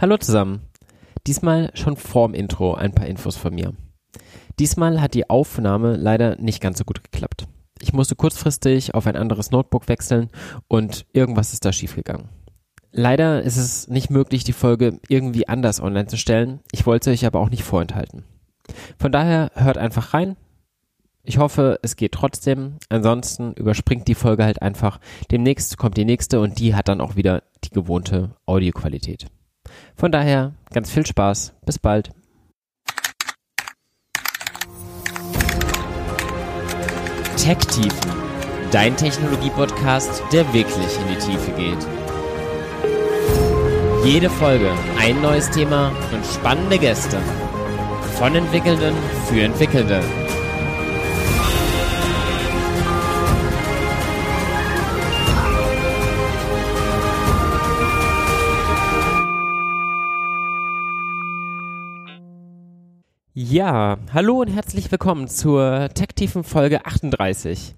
[0.00, 0.60] Hallo zusammen.
[1.26, 3.72] Diesmal schon vorm Intro ein paar Infos von mir.
[4.60, 7.48] Diesmal hat die Aufnahme leider nicht ganz so gut geklappt.
[7.80, 10.30] Ich musste kurzfristig auf ein anderes Notebook wechseln
[10.68, 12.28] und irgendwas ist da schiefgegangen.
[12.92, 16.60] Leider ist es nicht möglich, die Folge irgendwie anders online zu stellen.
[16.70, 18.22] Ich wollte euch aber auch nicht vorenthalten.
[19.00, 20.36] Von daher hört einfach rein.
[21.24, 22.76] Ich hoffe, es geht trotzdem.
[22.88, 25.00] Ansonsten überspringt die Folge halt einfach.
[25.32, 29.26] Demnächst kommt die nächste und die hat dann auch wieder die gewohnte Audioqualität.
[29.96, 31.54] Von daher ganz viel Spaß.
[31.64, 32.10] Bis bald.
[37.36, 38.12] Tech-Tiefen.
[38.70, 41.86] Dein Technologie-Podcast, der wirklich in die Tiefe geht.
[44.04, 47.18] Jede Folge ein neues Thema und spannende Gäste.
[48.18, 48.94] Von Entwickelnden
[49.28, 50.02] für Entwickelnde.
[63.40, 67.76] Ja, hallo und herzlich willkommen zur Tech-Tiefen Folge 38.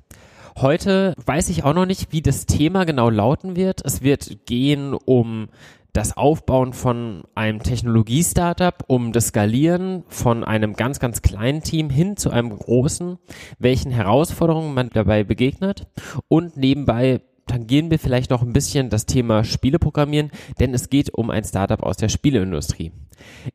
[0.56, 3.84] Heute weiß ich auch noch nicht, wie das Thema genau lauten wird.
[3.84, 5.50] Es wird gehen um
[5.92, 12.16] das Aufbauen von einem Technologie-Startup, um das Skalieren von einem ganz, ganz kleinen Team hin
[12.16, 13.18] zu einem großen,
[13.58, 15.88] welchen Herausforderungen man dabei begegnet
[16.28, 21.12] und nebenbei tangieren wir vielleicht noch ein bisschen das Thema Spiele programmieren, denn es geht
[21.12, 22.92] um ein Startup aus der Spieleindustrie.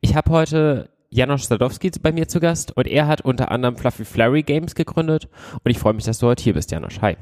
[0.02, 4.04] Ich habe heute Janosch Sadowski bei mir zu Gast und er hat unter anderem Fluffy
[4.04, 5.30] Flurry Games gegründet
[5.64, 7.00] und ich freue mich, dass du heute hier bist, Janosch.
[7.02, 7.16] Hi.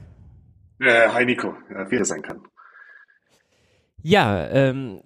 [0.80, 1.54] Äh, hi Nico,
[1.90, 2.42] wie das sein kann.
[4.02, 5.02] Ja, ähm,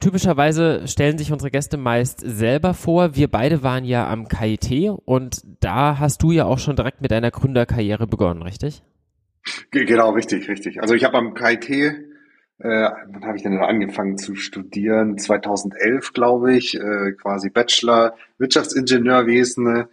[0.00, 3.16] typischerweise stellen sich unsere Gäste meist selber vor.
[3.16, 7.10] Wir beide waren ja am KIT und da hast du ja auch schon direkt mit
[7.10, 8.84] deiner Gründerkarriere begonnen, richtig?
[9.72, 10.80] Genau, richtig, richtig.
[10.80, 12.07] Also ich habe am KIT
[12.60, 15.16] äh, wann habe ich denn angefangen zu studieren?
[15.16, 19.84] 2011, glaube ich, äh, quasi Bachelor Wirtschaftsingenieurwesen,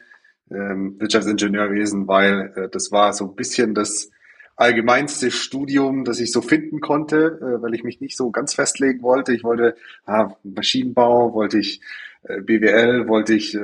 [0.51, 4.09] ähm, Wirtschaftsingenieurwesen, weil äh, das war so ein bisschen das
[4.55, 9.03] allgemeinste Studium, das ich so finden konnte, äh, weil ich mich nicht so ganz festlegen
[9.03, 9.33] wollte.
[9.33, 9.75] Ich wollte
[10.05, 11.81] ah, Maschinenbau, wollte ich
[12.23, 13.59] äh, BWL, wollte ich äh,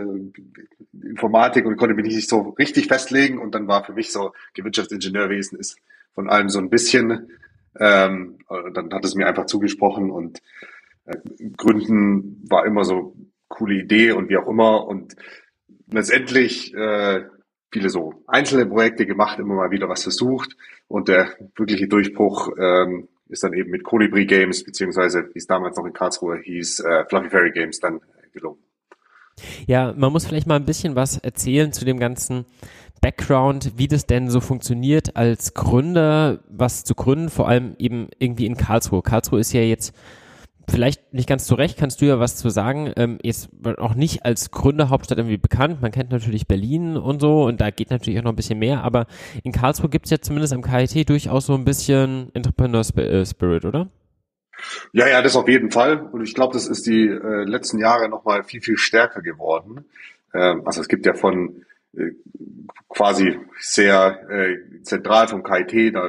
[1.04, 3.40] Informatik und konnte mich nicht so richtig festlegen.
[3.40, 5.78] Und dann war für mich so, Wirtschaftsingenieurwesen ist
[6.14, 7.30] von allem so ein bisschen
[7.80, 8.40] ähm,
[8.74, 10.42] dann hat es mir einfach zugesprochen und
[11.06, 11.18] äh,
[11.58, 13.16] Gründen war immer so
[13.48, 14.88] coole Idee und wie auch immer.
[14.88, 15.16] Und
[15.88, 17.26] letztendlich äh,
[17.72, 20.56] viele so einzelne Projekte gemacht, immer mal wieder was versucht.
[20.88, 25.78] Und der wirkliche Durchbruch ähm, ist dann eben mit Colibri Games, beziehungsweise wie es damals
[25.78, 28.02] noch in Karlsruhe hieß, äh, Fluffy Fairy Games dann
[28.34, 28.60] gelungen.
[29.68, 32.46] Ja, man muss vielleicht mal ein bisschen was erzählen zu dem ganzen
[33.02, 38.46] Background, wie das denn so funktioniert als Gründer, was zu gründen, vor allem eben irgendwie
[38.46, 39.02] in Karlsruhe.
[39.02, 39.94] Karlsruhe ist ja jetzt
[40.70, 44.24] vielleicht nicht ganz zu Recht, kannst du ja was zu sagen, ähm, ist auch nicht
[44.24, 45.82] als Gründerhauptstadt irgendwie bekannt.
[45.82, 48.84] Man kennt natürlich Berlin und so und da geht natürlich auch noch ein bisschen mehr,
[48.84, 49.08] aber
[49.44, 53.66] in Karlsruhe gibt es ja zumindest am KIT durchaus so ein bisschen Entrepreneur äh, Spirit,
[53.66, 53.90] oder?
[54.94, 56.02] Ja, ja, das auf jeden Fall.
[56.12, 59.86] Und ich glaube, das ist die äh, letzten Jahre nochmal viel, viel stärker geworden.
[60.34, 62.12] Ähm, also es gibt ja von äh,
[62.90, 66.08] quasi sehr äh, zentral vom KIT, da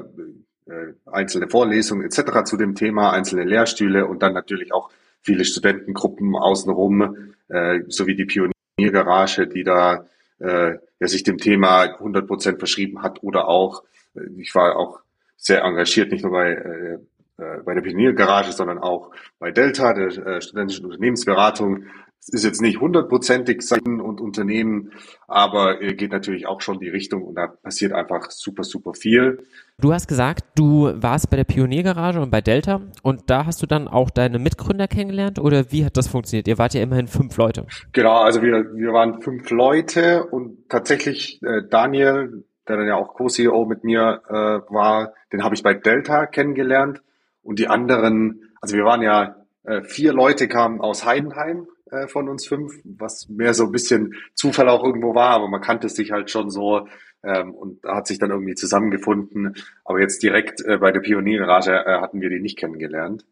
[0.67, 2.45] äh, einzelne Vorlesungen etc.
[2.45, 4.91] zu dem Thema, einzelne Lehrstühle und dann natürlich auch
[5.21, 10.07] viele Studentengruppen außenrum, äh, sowie die Pioniergarage, die da
[10.39, 13.85] äh, ja, sich dem Thema 100 Prozent verschrieben hat oder auch,
[14.15, 15.01] äh, ich war auch
[15.37, 16.99] sehr engagiert, nicht nur bei, äh
[17.37, 21.85] bei der Pioniergarage, sondern auch bei Delta, der äh, studentischen Unternehmensberatung,
[22.23, 24.93] es ist jetzt nicht hundertprozentig Seiten und Unternehmen,
[25.27, 29.45] aber geht natürlich auch schon die Richtung und da passiert einfach super, super viel.
[29.81, 33.67] Du hast gesagt, du warst bei der Pioniergarage und bei Delta und da hast du
[33.67, 36.47] dann auch deine Mitgründer kennengelernt oder wie hat das funktioniert?
[36.47, 37.67] Ihr wart ja immerhin fünf Leute.
[37.93, 43.15] Genau, also wir, wir waren fünf Leute und tatsächlich äh, Daniel, der dann ja auch
[43.15, 44.33] Co-CEO mit mir äh,
[44.73, 47.03] war, den habe ich bei Delta kennengelernt
[47.43, 52.29] und die anderen, also wir waren ja äh, vier Leute kamen aus Heidenheim äh, von
[52.29, 56.11] uns fünf, was mehr so ein bisschen Zufall auch irgendwo war, aber man kannte sich
[56.11, 56.89] halt schon so
[57.23, 59.55] ähm, und hat sich dann irgendwie zusammengefunden.
[59.85, 63.25] Aber jetzt direkt äh, bei der Pioniergarage äh, hatten wir die nicht kennengelernt,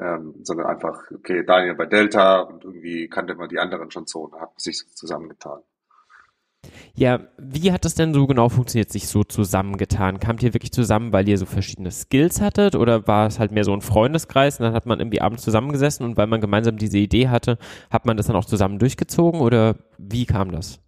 [0.00, 4.24] ähm, sondern einfach, okay, Daniel bei Delta und irgendwie kannte man die anderen schon so
[4.24, 5.60] und hat sich zusammengetan.
[6.94, 10.20] Ja, wie hat das denn so genau funktioniert, sich so zusammengetan?
[10.20, 13.64] Kamt ihr wirklich zusammen, weil ihr so verschiedene Skills hattet oder war es halt mehr
[13.64, 16.98] so ein Freundeskreis und dann hat man irgendwie abends zusammengesessen und weil man gemeinsam diese
[16.98, 17.58] Idee hatte,
[17.90, 20.80] hat man das dann auch zusammen durchgezogen oder wie kam das?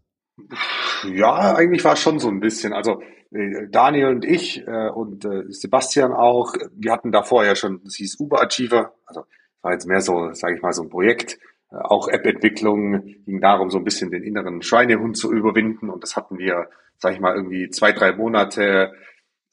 [1.12, 2.72] Ja, eigentlich war es schon so ein bisschen.
[2.72, 3.02] Also
[3.32, 7.96] äh, Daniel und ich äh, und äh, Sebastian auch, wir hatten davor ja schon, das
[7.96, 9.24] hieß Uber Achiever, also
[9.62, 11.38] war jetzt mehr so, sage ich mal, so ein Projekt.
[11.70, 15.90] Auch App-Entwicklung ging darum, so ein bisschen den inneren Schweinehund zu überwinden.
[15.90, 18.92] Und das hatten wir, sage ich mal, irgendwie zwei, drei Monate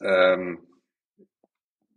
[0.01, 0.59] ähm,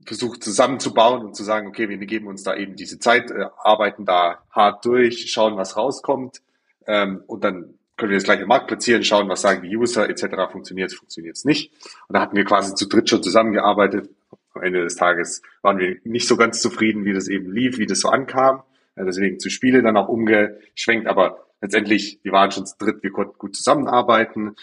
[0.04, 4.06] versucht zusammenzubauen und zu sagen, okay, wir geben uns da eben diese Zeit, äh, arbeiten
[4.06, 6.40] da hart durch, schauen, was rauskommt
[6.86, 10.50] ähm, und dann können wir das gleiche Markt platzieren, schauen, was sagen die User etc.
[10.50, 11.72] Funktioniert es, funktioniert es nicht.
[12.06, 14.08] Und da hatten wir quasi zu dritt schon zusammengearbeitet.
[14.54, 17.86] Am Ende des Tages waren wir nicht so ganz zufrieden, wie das eben lief, wie
[17.86, 18.62] das so ankam.
[18.98, 23.12] Ja, deswegen zu Spiele dann auch umgeschwenkt, aber letztendlich, wir waren schon zu dritt, wir
[23.12, 24.56] konnten gut zusammenarbeiten.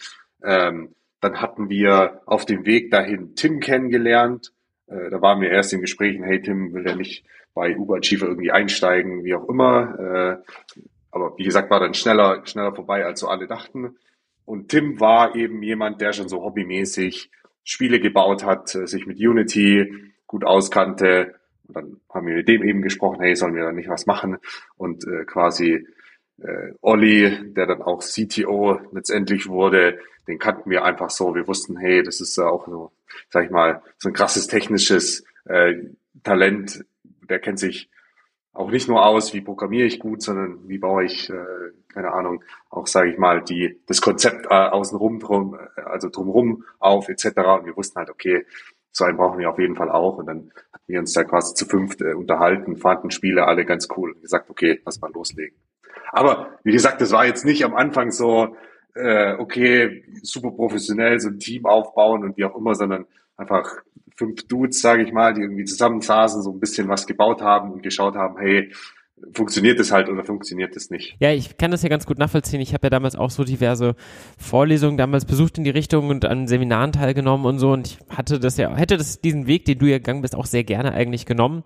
[0.44, 4.52] Ähm, dann hatten wir auf dem Weg dahin Tim kennengelernt.
[4.88, 8.28] Äh, da waren wir erst in Gesprächen, hey Tim, will der nicht bei Uber Achiever
[8.28, 9.98] irgendwie einsteigen, wie auch immer.
[9.98, 10.52] Äh,
[11.12, 13.96] aber wie gesagt, war dann schneller, schneller vorbei, als so alle dachten.
[14.44, 17.32] Und Tim war eben jemand, der schon so hobbymäßig
[17.64, 21.36] Spiele gebaut hat, äh, sich mit Unity gut auskannte.
[21.68, 24.38] Und dann haben wir mit dem eben gesprochen, hey, sollen wir da nicht was machen?
[24.78, 25.88] Und äh, quasi
[26.42, 31.36] äh, Olli, der dann auch CTO letztendlich wurde, den kannten wir einfach so.
[31.36, 32.92] Wir wussten, hey, das ist auch so,
[33.30, 35.76] sag ich mal, so ein krasses technisches äh,
[36.24, 36.86] Talent.
[37.30, 37.90] Der kennt sich
[38.56, 41.36] auch nicht nur aus, wie programmiere ich gut, sondern wie baue ich, äh,
[41.94, 46.64] keine Ahnung, auch sage ich mal, die das Konzept äh, außenrum drum, äh, also drumrum
[46.80, 47.26] auf etc.
[47.26, 48.46] Und wir wussten halt, okay,
[48.96, 50.18] so einen brauchen wir auf jeden Fall auch.
[50.18, 53.90] Und dann hatten wir uns da quasi zu fünft äh, unterhalten, fanden Spiele alle ganz
[53.96, 55.58] cool und gesagt, okay, lass mal loslegen.
[56.12, 58.56] Aber wie gesagt, das war jetzt nicht am Anfang so,
[58.94, 63.06] äh, okay, super professionell, so ein Team aufbauen und wie auch immer, sondern
[63.36, 63.84] einfach
[64.16, 67.84] fünf Dudes, sage ich mal, die irgendwie zusammensaßen, so ein bisschen was gebaut haben und
[67.84, 68.72] geschaut haben, hey,
[69.34, 71.16] funktioniert das halt oder funktioniert das nicht.
[71.20, 72.62] Ja, ich kann das ja ganz gut nachvollziehen.
[72.62, 73.96] Ich habe ja damals auch so diverse
[74.38, 78.40] Vorlesungen damals besucht in die Richtung und an Seminaren teilgenommen und so und ich hatte
[78.40, 81.26] das ja, hätte das diesen Weg, den du ja gegangen bist, auch sehr gerne eigentlich
[81.26, 81.64] genommen.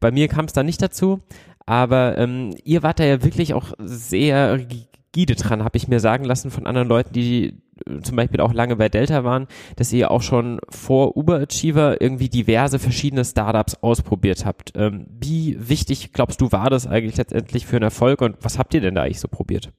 [0.00, 1.20] Bei mir kam es da nicht dazu,
[1.64, 6.24] aber ähm, ihr wart da ja wirklich auch sehr rigide dran, habe ich mir sagen
[6.24, 7.62] lassen von anderen Leuten, die
[8.02, 9.46] zum Beispiel auch lange bei Delta waren,
[9.76, 14.72] dass ihr auch schon vor Uber Achiever irgendwie diverse verschiedene Startups ausprobiert habt.
[14.74, 18.74] Ähm, wie wichtig, glaubst du, war das eigentlich letztendlich für einen Erfolg und was habt
[18.74, 19.70] ihr denn da eigentlich so probiert?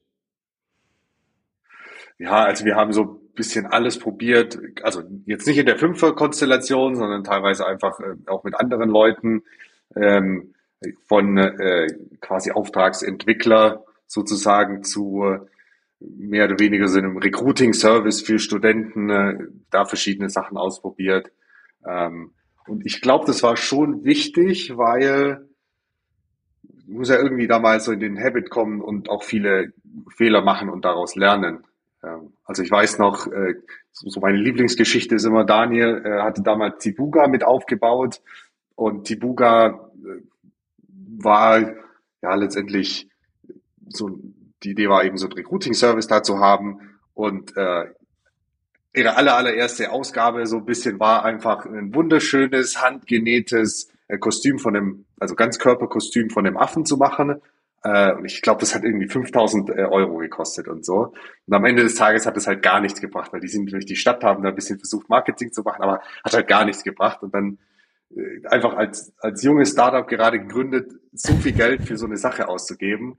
[2.18, 6.96] Ja, also wir haben so ein bisschen alles probiert, also jetzt nicht in der Fünfer-Konstellation,
[6.96, 9.42] sondern teilweise einfach äh, auch mit anderen Leuten
[9.94, 10.54] ähm,
[11.06, 11.86] von äh,
[12.20, 15.24] quasi Auftragsentwickler sozusagen zu
[16.00, 19.38] mehr oder weniger so einem Recruiting-Service für Studenten, äh,
[19.70, 21.30] da verschiedene Sachen ausprobiert.
[21.86, 22.32] Ähm,
[22.66, 25.48] und ich glaube, das war schon wichtig, weil
[26.88, 29.72] muss ja irgendwie da mal so in den Habit kommen und auch viele
[30.16, 31.64] Fehler machen und daraus lernen.
[32.02, 33.54] Ähm, also ich weiß noch, äh,
[33.92, 38.22] so meine Lieblingsgeschichte ist immer, Daniel äh, hatte damals Tibuga mit aufgebaut
[38.74, 40.22] und Tibuga äh,
[41.18, 41.74] war
[42.22, 43.08] ja letztendlich
[43.88, 46.80] so ein die Idee war eben so ein Recruiting-Service da zu haben
[47.14, 47.86] und äh,
[48.94, 54.74] ihre aller, allererste Ausgabe so ein bisschen war einfach ein wunderschönes, handgenähtes äh, Kostüm von
[54.74, 57.40] dem, also Ganzkörperkostüm von dem Affen zu machen.
[57.84, 61.12] Äh, und ich glaube, das hat irgendwie 5000 äh, Euro gekostet und so.
[61.46, 63.86] Und am Ende des Tages hat das halt gar nichts gebracht, weil die sind durch
[63.86, 66.82] die Stadt, haben da ein bisschen versucht, Marketing zu machen, aber hat halt gar nichts
[66.82, 67.22] gebracht.
[67.22, 67.58] Und dann
[68.16, 72.48] äh, einfach als, als junges Startup gerade gegründet, so viel Geld für so eine Sache
[72.48, 73.18] auszugeben,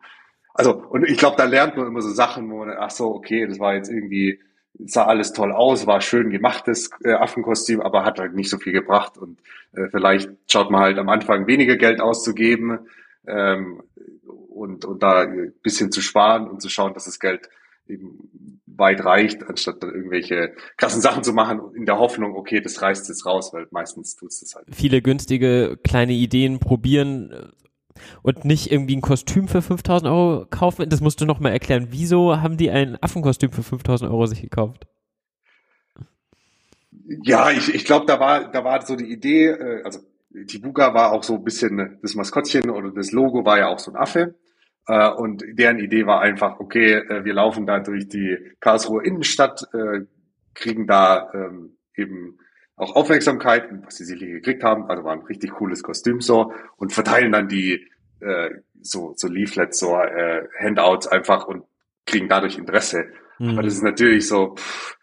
[0.59, 3.47] also, und ich glaube, da lernt man immer so Sachen, wo man, ach so, okay,
[3.47, 4.41] das war jetzt irgendwie,
[4.77, 8.73] sah alles toll aus, war schön gemachtes äh, Affenkostüm, aber hat halt nicht so viel
[8.73, 9.17] gebracht.
[9.17, 9.39] Und
[9.71, 12.89] äh, vielleicht schaut man halt am Anfang weniger Geld auszugeben
[13.25, 13.81] ähm,
[14.49, 17.49] und, und da ein bisschen zu sparen und zu schauen, dass das Geld
[17.87, 22.81] eben weit reicht, anstatt dann irgendwelche krassen Sachen zu machen, in der Hoffnung, okay, das
[22.81, 24.67] reißt jetzt raus, weil meistens tut es das halt.
[24.71, 27.53] Viele günstige kleine Ideen probieren,
[28.21, 30.89] und nicht irgendwie ein Kostüm für 5000 Euro kaufen.
[30.89, 31.87] Das musst du noch mal erklären.
[31.91, 34.87] Wieso haben die ein Affenkostüm für 5000 Euro sich gekauft?
[37.23, 39.99] Ja, ich, ich glaube, da war, da war so die Idee, äh, also
[40.47, 43.91] Tibuka war auch so ein bisschen das Maskottchen oder das Logo war ja auch so
[43.91, 44.35] ein Affe.
[44.87, 49.63] Äh, und deren Idee war einfach, okay, äh, wir laufen da durch die Karlsruher Innenstadt,
[49.73, 50.05] äh,
[50.53, 52.39] kriegen da ähm, eben
[52.79, 56.93] auch Aufmerksamkeit, was sie sicherlich gekriegt haben, also war ein richtig cooles Kostüm so und
[56.93, 57.87] verteilen dann die
[58.21, 58.49] äh,
[58.81, 61.65] so, so Leaflets, so äh, Handouts einfach und
[62.05, 63.05] kriegen dadurch Interesse.
[63.37, 63.49] Mhm.
[63.51, 64.97] Aber das ist natürlich so, pff,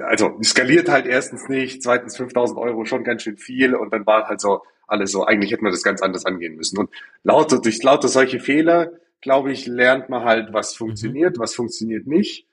[0.00, 4.28] also skaliert halt erstens nicht, zweitens 5000 Euro schon ganz schön viel und dann war
[4.28, 6.78] halt so alles so, eigentlich hätte man das ganz anders angehen müssen.
[6.78, 6.90] Und
[7.24, 12.46] lauter, durch lauter solche Fehler, glaube ich, lernt man halt, was funktioniert, was funktioniert nicht.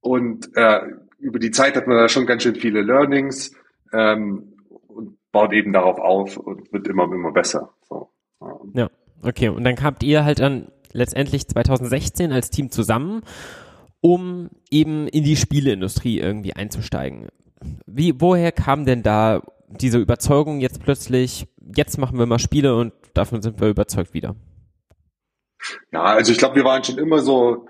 [0.00, 0.80] Und äh,
[1.18, 3.52] über die Zeit hat man da schon ganz schön viele Learnings
[3.92, 4.54] ähm,
[4.88, 7.74] und baut eben darauf auf und wird immer, immer besser.
[7.88, 8.10] So.
[8.74, 8.88] Ja,
[9.22, 9.48] okay.
[9.48, 13.22] Und dann kamt ihr halt dann letztendlich 2016 als Team zusammen,
[14.00, 17.28] um eben in die Spieleindustrie irgendwie einzusteigen.
[17.86, 22.92] Wie, woher kam denn da diese Überzeugung jetzt plötzlich, jetzt machen wir mal Spiele und
[23.14, 24.36] davon sind wir überzeugt wieder?
[25.92, 27.66] Ja, also ich glaube, wir waren schon immer so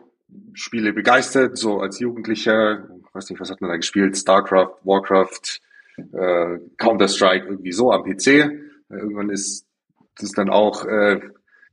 [0.53, 5.61] Spiele begeistert, so als Jugendlicher, weiß nicht, was hat man da gespielt, StarCraft, Warcraft,
[5.97, 8.27] äh, Counter-Strike, irgendwie so am PC.
[8.27, 8.51] Äh,
[8.91, 9.67] irgendwann ist
[10.19, 11.21] das dann auch, äh,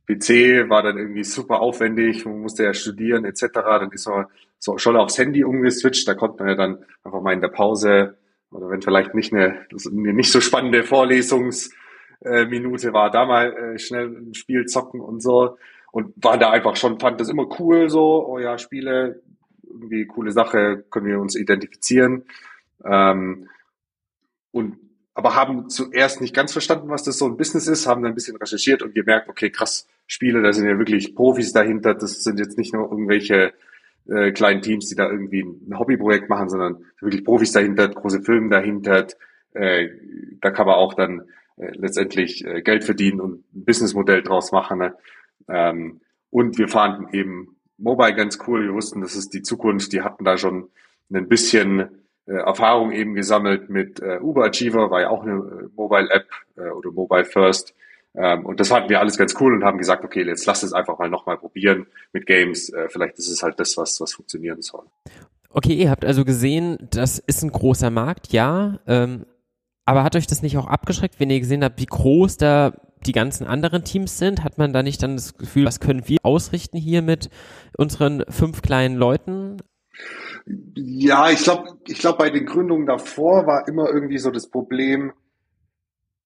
[0.06, 3.46] PC war dann irgendwie super aufwendig, man musste ja studieren etc.
[3.54, 4.26] Dann ist man
[4.58, 8.18] so schon aufs Handy umgeswitcht, da konnte man ja dann einfach mal in der Pause
[8.50, 14.08] oder wenn vielleicht nicht eine, eine nicht so spannende Vorlesungsminute war, da mal äh, schnell
[14.08, 15.56] ein Spiel zocken und so
[15.90, 19.22] und war da einfach schon, fand das immer cool so, oh ja, Spiele,
[19.74, 22.24] irgendwie coole Sache, können wir uns identifizieren.
[22.84, 23.48] Ähm,
[24.52, 24.78] und
[25.14, 28.16] aber haben zuerst nicht ganz verstanden, was das so ein Business ist, haben dann ein
[28.16, 32.40] bisschen recherchiert und gemerkt, okay, krass, Spiele, da sind ja wirklich Profis dahinter, das sind
[32.40, 33.52] jetzt nicht nur irgendwelche
[34.08, 38.50] äh, kleinen Teams, die da irgendwie ein Hobbyprojekt machen, sondern wirklich Profis dahinter, große Filme
[38.50, 39.06] dahinter,
[39.54, 39.88] äh,
[40.40, 44.78] da kann man auch dann äh, letztendlich äh, Geld verdienen und ein Businessmodell draus machen.
[44.78, 44.96] Ne?
[45.48, 46.00] Ähm,
[46.30, 48.64] und wir fanden eben Mobile ganz cool.
[48.64, 49.92] Wir wussten, das ist die Zukunft.
[49.92, 50.68] Die hatten da schon
[51.12, 55.68] ein bisschen äh, Erfahrung eben gesammelt mit äh, Uber Achiever, war ja auch eine äh,
[55.76, 56.26] Mobile App
[56.56, 57.74] äh, oder Mobile First.
[58.14, 60.72] Ähm, und das fanden wir alles ganz cool und haben gesagt, okay, jetzt lass es
[60.72, 62.70] einfach mal nochmal probieren mit Games.
[62.70, 64.84] Äh, vielleicht ist es halt das, was, was funktionieren soll.
[65.50, 68.80] Okay, ihr habt also gesehen, das ist ein großer Markt, ja.
[68.86, 69.26] Ähm,
[69.84, 72.72] aber hat euch das nicht auch abgeschreckt, wenn ihr gesehen habt, wie groß da
[73.06, 74.44] die ganzen anderen Teams sind?
[74.44, 77.30] Hat man da nicht dann das Gefühl, was können wir ausrichten hier mit
[77.76, 79.58] unseren fünf kleinen Leuten?
[80.74, 85.12] Ja, ich glaube, ich glaube, bei den Gründungen davor war immer irgendwie so das Problem,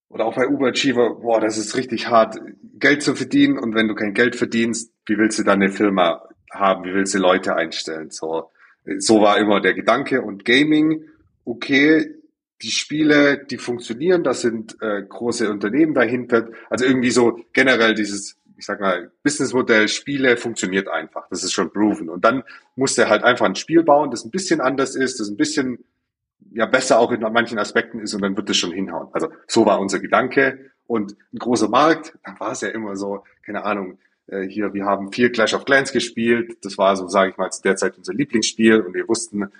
[0.08, 2.36] oder auch bei Uber Achiever, boah, das ist richtig hart,
[2.78, 6.22] Geld zu verdienen und wenn du kein Geld verdienst, wie willst du dann eine Firma
[6.50, 8.10] haben, wie willst du Leute einstellen?
[8.10, 8.50] So,
[8.98, 11.04] so war immer der Gedanke und Gaming,
[11.44, 12.14] okay,
[12.62, 16.48] die Spiele, die funktionieren, das sind äh, große Unternehmen dahinter.
[16.70, 21.28] Also irgendwie so generell dieses, ich sag mal, Businessmodell Spiele funktioniert einfach.
[21.28, 22.08] Das ist schon proven.
[22.08, 22.42] Und dann
[22.74, 25.84] muss er halt einfach ein Spiel bauen, das ein bisschen anders ist, das ein bisschen
[26.52, 29.08] ja besser auch in manchen Aspekten ist und dann wird es schon hinhauen.
[29.12, 30.70] Also so war unser Gedanke.
[30.86, 34.86] Und ein großer Markt, da war es ja immer so, keine Ahnung, äh, hier, wir
[34.86, 36.56] haben viel Clash of Clans gespielt.
[36.62, 39.50] Das war so, sage ich mal, zu der Zeit unser Lieblingsspiel und wir wussten,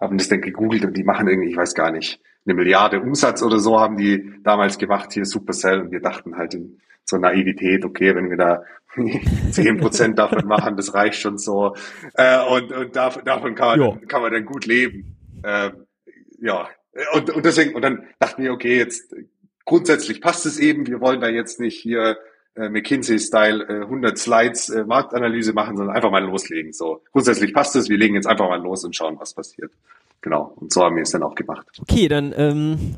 [0.00, 3.42] haben das dann gegoogelt und die machen irgendwie, ich weiß gar nicht, eine Milliarde Umsatz
[3.42, 5.80] oder so haben die damals gemacht, hier Supercell.
[5.80, 8.62] Und wir dachten halt in so Naivität, okay, wenn wir da
[9.50, 11.74] zehn Prozent davon machen, das reicht schon so.
[12.14, 15.16] Äh, und, und davon, davon kann, man, kann man dann gut leben.
[15.42, 15.70] Äh,
[16.40, 16.68] ja,
[17.14, 19.14] und, und deswegen, und dann dachten wir, okay, jetzt
[19.64, 22.16] grundsätzlich passt es eben, wir wollen da jetzt nicht hier
[22.56, 26.72] äh, McKinsey-Style äh, 100 Slides äh, Marktanalyse machen, sondern einfach mal loslegen.
[26.72, 29.72] So grundsätzlich passt es, wir legen jetzt einfach mal los und schauen, was passiert.
[30.20, 31.66] Genau, und so haben wir es dann auch gemacht.
[31.80, 32.96] Okay, dann ähm,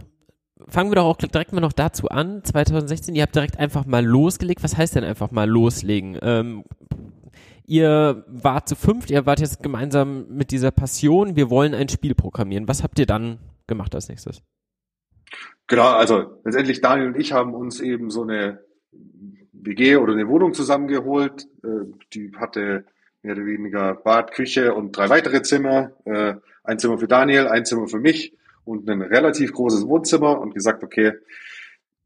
[0.68, 2.42] fangen wir doch auch direkt mal noch dazu an.
[2.44, 4.62] 2016, ihr habt direkt einfach mal losgelegt.
[4.62, 6.18] Was heißt denn einfach mal loslegen?
[6.22, 6.64] Ähm,
[7.66, 12.14] ihr wart zu fünft, ihr wart jetzt gemeinsam mit dieser Passion, wir wollen ein Spiel
[12.14, 12.66] programmieren.
[12.66, 14.42] Was habt ihr dann gemacht als nächstes?
[15.66, 18.60] Genau, also letztendlich Daniel und ich haben uns eben so eine
[19.62, 21.46] WG oder eine Wohnung zusammengeholt.
[21.62, 22.84] Äh, die hatte
[23.22, 25.92] mehr oder weniger Bad, Küche und drei weitere Zimmer.
[26.04, 26.34] Äh,
[26.64, 28.34] ein Zimmer für Daniel, ein Zimmer für mich
[28.64, 31.12] und ein relativ großes Wohnzimmer und gesagt, okay,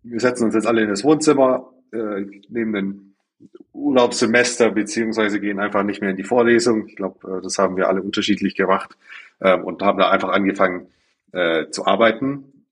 [0.03, 3.15] wir setzen uns jetzt alle in das Wohnzimmer, äh, nehmen ein
[3.73, 6.87] Urlaubssemester beziehungsweise gehen einfach nicht mehr in die Vorlesung.
[6.87, 8.97] Ich glaube, das haben wir alle unterschiedlich gemacht
[9.41, 10.87] und haben da einfach angefangen
[11.33, 12.67] zu arbeiten.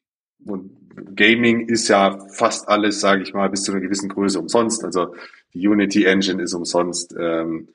[0.44, 0.79] Und
[1.14, 4.84] Gaming ist ja fast alles, sage ich mal, bis zu einer gewissen Größe umsonst.
[4.84, 5.14] Also
[5.54, 7.14] die Unity Engine ist umsonst.
[7.18, 7.68] Ähm,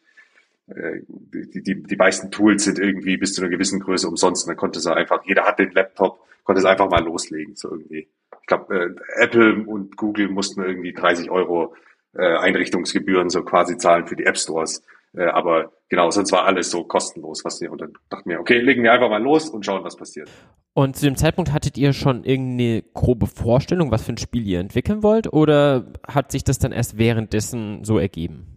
[0.68, 4.46] äh, die, die, die meisten Tools sind irgendwie bis zu einer gewissen Größe umsonst.
[4.46, 7.56] Und dann konnte es einfach, jeder hat den Laptop, konnte es einfach mal loslegen.
[7.56, 8.08] So irgendwie.
[8.42, 11.76] Ich glaube, äh, Apple und Google mussten irgendwie 30 Euro
[12.14, 14.84] äh, Einrichtungsgebühren so quasi zahlen für die App Stores.
[15.18, 18.60] Äh, aber genau, sonst war alles so kostenlos, was wir, und dann dachten wir, okay,
[18.60, 20.30] legen wir einfach mal los und schauen, was passiert.
[20.74, 24.60] Und zu dem Zeitpunkt hattet ihr schon irgendeine grobe Vorstellung, was für ein Spiel ihr
[24.60, 28.56] entwickeln wollt, oder hat sich das dann erst währenddessen so ergeben?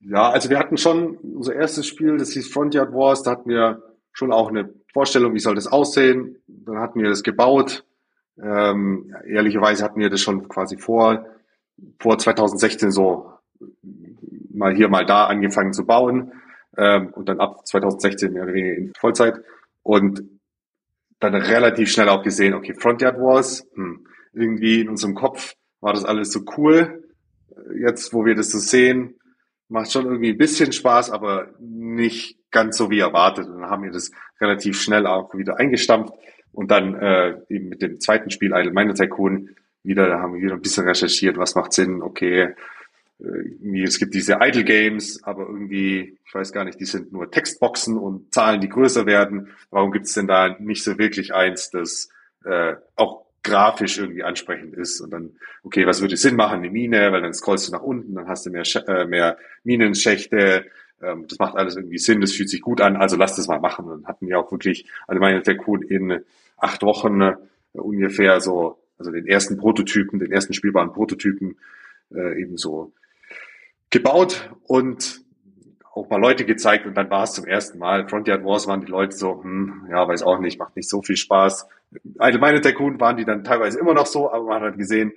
[0.00, 3.82] Ja, also wir hatten schon unser erstes Spiel, das hieß Frontyard Wars, da hatten wir
[4.12, 6.36] schon auch eine Vorstellung, wie soll das aussehen.
[6.46, 7.84] Dann hatten wir das gebaut.
[8.42, 11.24] Ähm, ehrlicherweise hatten wir das schon quasi vor,
[11.98, 13.30] vor 2016 so
[14.54, 16.32] mal hier, mal da angefangen zu bauen
[16.76, 19.40] ähm, und dann ab 2016 mehr oder weniger in Vollzeit
[19.82, 20.22] und
[21.20, 26.04] dann relativ schnell auch gesehen, okay, Frontyard Wars, hm, irgendwie in unserem Kopf war das
[26.04, 27.04] alles so cool.
[27.78, 29.14] Jetzt, wo wir das so sehen,
[29.68, 33.46] macht schon irgendwie ein bisschen Spaß, aber nicht ganz so wie erwartet.
[33.46, 36.14] Und dann haben wir das relativ schnell auch wieder eingestampft
[36.52, 39.50] und dann äh, eben mit dem zweiten Spiel Idle Miner Tycoon
[39.82, 42.54] wieder, da haben wir wieder ein bisschen recherchiert, was macht Sinn, okay,
[43.84, 47.96] es gibt diese Idle Games, aber irgendwie, ich weiß gar nicht, die sind nur Textboxen
[47.96, 49.48] und Zahlen, die größer werden.
[49.70, 52.08] Warum gibt es denn da nicht so wirklich eins, das
[52.44, 57.12] äh, auch grafisch irgendwie ansprechend ist und dann, okay, was würde Sinn machen, eine Mine,
[57.12, 60.66] weil dann scrollst du nach unten, dann hast du mehr, äh, mehr Minenschächte,
[61.02, 63.60] ähm, das macht alles irgendwie Sinn, das fühlt sich gut an, also lass das mal
[63.60, 63.86] machen.
[63.86, 66.20] Und dann hatten wir auch wirklich, also meine Code in
[66.56, 67.36] acht Wochen äh,
[67.72, 71.56] ungefähr so, also den ersten Prototypen, den ersten spielbaren Prototypen
[72.14, 72.92] äh, eben so
[73.92, 75.22] gebaut und
[75.94, 78.08] auch mal Leute gezeigt und dann war es zum ersten Mal.
[78.08, 81.16] Frontier Wars waren die Leute so, hm, ja, weiß auch nicht, macht nicht so viel
[81.16, 81.68] Spaß.
[82.18, 85.12] Allgemeine Tycoon waren die dann teilweise immer noch so, aber man hat halt gesehen,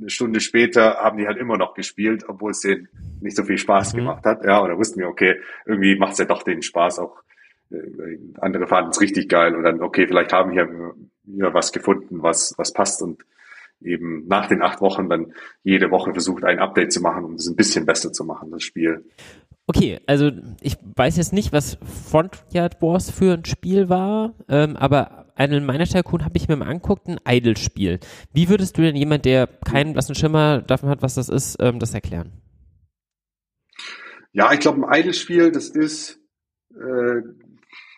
[0.00, 2.88] eine Stunde später haben die halt immer noch gespielt, obwohl es denen
[3.20, 3.98] nicht so viel Spaß mhm.
[3.98, 4.44] gemacht hat.
[4.44, 7.22] Ja, oder wussten wir, okay, irgendwie macht es ja doch den Spaß auch.
[7.70, 10.94] Äh, andere fanden es richtig geil und dann, okay, vielleicht haben wir
[11.26, 13.22] hier was gefunden, was, was passt und
[13.80, 15.32] eben nach den acht Wochen dann
[15.62, 18.62] jede Woche versucht, ein Update zu machen, um es ein bisschen besser zu machen, das
[18.62, 19.04] Spiel.
[19.66, 20.30] Okay, also
[20.62, 21.78] ich weiß jetzt nicht, was
[22.10, 26.68] Frontyard Wars für ein Spiel war, ähm, aber einen meiner Tycoon habe ich mir mal
[26.68, 28.00] anguckt, ein Idle-Spiel.
[28.32, 31.78] Wie würdest du denn jemand, der keinen blassen Schimmer davon hat, was das ist, ähm,
[31.78, 32.32] das erklären?
[34.32, 36.18] Ja, ich glaube, ein Idle-Spiel, das ist
[36.74, 37.22] äh,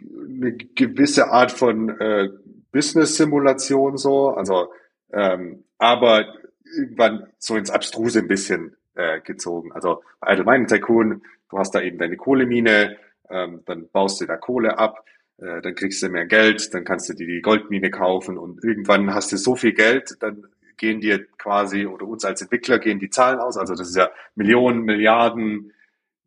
[0.03, 2.29] eine gewisse Art von äh,
[2.73, 4.69] Business-Simulation so, also
[5.13, 6.35] ähm, aber
[6.77, 9.73] irgendwann so ins Abstruse ein bisschen äh, gezogen.
[9.73, 12.97] Also bei Allgemeinen Tycoon, du hast da eben deine Kohlemine,
[13.29, 15.05] ähm, dann baust du da Kohle ab,
[15.39, 19.15] äh, dann kriegst du mehr Geld, dann kannst du dir die Goldmine kaufen und irgendwann
[19.15, 23.11] hast du so viel Geld, dann gehen dir quasi oder uns als Entwickler gehen die
[23.11, 23.57] Zahlen aus.
[23.57, 25.73] Also das ist ja Millionen, Milliarden,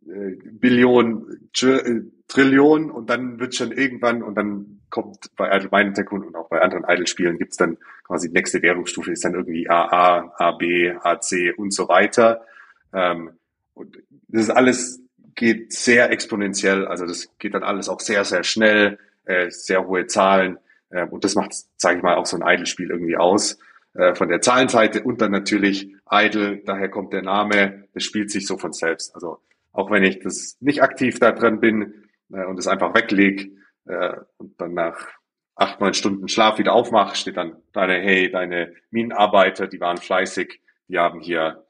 [0.07, 6.23] äh, Billionen, äh, Trillionen und dann wird schon irgendwann und dann kommt bei Allgemeinen Tycoon
[6.23, 10.33] und auch bei anderen Idle-Spielen gibt's dann quasi die nächste Währungsstufe ist dann irgendwie AA,
[10.37, 10.63] AB,
[11.01, 12.45] AC und so weiter.
[12.93, 13.31] Ähm,
[13.73, 13.97] und
[14.27, 15.01] das ist alles
[15.35, 20.05] geht sehr exponentiell, also das geht dann alles auch sehr, sehr schnell, äh, sehr hohe
[20.05, 23.57] Zahlen äh, und das macht, sage ich mal, auch so ein Idle-Spiel irgendwie aus
[23.95, 28.45] äh, von der Zahlenseite und dann natürlich Idle, daher kommt der Name, das spielt sich
[28.45, 29.15] so von selbst.
[29.15, 29.39] Also
[29.73, 33.51] auch wenn ich das nicht aktiv da drin bin äh, und es einfach weglege
[33.85, 35.07] äh, und dann nach
[35.55, 40.61] acht, neun Stunden Schlaf wieder aufmache, steht dann deine, hey, deine Minenarbeiter, die waren fleißig,
[40.87, 41.63] die haben hier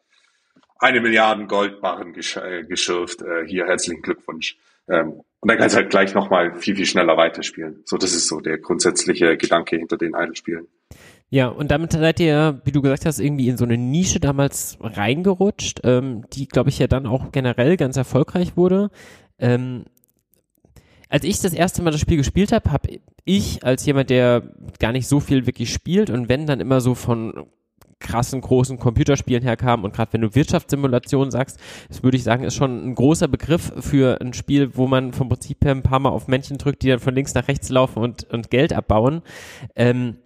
[0.79, 4.57] eine Milliarde Goldbarren gesch äh, geschürft, äh, hier herzlichen Glückwunsch.
[4.87, 7.81] Ähm, und dann kannst du halt gleich nochmal viel, viel schneller weiterspielen.
[7.85, 10.67] So, das ist so der grundsätzliche Gedanke hinter den Idle-Spielen.
[11.29, 14.77] Ja, und damit seid ihr, wie du gesagt hast, irgendwie in so eine Nische damals
[14.79, 18.91] reingerutscht, ähm, die, glaube ich, ja dann auch generell ganz erfolgreich wurde.
[19.39, 19.86] Ähm,
[21.09, 24.43] als ich das erste Mal das Spiel gespielt habe, habe ich als jemand, der
[24.79, 27.47] gar nicht so viel wirklich spielt und wenn dann immer so von
[28.03, 32.55] krassen großen Computerspielen herkam und gerade wenn du Wirtschaftssimulation sagst, das würde ich sagen, ist
[32.55, 36.09] schon ein großer Begriff für ein Spiel, wo man vom Prinzip her ein paar Mal
[36.09, 39.21] auf Männchen drückt, die dann von links nach rechts laufen und, und Geld abbauen.
[39.75, 40.17] Ähm,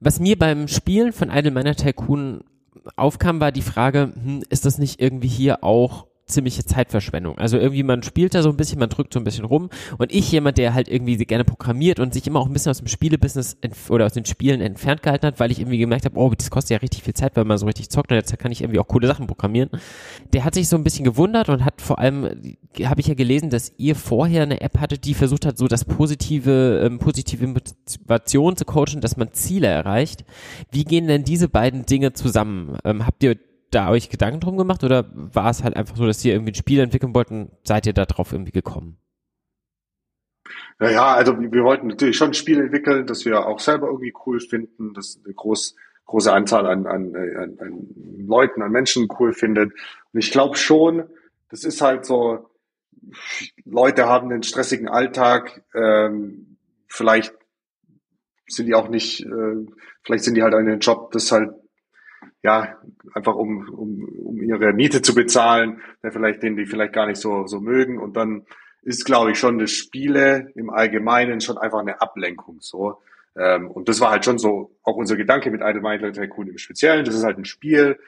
[0.00, 2.44] was mir beim Spielen von Idle Miner Tycoon
[2.96, 7.38] aufkam, war die Frage, hm, ist das nicht irgendwie hier auch ziemliche Zeitverschwendung.
[7.38, 10.12] Also irgendwie man spielt da so ein bisschen, man drückt so ein bisschen rum und
[10.12, 12.86] ich jemand, der halt irgendwie gerne programmiert und sich immer auch ein bisschen aus dem
[12.86, 13.56] Spielebusiness
[13.88, 16.70] oder aus den Spielen entfernt gehalten hat, weil ich irgendwie gemerkt habe, oh, das kostet
[16.70, 18.88] ja richtig viel Zeit, weil man so richtig zockt und jetzt kann ich irgendwie auch
[18.88, 19.70] coole Sachen programmieren.
[20.32, 23.50] Der hat sich so ein bisschen gewundert und hat vor allem, habe ich ja gelesen,
[23.50, 28.56] dass ihr vorher eine App hattet, die versucht hat, so das positive, ähm, positive Motivation
[28.56, 30.24] zu coachen, dass man Ziele erreicht.
[30.70, 32.76] Wie gehen denn diese beiden Dinge zusammen?
[32.84, 33.36] Ähm, habt ihr
[33.70, 36.56] da euch Gedanken drum gemacht oder war es halt einfach so, dass ihr irgendwie ein
[36.56, 37.50] Spiel entwickeln wollten?
[37.64, 38.98] Seid ihr da drauf irgendwie gekommen?
[40.78, 44.40] Naja, also wir wollten natürlich schon ein Spiel entwickeln, das wir auch selber irgendwie cool
[44.40, 45.74] finden, das eine groß,
[46.06, 49.72] große Anzahl an, an, an, an Leuten, an Menschen cool findet.
[50.12, 51.04] Und ich glaube schon,
[51.50, 52.48] das ist halt so,
[53.64, 57.34] Leute haben einen stressigen Alltag, ähm, vielleicht
[58.46, 59.66] sind die auch nicht, äh,
[60.02, 61.52] vielleicht sind die halt in einem Job, das halt
[62.42, 62.76] ja,
[63.14, 67.20] einfach um, um, um ihre Miete zu bezahlen, der vielleicht den die vielleicht gar nicht
[67.20, 67.98] so, so mögen.
[67.98, 68.46] Und dann
[68.82, 73.02] ist, glaube ich, schon das Spiele im Allgemeinen schon einfach eine Ablenkung so.
[73.36, 76.58] Ähm, und das war halt schon so auch unser Gedanke mit Idle Mindler Tycoon im
[76.58, 77.04] Speziellen.
[77.04, 77.98] Das ist halt ein Spiel,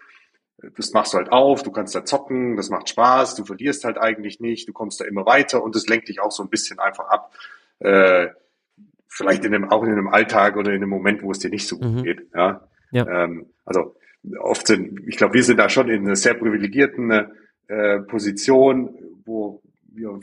[0.76, 3.98] das machst du halt auf, du kannst da zocken, das macht Spaß, du verlierst halt
[3.98, 6.78] eigentlich nicht, du kommst da immer weiter und das lenkt dich auch so ein bisschen
[6.78, 7.32] einfach ab.
[7.78, 8.28] Äh,
[9.08, 11.66] vielleicht in einem, auch in einem Alltag oder in einem Moment, wo es dir nicht
[11.66, 12.02] so gut mhm.
[12.02, 12.26] geht.
[12.34, 12.68] Ja.
[12.90, 13.24] ja.
[13.24, 13.96] Ähm, also
[14.38, 17.32] oft sind, ich glaube, wir sind da schon in einer sehr privilegierten
[17.68, 20.20] äh, Position, wo wir,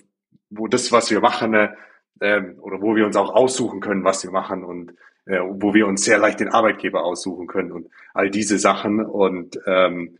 [0.50, 4.32] wo das, was wir machen, äh, oder wo wir uns auch aussuchen können, was wir
[4.32, 4.94] machen und
[5.26, 9.60] äh, wo wir uns sehr leicht den Arbeitgeber aussuchen können und all diese Sachen und
[9.66, 10.18] ähm,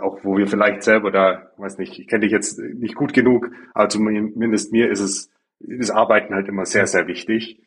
[0.00, 3.50] auch wo wir vielleicht selber da, weiß nicht, ich kenne dich jetzt nicht gut genug,
[3.74, 7.62] aber zumindest mir ist es, das Arbeiten halt immer sehr, sehr wichtig.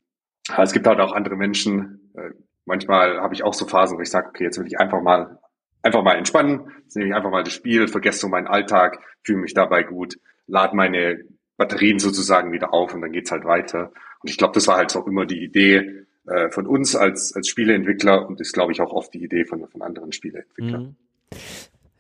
[0.50, 2.32] Aber es gibt halt auch andere Menschen, äh,
[2.70, 5.40] manchmal habe ich auch so Phasen, wo ich sage, okay, jetzt will ich einfach mal,
[5.82, 9.40] einfach mal entspannen, jetzt nehme ich einfach mal das Spiel, vergesse so meinen Alltag, fühle
[9.40, 11.26] mich dabei gut, lade meine
[11.58, 13.92] Batterien sozusagen wieder auf und dann geht's halt weiter.
[14.22, 17.48] Und ich glaube, das war halt auch immer die Idee äh, von uns als, als
[17.48, 20.84] Spieleentwickler und ist, glaube ich, auch oft die Idee von, von anderen Spieleentwicklern.
[20.84, 20.96] Mhm.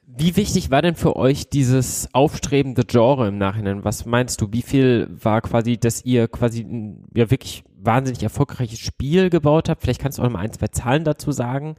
[0.05, 3.84] Wie wichtig war denn für euch dieses aufstrebende Genre im Nachhinein?
[3.86, 4.51] Was meinst du?
[4.51, 6.65] Wie viel war quasi, dass ihr quasi
[7.13, 9.82] ja wirklich wahnsinnig erfolgreiches Spiel gebaut habt?
[9.82, 11.76] Vielleicht kannst du auch mal ein, zwei Zahlen dazu sagen.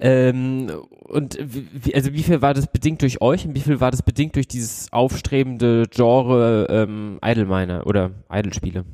[0.00, 0.70] Ähm,
[1.04, 4.02] und wie, also wie viel war das bedingt durch euch und wie viel war das
[4.02, 8.84] bedingt durch dieses aufstrebende Genre ähm, Idle oder Idle-Spiele?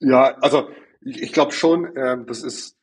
[0.00, 0.68] Ja, also
[1.00, 2.76] ich, ich glaube schon, ähm, das ist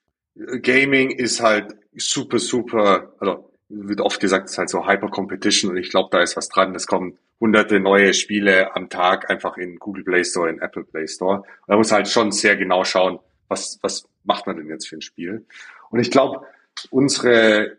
[0.62, 5.71] Gaming ist halt super, super, also wird oft gesagt, es ist halt so Hyper Competition
[5.71, 6.75] und ich glaube, da ist was dran.
[6.75, 11.08] Es kommen hunderte neue Spiele am Tag einfach in Google Play Store, in Apple Play
[11.08, 11.39] Store.
[11.39, 14.97] Und da muss halt schon sehr genau schauen, was, was macht man denn jetzt für
[14.97, 15.45] ein Spiel.
[15.89, 16.45] Und ich glaube,
[16.89, 17.78] unsere,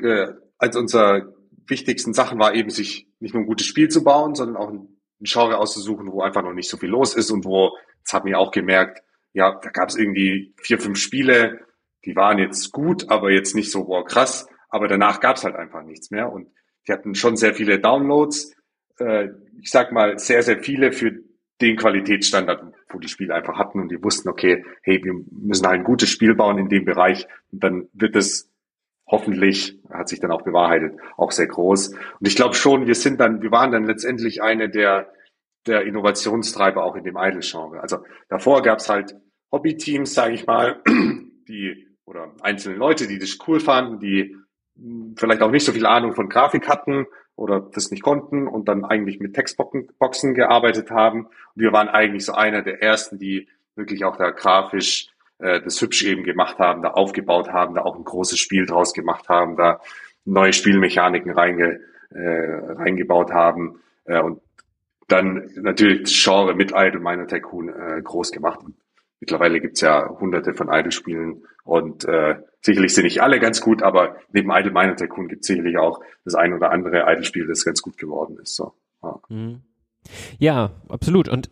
[0.00, 1.34] äh, als unser
[1.66, 4.88] wichtigsten Sachen war eben, sich nicht nur ein gutes Spiel zu bauen, sondern auch ein,
[5.20, 8.38] Genre auszusuchen, wo einfach noch nicht so viel los ist und wo, das haben wir
[8.38, 11.60] auch gemerkt, ja, da gab es irgendwie vier, fünf Spiele,
[12.04, 14.46] die waren jetzt gut, aber jetzt nicht so, wow, krass.
[14.74, 16.32] Aber danach gab es halt einfach nichts mehr.
[16.32, 16.48] Und
[16.88, 18.56] die hatten schon sehr viele Downloads.
[18.98, 19.28] Äh,
[19.60, 21.12] ich sag mal, sehr, sehr viele für
[21.60, 23.78] den Qualitätsstandard, wo die Spiele einfach hatten.
[23.78, 27.28] Und die wussten, okay, hey, wir müssen halt ein gutes Spiel bauen in dem Bereich.
[27.52, 28.50] Und dann wird es
[29.06, 31.90] hoffentlich, hat sich dann auch bewahrheitet, auch sehr groß.
[31.90, 35.12] Und ich glaube schon, wir sind dann, wir waren dann letztendlich eine der,
[35.68, 37.80] der Innovationstreiber auch in dem Idle-Genre.
[37.80, 39.14] Also davor gab es halt
[39.52, 40.82] Hobby-Teams, sage ich mal,
[41.48, 44.36] die oder einzelne Leute, die das cool fanden, die
[45.16, 47.06] vielleicht auch nicht so viel Ahnung von Grafik hatten
[47.36, 51.26] oder das nicht konnten und dann eigentlich mit Textboxen gearbeitet haben.
[51.26, 55.08] Und wir waren eigentlich so einer der ersten, die wirklich auch da grafisch
[55.38, 58.92] äh, das hübsch eben gemacht haben, da aufgebaut haben, da auch ein großes Spiel draus
[58.92, 59.80] gemacht haben, da
[60.24, 64.40] neue Spielmechaniken reinge, äh, reingebaut haben äh, und
[65.08, 68.60] dann natürlich das Genre mit Idle Miner Tycoon äh, groß gemacht.
[68.64, 68.74] Und
[69.24, 74.16] mittlerweile gibt's ja hunderte von Idle-Spielen und äh, sicherlich sind nicht alle ganz gut, aber
[74.32, 77.80] neben Idle Miner Tycoon gibt es sicherlich auch das ein oder andere Idle-Spiel, das ganz
[77.80, 78.54] gut geworden ist.
[78.54, 78.74] So.
[79.02, 79.18] Ja.
[79.30, 79.62] Mhm.
[80.38, 81.30] ja, absolut.
[81.30, 81.50] Und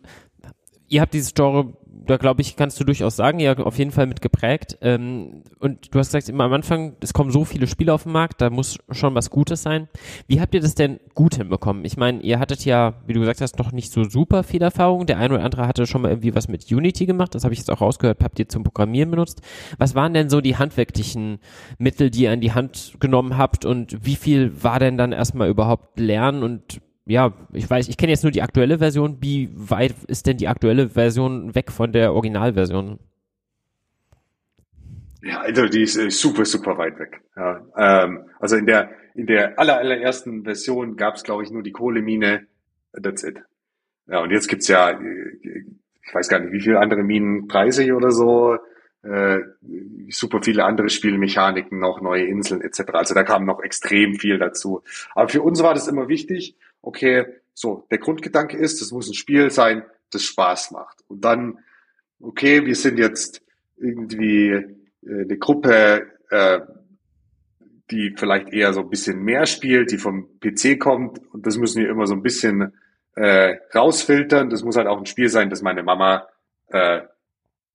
[0.87, 4.07] ihr habt dieses Genre da glaube ich, kannst du durchaus sagen, ja, auf jeden Fall
[4.07, 4.77] mit geprägt.
[4.81, 8.11] Ähm, und du hast gesagt, immer am Anfang, es kommen so viele Spiele auf den
[8.11, 9.87] Markt, da muss schon was Gutes sein.
[10.27, 11.85] Wie habt ihr das denn gut hinbekommen?
[11.85, 15.05] Ich meine, ihr hattet ja, wie du gesagt hast, noch nicht so super viel Erfahrung.
[15.05, 17.35] Der eine oder andere hatte schon mal irgendwie was mit Unity gemacht.
[17.35, 19.41] Das habe ich jetzt auch rausgehört, habt ihr zum Programmieren benutzt.
[19.77, 21.39] Was waren denn so die handwerklichen
[21.77, 25.49] Mittel, die ihr an die Hand genommen habt und wie viel war denn dann erstmal
[25.49, 29.17] überhaupt Lernen und ja, ich weiß, ich kenne jetzt nur die aktuelle Version.
[29.21, 32.99] Wie weit ist denn die aktuelle Version weg von der Originalversion?
[35.21, 37.21] Ja, also die ist super, super weit weg.
[37.35, 41.63] Ja, ähm, also in der in der aller, allerersten Version gab es, glaube ich, nur
[41.63, 42.47] die Kohlemine.
[42.93, 43.39] That's it.
[44.07, 48.11] Ja, und jetzt gibt's ja, ich weiß gar nicht, wie viele andere Minen, 30 oder
[48.11, 48.57] so,
[49.03, 49.39] äh,
[50.09, 52.81] super viele andere Spielmechaniken, noch neue Inseln etc.
[52.93, 54.81] Also da kam noch extrem viel dazu.
[55.13, 59.15] Aber für uns war das immer wichtig, okay, so, der Grundgedanke ist, das muss ein
[59.15, 61.03] Spiel sein, das Spaß macht.
[61.07, 61.59] Und dann,
[62.19, 63.41] okay, wir sind jetzt
[63.77, 66.59] irgendwie äh, eine Gruppe, äh,
[67.89, 71.19] die vielleicht eher so ein bisschen mehr spielt, die vom PC kommt.
[71.33, 72.73] Und das müssen wir immer so ein bisschen
[73.15, 74.49] äh, rausfiltern.
[74.49, 76.27] Das muss halt auch ein Spiel sein, das meine Mama
[76.67, 77.01] äh,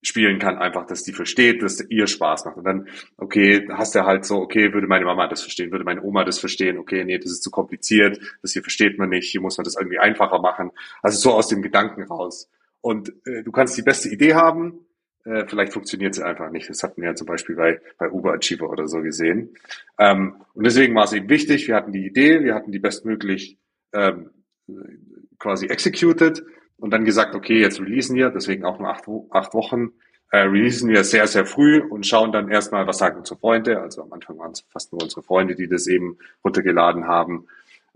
[0.02, 2.56] spielen kann, einfach, dass die versteht, dass ihr Spaß macht.
[2.56, 6.02] Und dann, okay, hast du halt so, okay, würde meine Mama das verstehen, würde meine
[6.02, 9.40] Oma das verstehen, okay, nee, das ist zu kompliziert, das hier versteht man nicht, hier
[9.40, 10.70] muss man das irgendwie einfacher machen.
[11.02, 12.48] Also so aus dem Gedanken raus.
[12.80, 14.86] Und äh, du kannst die beste Idee haben,
[15.24, 16.70] äh, vielleicht funktioniert sie einfach nicht.
[16.70, 19.54] Das hatten wir ja zum Beispiel bei, bei Uber Achiever oder so gesehen.
[19.98, 23.58] Ähm, und deswegen war es eben wichtig, wir hatten die Idee, wir hatten die bestmöglich
[23.92, 24.30] ähm,
[25.38, 26.44] quasi executed
[26.78, 29.92] und dann gesagt, okay, jetzt releasen wir, deswegen auch nur acht, acht Wochen,
[30.30, 33.80] äh, releasen wir sehr, sehr früh und schauen dann erstmal, was sagen unsere Freunde.
[33.80, 37.46] Also am Anfang waren es fast nur unsere Freunde, die das eben runtergeladen haben.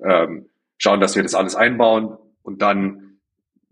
[0.03, 0.47] Ähm,
[0.79, 3.19] schauen, dass wir das alles einbauen und dann,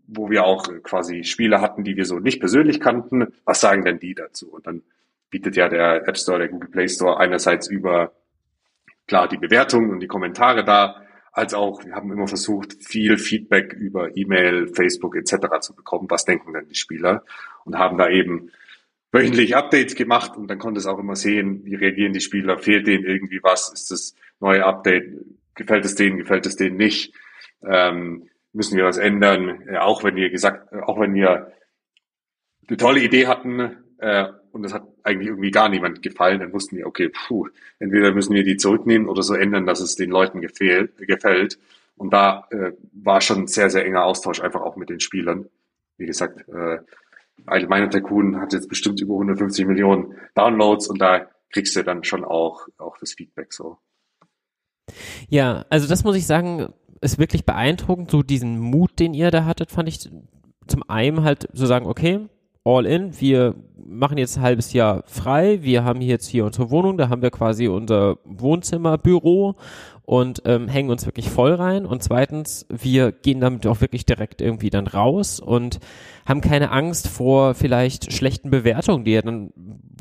[0.06, 3.98] wo wir auch quasi Spiele hatten, die wir so nicht persönlich kannten, was sagen denn
[3.98, 4.52] die dazu?
[4.52, 4.82] Und dann
[5.30, 8.12] bietet ja der App Store, der Google Play Store einerseits über
[9.06, 13.72] klar die Bewertungen und die Kommentare da, als auch wir haben immer versucht, viel Feedback
[13.72, 15.60] über E-Mail, Facebook etc.
[15.60, 16.10] zu bekommen.
[16.10, 17.24] Was denken denn die Spieler?
[17.64, 18.50] Und haben da eben
[19.12, 22.86] wöchentlich Updates gemacht und dann konnte es auch immer sehen, wie reagieren die Spieler, fehlt
[22.86, 25.12] denen irgendwie was, ist das neue Update,
[25.54, 27.12] gefällt es denen, gefällt es denen nicht,
[27.62, 31.52] ähm, müssen wir was ändern, auch wenn wir gesagt, auch wenn wir
[32.68, 36.76] eine tolle Idee hatten äh, und das hat eigentlich irgendwie gar niemand gefallen, dann wussten
[36.76, 40.40] wir, okay, puh, entweder müssen wir die zurücknehmen oder so ändern, dass es den Leuten
[40.40, 40.96] gefällt.
[40.98, 41.58] gefällt.
[41.96, 45.46] Und da äh, war schon sehr, sehr enger Austausch einfach auch mit den Spielern.
[45.98, 46.78] Wie gesagt, äh,
[47.46, 52.24] Allgemeiner Tycoon hat jetzt bestimmt über 150 Millionen Downloads und da kriegst du dann schon
[52.24, 53.78] auch, auch das Feedback so.
[55.28, 59.44] Ja, also das muss ich sagen, ist wirklich beeindruckend, so diesen Mut, den ihr da
[59.44, 60.10] hattet, fand ich
[60.66, 62.28] zum einen halt so sagen, okay,
[62.64, 66.98] all in, wir machen jetzt ein halbes Jahr frei, wir haben jetzt hier unsere Wohnung,
[66.98, 69.56] da haben wir quasi unser Wohnzimmer, Büro
[70.04, 71.86] und ähm, hängen uns wirklich voll rein.
[71.86, 75.80] Und zweitens, wir gehen damit auch wirklich direkt irgendwie dann raus und
[76.26, 79.52] haben keine Angst vor vielleicht schlechten Bewertungen, die ja dann,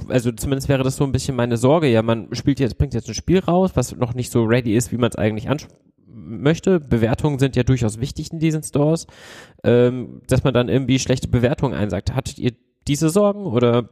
[0.08, 3.08] also zumindest wäre das so ein bisschen meine Sorge, ja, man spielt jetzt, bringt jetzt
[3.08, 5.89] ein Spiel raus, was noch nicht so ready ist, wie man es eigentlich anspricht
[6.30, 6.80] möchte.
[6.80, 9.08] Bewertungen sind ja durchaus wichtig in diesen Stores,
[9.64, 12.14] ähm, dass man dann irgendwie schlechte Bewertungen einsagt.
[12.14, 12.54] Hattet ihr
[12.88, 13.90] diese Sorgen oder?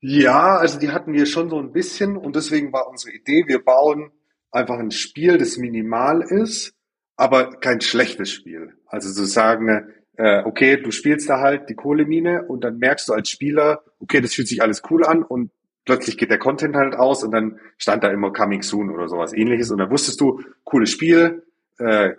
[0.00, 3.64] Ja, also die hatten wir schon so ein bisschen und deswegen war unsere Idee, wir
[3.64, 4.10] bauen
[4.50, 6.74] einfach ein Spiel, das minimal ist,
[7.16, 8.74] aber kein schlechtes Spiel.
[8.86, 13.12] Also zu sagen, äh, okay, du spielst da halt die Kohlemine und dann merkst du
[13.12, 15.50] als Spieler, okay, das fühlt sich alles cool an und
[15.86, 19.32] plötzlich geht der Content halt aus und dann stand da immer Coming Soon oder sowas
[19.32, 21.44] ähnliches und dann wusstest du, cooles Spiel,
[21.78, 22.10] äh,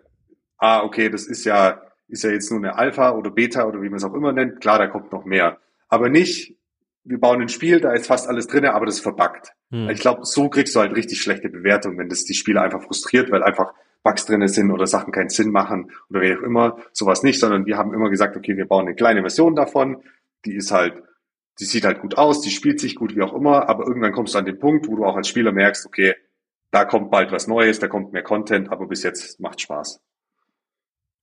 [0.58, 3.90] ah, okay, das ist ja, ist ja jetzt nur eine Alpha oder Beta oder wie
[3.90, 5.60] man es auch immer nennt, klar, da kommt noch mehr.
[5.90, 6.56] Aber nicht,
[7.04, 9.54] wir bauen ein Spiel, da ist fast alles drinne, aber das ist verbuggt.
[9.72, 9.90] Hm.
[9.90, 13.32] Ich glaube, so kriegst du halt richtig schlechte Bewertungen, wenn das die Spieler einfach frustriert,
[13.32, 17.24] weil einfach Bugs drinne sind oder Sachen keinen Sinn machen oder wie auch immer, sowas
[17.24, 19.98] nicht, sondern wir haben immer gesagt, okay, wir bauen eine kleine Version davon,
[20.46, 21.04] die ist halt
[21.60, 24.34] die sieht halt gut aus, die spielt sich gut, wie auch immer, aber irgendwann kommst
[24.34, 26.16] du an den Punkt, wo du auch als Spieler merkst, okay,
[26.72, 30.02] da kommt bald was Neues, da kommt mehr Content, aber bis jetzt macht Spaß.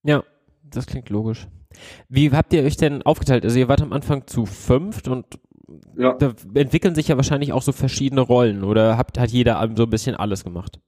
[0.03, 0.25] Ja,
[0.63, 1.47] das klingt logisch.
[2.09, 3.45] Wie habt ihr euch denn aufgeteilt?
[3.45, 5.27] Also ihr wart am Anfang zu fünft und
[5.97, 6.15] ja.
[6.15, 9.91] da entwickeln sich ja wahrscheinlich auch so verschiedene Rollen oder habt, hat jeder so ein
[9.91, 10.79] bisschen alles gemacht?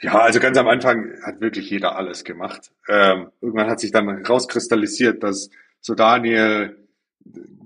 [0.00, 2.72] Ja, also ganz am Anfang hat wirklich jeder alles gemacht.
[2.88, 6.76] Ähm, irgendwann hat sich dann rauskristallisiert, dass so Daniel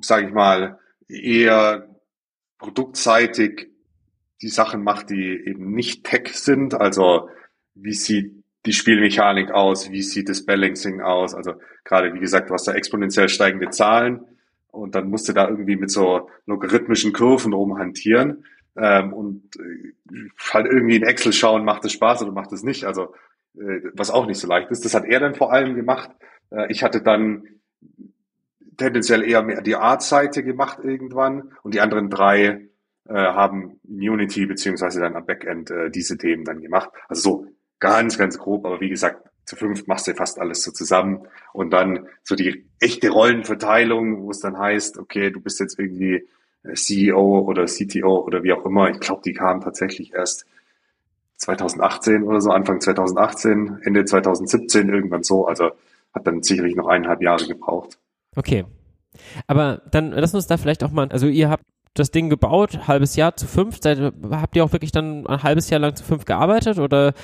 [0.01, 1.89] sage ich mal, eher
[2.59, 3.69] produktseitig
[4.43, 6.75] die Sachen macht, die eben nicht Tech sind.
[6.75, 7.29] Also
[7.75, 11.35] wie sieht die Spielmechanik aus, wie sieht das Balancing aus.
[11.35, 14.27] Also gerade wie gesagt, du hast da exponentiell steigende Zahlen
[14.71, 18.45] und dann musst du da irgendwie mit so logarithmischen Kurven rumhantieren.
[18.77, 22.85] Ähm, und äh, halt irgendwie in Excel schauen, macht es Spaß oder macht es nicht.
[22.85, 23.15] Also
[23.57, 24.85] äh, was auch nicht so leicht ist.
[24.85, 26.11] Das hat er dann vor allem gemacht.
[26.51, 27.45] Äh, ich hatte dann
[28.79, 32.69] tendenziell eher mehr die Art-Seite gemacht irgendwann und die anderen drei
[33.07, 36.91] äh, haben Unity beziehungsweise dann am Backend äh, diese Themen dann gemacht.
[37.09, 37.47] Also so
[37.81, 41.71] ganz, ganz grob, aber wie gesagt, zu fünf machst du fast alles so zusammen und
[41.71, 46.29] dann so die echte Rollenverteilung, wo es dann heißt, okay, du bist jetzt irgendwie
[46.62, 48.91] äh, CEO oder CTO oder wie auch immer.
[48.91, 50.47] Ich glaube, die kamen tatsächlich erst
[51.37, 55.47] 2018 oder so, Anfang 2018, Ende 2017, irgendwann so.
[55.47, 55.71] Also
[56.12, 57.99] hat dann sicherlich noch eineinhalb Jahre gebraucht.
[58.38, 58.64] Okay.
[59.48, 63.16] Aber dann lass uns da vielleicht auch mal, also ihr habt das Ding gebaut, halbes
[63.16, 63.79] Jahr zu fünf.
[63.83, 63.98] Seid,
[64.31, 67.14] habt ihr auch wirklich dann ein halbes Jahr lang zu fünf gearbeitet oder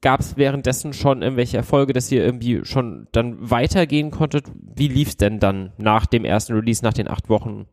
[0.00, 4.46] gab es währenddessen schon irgendwelche Erfolge, dass ihr irgendwie schon dann weitergehen konntet?
[4.54, 7.66] Wie lief es denn dann nach dem ersten Release, nach den acht Wochen?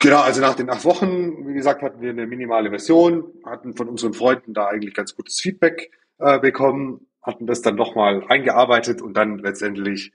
[0.00, 3.88] Genau, also nach den acht Wochen, wie gesagt, hatten wir eine minimale Version, hatten von
[3.88, 9.14] unseren Freunden da eigentlich ganz gutes Feedback äh, bekommen hatten das dann nochmal eingearbeitet und
[9.14, 10.12] dann letztendlich,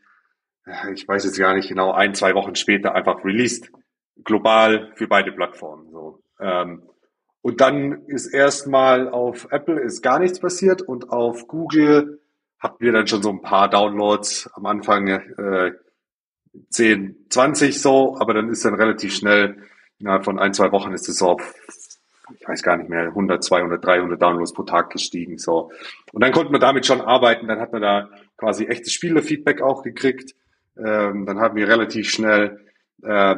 [0.65, 3.72] äh, ich weiß jetzt gar nicht genau, ein, zwei Wochen später einfach released.
[4.24, 5.91] Global für beide Plattformen.
[5.91, 6.24] So.
[6.39, 6.82] Ähm,
[7.41, 12.20] und dann ist erstmal auf Apple ist gar nichts passiert und auf Google
[12.60, 15.72] hatten wir dann schon so ein paar Downloads am Anfang äh,
[16.72, 19.58] 10, 20 so, aber dann ist dann relativ schnell,
[20.00, 21.54] innerhalb von ein, zwei Wochen ist es so auf
[22.36, 25.72] ich weiß gar nicht mehr, 100, 200, 300 Downloads pro Tag gestiegen, so.
[26.12, 29.84] Und dann konnte man damit schon arbeiten, dann hat man da quasi echtes Spielerfeedback auch
[29.84, 30.36] gekriegt,
[30.78, 32.60] ähm, dann haben wir relativ schnell
[33.04, 33.36] äh,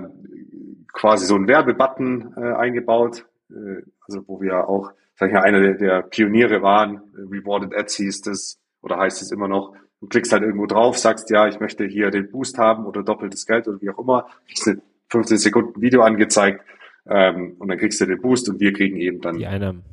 [0.92, 5.62] quasi so einen Werbebutton äh, eingebaut, äh, also wo wir auch, sag ich mal, einer
[5.62, 10.32] der, der Pioniere waren, Rewarded Ads hieß das, oder heißt es immer noch, du klickst
[10.32, 13.82] halt irgendwo drauf, sagst, ja, ich möchte hier den Boost haben oder doppeltes Geld oder
[13.82, 16.64] wie auch immer, kriegst eine 15 Sekunden Video angezeigt
[17.10, 19.84] ähm, und dann kriegst du den Boost und wir kriegen eben dann die Einnahmen.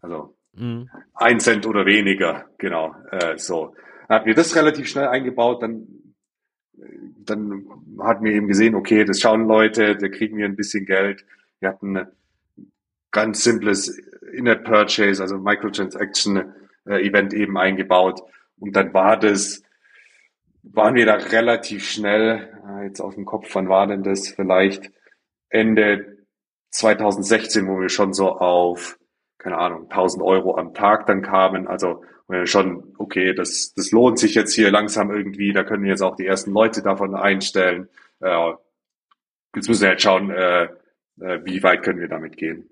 [0.00, 0.90] Also mhm.
[1.14, 2.94] ein Cent oder weniger, genau.
[3.10, 3.74] Äh, so.
[4.08, 5.86] Dann hatten wir das relativ schnell eingebaut, dann
[7.24, 7.64] dann
[8.02, 11.24] hatten wir eben gesehen, okay, das schauen Leute, da kriegen wir ein bisschen Geld.
[11.60, 12.08] Wir hatten ein
[13.10, 13.88] ganz simples
[14.32, 18.22] In-App-Purchase, also Microtransaction-Event äh, eben eingebaut.
[18.58, 19.62] Und dann war das,
[20.62, 24.28] waren wir da relativ schnell, äh, jetzt auf dem Kopf, wann war denn das?
[24.28, 24.90] Vielleicht
[25.48, 26.13] Ende
[26.74, 28.98] 2016, wo wir schon so auf,
[29.38, 31.66] keine Ahnung, 1000 Euro am Tag dann kamen.
[31.68, 32.02] Also
[32.44, 36.16] schon, okay, das, das lohnt sich jetzt hier langsam irgendwie, da können wir jetzt auch
[36.16, 37.88] die ersten Leute davon einstellen.
[38.20, 38.52] Äh,
[39.54, 40.64] jetzt müssen wir jetzt schauen, äh,
[41.20, 42.70] äh, wie weit können wir damit gehen.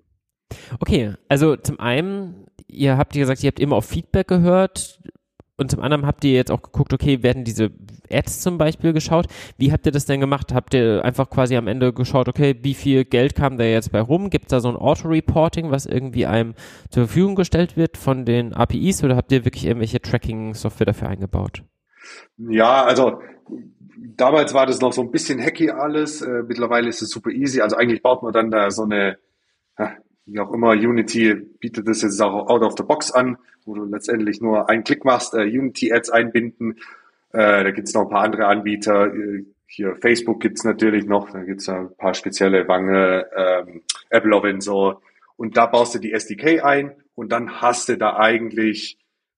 [0.79, 4.99] Okay, also zum einen, ihr habt gesagt, ihr habt immer auf Feedback gehört.
[5.55, 7.69] Und zum anderen habt ihr jetzt auch geguckt, okay, werden diese
[8.09, 9.27] Ads zum Beispiel geschaut?
[9.57, 10.51] Wie habt ihr das denn gemacht?
[10.53, 14.01] Habt ihr einfach quasi am Ende geschaut, okay, wie viel Geld kam da jetzt bei
[14.01, 14.31] rum?
[14.31, 16.55] Gibt es da so ein Auto-Reporting, was irgendwie einem
[16.89, 21.63] zur Verfügung gestellt wird von den APIs oder habt ihr wirklich irgendwelche Tracking-Software dafür eingebaut?
[22.37, 23.21] Ja, also
[24.15, 26.21] damals war das noch so ein bisschen hacky alles.
[26.21, 27.61] Äh, mittlerweile ist es super easy.
[27.61, 29.17] Also eigentlich baut man dann da so eine,
[30.25, 33.85] wie auch immer, Unity bietet das jetzt auch out of the box an, wo du
[33.85, 36.79] letztendlich nur einen Klick machst, äh, Unity-Ads einbinden.
[37.31, 39.13] Äh, da gibt's noch ein paar andere Anbieter.
[39.13, 45.01] Äh, hier Facebook gibt's natürlich noch, da gibt's ein paar spezielle Wange, ähm, Apple so.
[45.35, 48.97] Und da baust du die SDK ein und dann hast du da eigentlich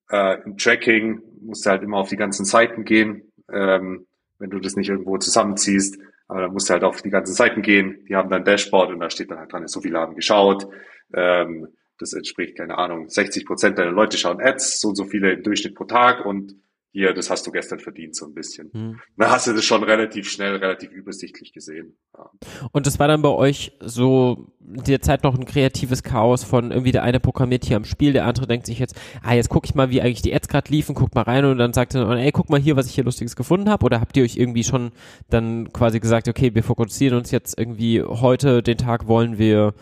[0.10, 4.06] äh, ein Tracking, musst du halt immer auf die ganzen Seiten gehen, ähm,
[4.40, 5.98] wenn du das nicht irgendwo zusammenziehst.
[6.28, 9.00] Aber dann musst du halt auf die ganzen Seiten gehen, die haben dann Dashboard und
[9.00, 10.68] da steht dann halt dran, so viele haben geschaut.
[11.14, 15.32] Ähm, das entspricht, keine Ahnung, 60 Prozent deiner Leute schauen Ads, so und so viele
[15.34, 16.56] im Durchschnitt pro Tag und
[16.96, 18.72] hier, das hast du gestern verdient, so ein bisschen.
[18.72, 19.02] Hm.
[19.18, 21.98] Dann hast du das schon relativ schnell, relativ übersichtlich gesehen.
[22.18, 22.30] Ja.
[22.72, 27.04] Und das war dann bei euch so derzeit noch ein kreatives Chaos von irgendwie der
[27.04, 29.90] eine programmiert hier am Spiel, der andere denkt sich jetzt, ah, jetzt gucke ich mal,
[29.90, 32.50] wie eigentlich die Ads gerade liefen, guck mal rein und dann sagt er, ey, guck
[32.50, 33.86] mal hier, was ich hier Lustiges gefunden habe.
[33.86, 34.92] Oder habt ihr euch irgendwie schon
[35.30, 39.74] dann quasi gesagt, okay, wir fokussieren uns jetzt irgendwie heute, den Tag wollen wir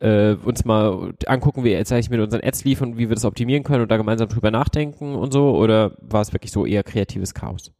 [0.00, 3.62] äh, uns mal angucken, wie jetzt eigentlich mit unseren Ads liefern, wie wir das optimieren
[3.62, 5.56] können und da gemeinsam drüber nachdenken und so?
[5.56, 7.72] Oder war es wirklich so eher kreatives Chaos?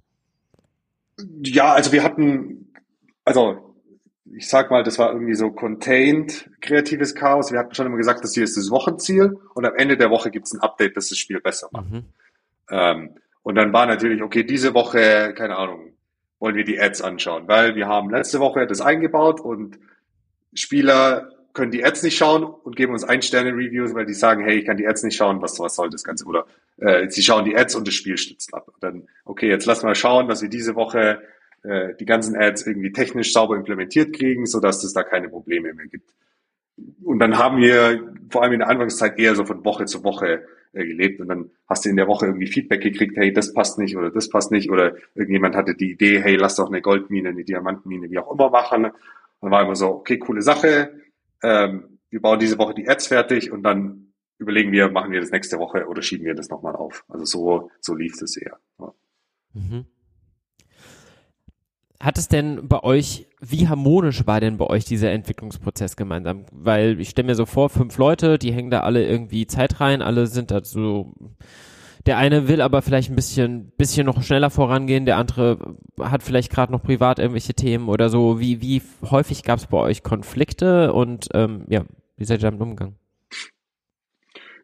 [1.42, 2.72] Ja, also wir hatten,
[3.24, 3.74] also
[4.32, 7.50] ich sag mal, das war irgendwie so contained kreatives Chaos.
[7.50, 10.30] Wir hatten schon immer gesagt, das hier ist das Wochenziel und am Ende der Woche
[10.30, 11.90] gibt es ein Update, das das Spiel besser macht.
[11.90, 12.04] Mhm.
[12.70, 13.10] Ähm,
[13.42, 15.94] und dann war natürlich, okay, diese Woche, keine Ahnung,
[16.38, 19.78] wollen wir die Ads anschauen, weil wir haben letzte Woche das eingebaut und
[20.54, 24.66] Spieler können die Ads nicht schauen und geben uns Ein-Sterne-Reviews, weil die sagen, hey, ich
[24.66, 26.24] kann die Ads nicht schauen, was, was soll das Ganze?
[26.24, 26.46] Oder
[26.78, 28.68] äh, sie schauen die Ads und das Spiel stützt ab.
[28.68, 31.22] Und dann, okay, jetzt lass mal schauen, dass wir diese Woche
[31.62, 35.86] äh, die ganzen Ads irgendwie technisch sauber implementiert kriegen, sodass es da keine Probleme mehr
[35.86, 36.10] gibt.
[37.02, 40.46] Und dann haben wir vor allem in der Anfangszeit eher so von Woche zu Woche
[40.72, 43.78] äh, gelebt und dann hast du in der Woche irgendwie Feedback gekriegt, hey, das passt
[43.78, 47.30] nicht oder das passt nicht oder irgendjemand hatte die Idee, hey, lass doch eine Goldmine,
[47.30, 48.84] eine Diamantmine, wie auch immer machen.
[49.40, 50.92] Dann war immer so, okay, coole Sache,
[51.42, 55.30] ähm, wir bauen diese Woche die Ads fertig und dann überlegen wir, machen wir das
[55.30, 57.04] nächste Woche oder schieben wir das nochmal auf.
[57.08, 58.58] Also so, so lief es eher.
[58.78, 58.92] Ja.
[59.52, 59.86] Mhm.
[62.00, 66.46] Hat es denn bei euch, wie harmonisch war denn bei euch dieser Entwicklungsprozess gemeinsam?
[66.50, 70.00] Weil ich stelle mir so vor, fünf Leute, die hängen da alle irgendwie Zeit rein,
[70.00, 71.12] alle sind da so
[72.06, 76.50] der eine will aber vielleicht ein bisschen, bisschen noch schneller vorangehen, der andere hat vielleicht
[76.50, 78.40] gerade noch privat irgendwelche Themen oder so.
[78.40, 81.84] Wie, wie häufig gab es bei euch Konflikte und ähm, ja,
[82.16, 82.96] wie seid ihr damit umgegangen?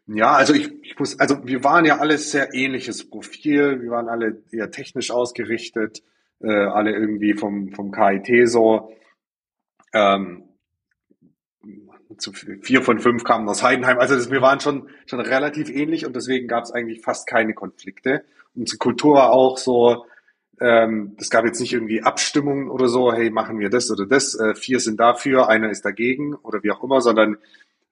[0.07, 4.07] Ja, also ich, ich muss, also wir waren ja alles sehr ähnliches Profil, wir waren
[4.07, 6.01] alle eher technisch ausgerichtet,
[6.39, 8.93] äh, alle irgendwie vom, vom KIT so.
[9.93, 10.46] Ähm,
[12.17, 13.99] zu vier von fünf kamen aus Heidenheim.
[13.99, 17.53] Also das, wir waren schon, schon relativ ähnlich und deswegen gab es eigentlich fast keine
[17.53, 18.23] Konflikte.
[18.55, 20.05] Unsere Kultur war auch so,
[20.59, 24.39] ähm, es gab jetzt nicht irgendwie Abstimmungen oder so, hey, machen wir das oder das,
[24.39, 27.37] äh, vier sind dafür, einer ist dagegen oder wie auch immer, sondern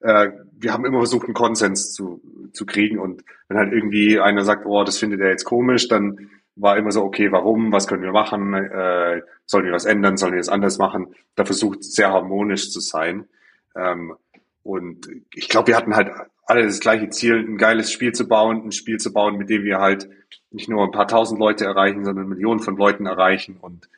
[0.00, 2.20] äh, wir haben immer versucht, einen Konsens zu,
[2.52, 6.30] zu kriegen und wenn halt irgendwie einer sagt, oh, das findet er jetzt komisch, dann
[6.56, 10.32] war immer so, okay, warum, was können wir machen, äh, sollen wir was ändern, sollen
[10.32, 13.28] wir es anders machen, da versucht sehr harmonisch zu sein.
[13.76, 14.16] Ähm,
[14.62, 16.10] und ich glaube, wir hatten halt
[16.46, 19.64] alle das gleiche Ziel, ein geiles Spiel zu bauen, ein Spiel zu bauen, mit dem
[19.64, 20.08] wir halt
[20.50, 23.58] nicht nur ein paar tausend Leute erreichen, sondern Millionen von Leuten erreichen.
[23.60, 23.88] Und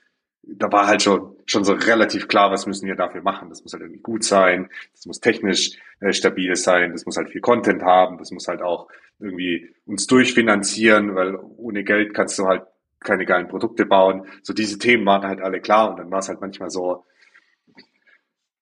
[0.42, 3.50] da war halt schon, schon so relativ klar, was müssen wir dafür machen.
[3.50, 7.30] Das muss halt irgendwie gut sein, das muss technisch äh, stabil sein, das muss halt
[7.30, 8.88] viel Content haben, das muss halt auch
[9.20, 12.62] irgendwie uns durchfinanzieren, weil ohne Geld kannst du halt
[13.00, 14.26] keine geilen Produkte bauen.
[14.42, 17.04] So diese Themen waren halt alle klar und dann war es halt manchmal so,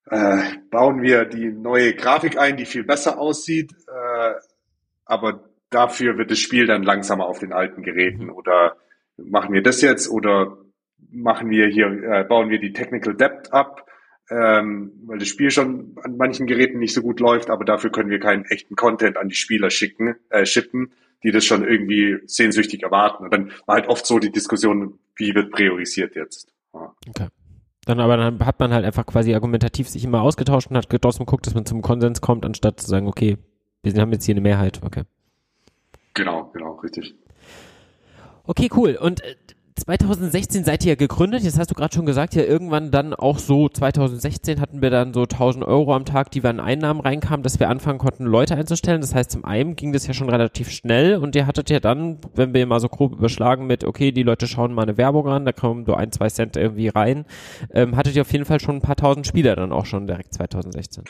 [0.09, 0.37] äh,
[0.71, 4.33] bauen wir die neue Grafik ein, die viel besser aussieht, äh,
[5.05, 8.77] aber dafür wird das Spiel dann langsamer auf den alten Geräten oder
[9.17, 10.57] machen wir das jetzt oder
[11.09, 13.85] machen wir hier, äh, bauen wir die Technical Depth ab,
[14.29, 18.09] ähm, weil das Spiel schon an manchen Geräten nicht so gut läuft, aber dafür können
[18.09, 20.91] wir keinen echten Content an die Spieler schicken, äh, schippen,
[21.23, 23.23] die das schon irgendwie sehnsüchtig erwarten.
[23.23, 26.53] Und dann war halt oft so die Diskussion, wie wird priorisiert jetzt.
[26.73, 26.93] Ja.
[27.09, 27.27] Okay.
[27.87, 31.25] Dann aber dann hat man halt einfach quasi argumentativ sich immer ausgetauscht und hat trotzdem
[31.25, 33.37] geguckt, dass man zum Konsens kommt, anstatt zu sagen, okay,
[33.81, 34.81] wir haben jetzt hier eine Mehrheit.
[34.83, 35.03] Okay.
[36.13, 37.15] Genau, genau, richtig.
[38.43, 38.97] Okay, cool.
[38.99, 39.21] Und
[39.77, 43.13] 2016 äh, seid ihr ja gegründet, jetzt hast du gerade schon gesagt, ja irgendwann dann
[43.13, 46.99] auch so 2016 hatten wir dann so 1000 Euro am Tag, die wir an Einnahmen
[46.99, 49.01] reinkamen, dass wir anfangen konnten, Leute einzustellen.
[49.01, 52.17] Das heißt, zum einen ging das ja schon relativ schnell und ihr hattet ja dann,
[52.35, 55.45] wenn wir mal so grob überschlagen mit, okay, die Leute schauen mal eine Werbung an,
[55.45, 57.25] da kommen so ein, zwei Cent irgendwie rein,
[57.71, 60.33] ähm, hattet ihr auf jeden Fall schon ein paar tausend Spieler dann auch schon direkt
[60.33, 61.03] 2016.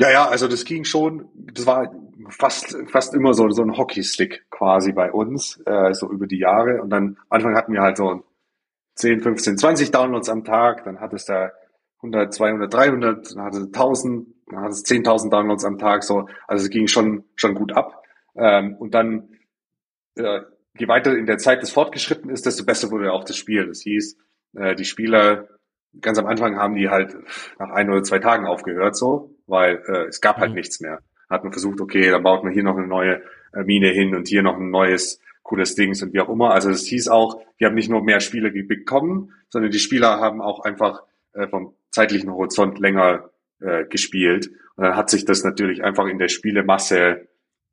[0.00, 1.92] Ja, ja, also das ging schon, das war
[2.30, 6.80] fast, fast immer so, so ein Hockeystick quasi bei uns, äh, so über die Jahre.
[6.82, 8.22] Und dann Anfang hatten wir halt so
[8.94, 11.50] 10, 15, 20 Downloads am Tag, dann hat es da
[11.98, 16.28] 100, 200, 300, dann hatte es 1000, dann hat es 10.000 Downloads am Tag, so.
[16.46, 18.02] Also es ging schon, schon gut ab.
[18.36, 19.30] Ähm, und dann,
[20.16, 20.42] äh,
[20.78, 23.66] je weiter in der Zeit das fortgeschritten ist, desto besser wurde auch das Spiel.
[23.66, 24.16] Das hieß,
[24.56, 25.48] äh, die Spieler,
[26.00, 27.16] ganz am Anfang haben die halt
[27.58, 30.56] nach ein oder zwei Tagen aufgehört, so weil äh, es gab halt mhm.
[30.56, 31.00] nichts mehr.
[31.28, 33.22] Hat man versucht, okay, dann baut man hier noch eine neue
[33.52, 36.52] äh, Mine hin und hier noch ein neues cooles Dings und wie auch immer.
[36.52, 40.40] Also es hieß auch, wir haben nicht nur mehr Spieler bekommen, sondern die Spieler haben
[40.40, 43.30] auch einfach äh, vom zeitlichen Horizont länger
[43.60, 44.50] äh, gespielt.
[44.76, 47.28] Und dann hat sich das natürlich einfach in der Spielemasse,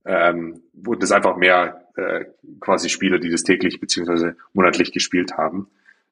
[0.05, 2.25] ähm, wurden es einfach mehr äh,
[2.59, 5.67] quasi Spieler, die das täglich beziehungsweise monatlich gespielt haben.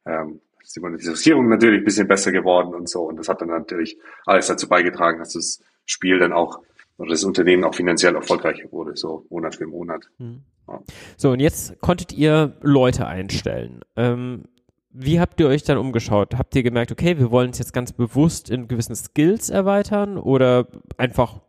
[0.06, 0.42] Ähm,
[0.74, 3.04] ist die Monetarisierung natürlich ein bisschen besser geworden und so.
[3.04, 6.62] Und das hat dann natürlich alles dazu beigetragen, dass das Spiel dann auch
[6.98, 10.06] oder das Unternehmen auch finanziell erfolgreicher wurde, so Monat für Monat.
[10.18, 10.44] Mhm.
[10.68, 10.80] Ja.
[11.18, 13.82] So, und jetzt konntet ihr Leute einstellen.
[13.96, 14.46] Ähm,
[14.90, 16.36] wie habt ihr euch dann umgeschaut?
[16.38, 20.68] Habt ihr gemerkt, okay, wir wollen es jetzt ganz bewusst in gewissen Skills erweitern oder
[20.98, 21.42] einfach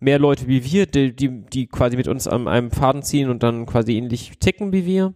[0.00, 3.42] mehr Leute wie wir, die, die, die quasi mit uns an einem Faden ziehen und
[3.42, 5.14] dann quasi ähnlich ticken wie wir?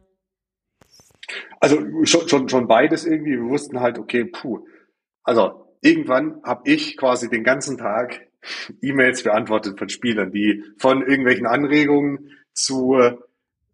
[1.61, 3.33] Also schon, schon, schon beides irgendwie.
[3.33, 4.66] Wir wussten halt, okay, puh.
[5.22, 8.28] Also irgendwann habe ich quasi den ganzen Tag
[8.83, 12.99] E-Mails beantwortet von Spielern, die von irgendwelchen Anregungen zu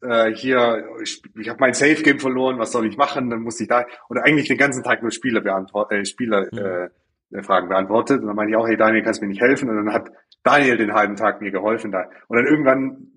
[0.02, 3.30] äh, hier, ich, ich habe mein Safe Game verloren, was soll ich machen?
[3.30, 7.38] Dann muss ich da oder eigentlich den ganzen Tag nur Spieler beantworten, äh, Spieler mhm.
[7.38, 8.20] äh, Fragen beantwortet.
[8.20, 9.68] Und dann meinte ich auch, hey Daniel, kannst du mir nicht helfen?
[9.68, 10.10] Und dann hat
[10.44, 12.04] Daniel den halben Tag mir geholfen da.
[12.28, 13.08] Und dann irgendwann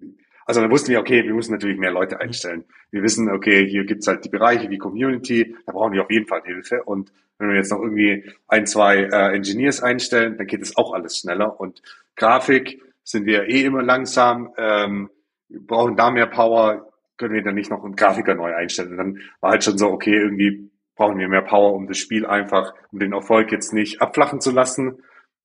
[0.45, 2.65] also dann wussten wir, okay, wir müssen natürlich mehr Leute einstellen.
[2.91, 6.27] Wir wissen, okay, hier gibt's halt die Bereiche wie Community, da brauchen wir auf jeden
[6.27, 6.83] Fall Hilfe.
[6.83, 10.93] Und wenn wir jetzt noch irgendwie ein, zwei äh, Engineers einstellen, dann geht es auch
[10.93, 11.59] alles schneller.
[11.59, 11.81] Und
[12.15, 15.09] Grafik sind wir eh immer langsam, ähm,
[15.49, 18.91] wir brauchen da mehr Power, können wir dann nicht noch einen Grafiker neu einstellen.
[18.91, 22.25] Und dann war halt schon so, okay, irgendwie brauchen wir mehr Power, um das Spiel
[22.25, 25.01] einfach, um den Erfolg jetzt nicht abflachen zu lassen.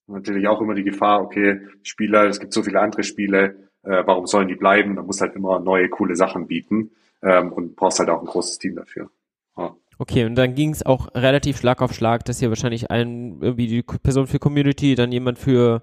[0.07, 4.03] Und natürlich auch immer die Gefahr, okay, Spieler, es gibt so viele andere Spiele, äh,
[4.07, 4.95] warum sollen die bleiben?
[4.95, 6.91] Man muss halt immer neue, coole Sachen bieten
[7.22, 9.11] ähm, und brauchst halt auch ein großes Team dafür.
[9.57, 9.74] Ja.
[9.99, 13.66] Okay, und dann ging es auch relativ Schlag auf Schlag, dass ihr wahrscheinlich ein, irgendwie
[13.66, 15.82] die Person für Community, dann jemand für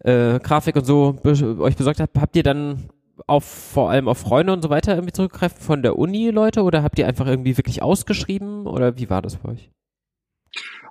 [0.00, 2.18] äh, Grafik und so be euch besorgt habt.
[2.18, 2.88] Habt ihr dann
[3.26, 6.82] auf vor allem auf Freunde und so weiter irgendwie zurückgegriffen von der Uni, Leute, oder
[6.82, 9.70] habt ihr einfach irgendwie wirklich ausgeschrieben oder wie war das bei euch?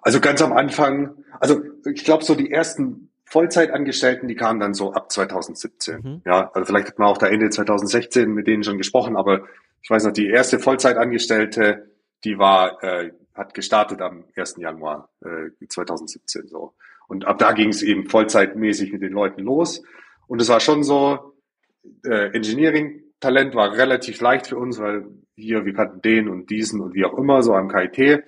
[0.02, 4.94] Also ganz am Anfang, also ich glaube so die ersten Vollzeitangestellten, die kamen dann so
[4.94, 6.00] ab 2017.
[6.02, 6.22] Mhm.
[6.26, 9.42] Ja, also vielleicht hat man auch da Ende 2016 mit denen schon gesprochen, aber
[9.82, 11.92] ich weiß noch, die erste Vollzeitangestellte,
[12.24, 14.56] die war, äh, hat gestartet am 1.
[14.60, 16.74] Januar äh, 2017 so.
[17.10, 19.84] Und ab da ging es eben vollzeitmäßig mit den Leuten los.
[20.28, 21.34] Und es war schon so,
[22.06, 25.06] äh, Engineering-Talent war relativ leicht für uns, weil
[25.36, 28.24] hier, wir kannten den und diesen und wie auch immer, so am KIT.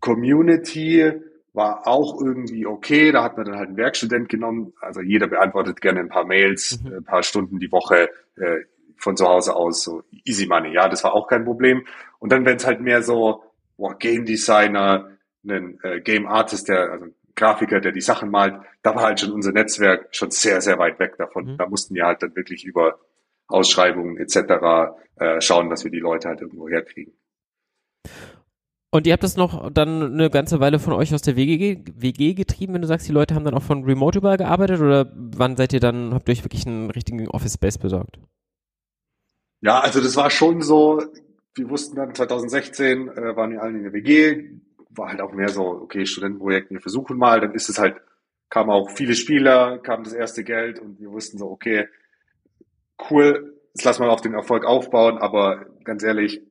[0.00, 1.12] Community
[1.52, 3.12] war auch irgendwie okay.
[3.12, 4.72] Da hat man dann halt einen Werkstudent genommen.
[4.80, 6.98] Also jeder beantwortet gerne ein paar Mails, mhm.
[6.98, 8.60] ein paar Stunden die Woche äh,
[8.96, 10.72] von zu Hause aus, so easy money.
[10.72, 11.86] Ja, das war auch kein Problem.
[12.18, 13.42] Und dann, wenn es halt mehr so,
[13.76, 15.10] boah, Game Designer,
[15.44, 19.32] ein äh, Game Artist, der, also Grafiker, der die Sachen malt, da war halt schon
[19.32, 21.52] unser Netzwerk schon sehr, sehr weit weg davon.
[21.52, 21.56] Mhm.
[21.58, 22.98] Da mussten wir halt dann wirklich über
[23.48, 24.94] Ausschreibungen etc.
[25.16, 27.14] Äh, schauen, dass wir die Leute halt irgendwo herkriegen.
[28.94, 32.34] Und ihr habt das noch dann eine ganze Weile von euch aus der WG, WG
[32.34, 34.80] getrieben, wenn du sagst, die Leute haben dann auch von Remote überall gearbeitet?
[34.80, 38.18] Oder wann seid ihr dann, habt ihr euch wirklich einen richtigen Office Space besorgt?
[39.62, 41.02] Ja, also das war schon so,
[41.54, 44.50] wir wussten dann 2016, äh, waren wir alle in der WG,
[44.90, 47.96] war halt auch mehr so, okay, Studentenprojekt, wir versuchen mal, dann ist es halt,
[48.50, 51.88] kamen auch viele Spieler, kam das erste Geld und wir wussten so, okay,
[53.08, 56.42] cool, jetzt lass mal auf den Erfolg aufbauen, aber ganz ehrlich,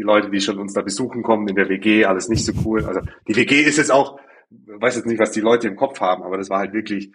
[0.00, 2.86] die Leute, die schon uns da besuchen kommen in der WG, alles nicht so cool.
[2.86, 6.22] Also die WG ist jetzt auch, weiß jetzt nicht, was die Leute im Kopf haben,
[6.22, 7.12] aber das war halt wirklich,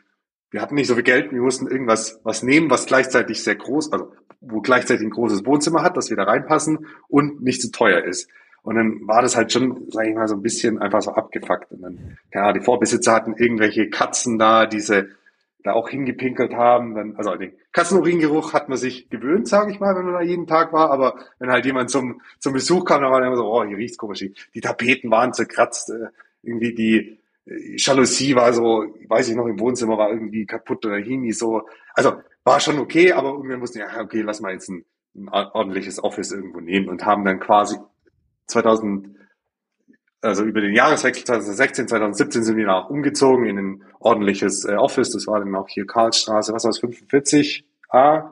[0.52, 3.92] wir hatten nicht so viel Geld, wir mussten irgendwas was nehmen, was gleichzeitig sehr groß,
[3.92, 8.04] also wo gleichzeitig ein großes Wohnzimmer hat, dass wir da reinpassen und nicht zu teuer
[8.04, 8.30] ist.
[8.62, 11.72] Und dann war das halt schon, sage ich mal, so ein bisschen einfach so abgefuckt.
[11.72, 15.10] Und dann, ja, die Vorbesitzer hatten irgendwelche Katzen da, diese
[15.66, 16.94] da auch hingepinkelt haben.
[16.94, 20.46] Dann, also den Katzenuringeruch hat man sich gewöhnt, sage ich mal, wenn man da jeden
[20.46, 20.92] Tag war.
[20.92, 23.78] Aber wenn halt jemand zum, zum Besuch kam, dann war dann immer so, oh, hier
[23.78, 24.24] riecht's komisch.
[24.54, 26.10] Die Tapeten waren zerkratzt, äh,
[26.44, 30.98] irgendwie die äh, Jalousie war so, weiß ich noch, im Wohnzimmer war irgendwie kaputt oder
[30.98, 31.64] hing nicht so.
[31.96, 32.14] Also
[32.44, 34.86] war schon okay, aber irgendwann mussten ja, okay, lass mal jetzt ein,
[35.16, 37.78] ein ordentliches Office irgendwo nehmen und haben dann quasi
[38.46, 39.16] 2000
[40.26, 45.12] also über den Jahreswechsel 2016, 2017 sind wir auch umgezogen in ein ordentliches äh, Office.
[45.12, 48.32] Das war dann auch hier Karlstraße, was war es, 45a?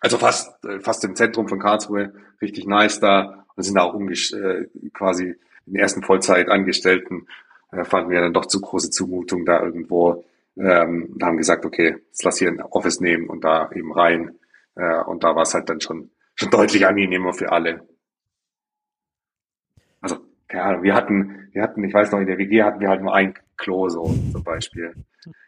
[0.00, 3.44] Also fast, äh, fast im Zentrum von Karlsruhe, richtig nice da.
[3.56, 7.26] Und sind da auch äh, quasi den ersten Vollzeitangestellten
[7.72, 10.24] äh, fanden wir dann doch zu große Zumutung da irgendwo
[10.56, 14.38] ähm, haben gesagt, okay, jetzt lass hier ein Office nehmen und da eben rein.
[14.74, 17.86] Äh, und da war es halt dann schon, schon deutlich angenehmer für alle.
[20.00, 20.18] Also
[20.64, 23.14] Ahnung, wir hatten, wir hatten, ich weiß noch, in der WG hatten wir halt nur
[23.14, 24.92] ein Klo so zum Beispiel.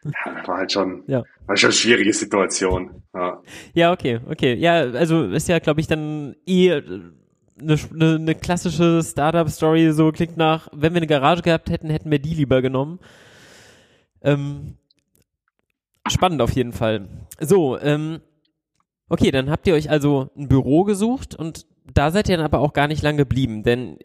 [0.03, 1.23] Ja, das war halt schon, ja.
[1.45, 3.03] war schon eine schwierige Situation.
[3.13, 3.41] Ja.
[3.73, 4.55] ja, okay, okay.
[4.55, 10.37] Ja, also ist ja, glaube ich, dann eh eine, eine, eine klassische Startup-Story, so klingt
[10.37, 12.99] nach, wenn wir eine Garage gehabt hätten, hätten wir die lieber genommen.
[14.21, 14.77] Ähm,
[16.07, 17.07] spannend auf jeden Fall.
[17.39, 18.21] So, ähm,
[19.07, 22.59] okay, dann habt ihr euch also ein Büro gesucht und da seid ihr dann aber
[22.59, 23.97] auch gar nicht lange geblieben, denn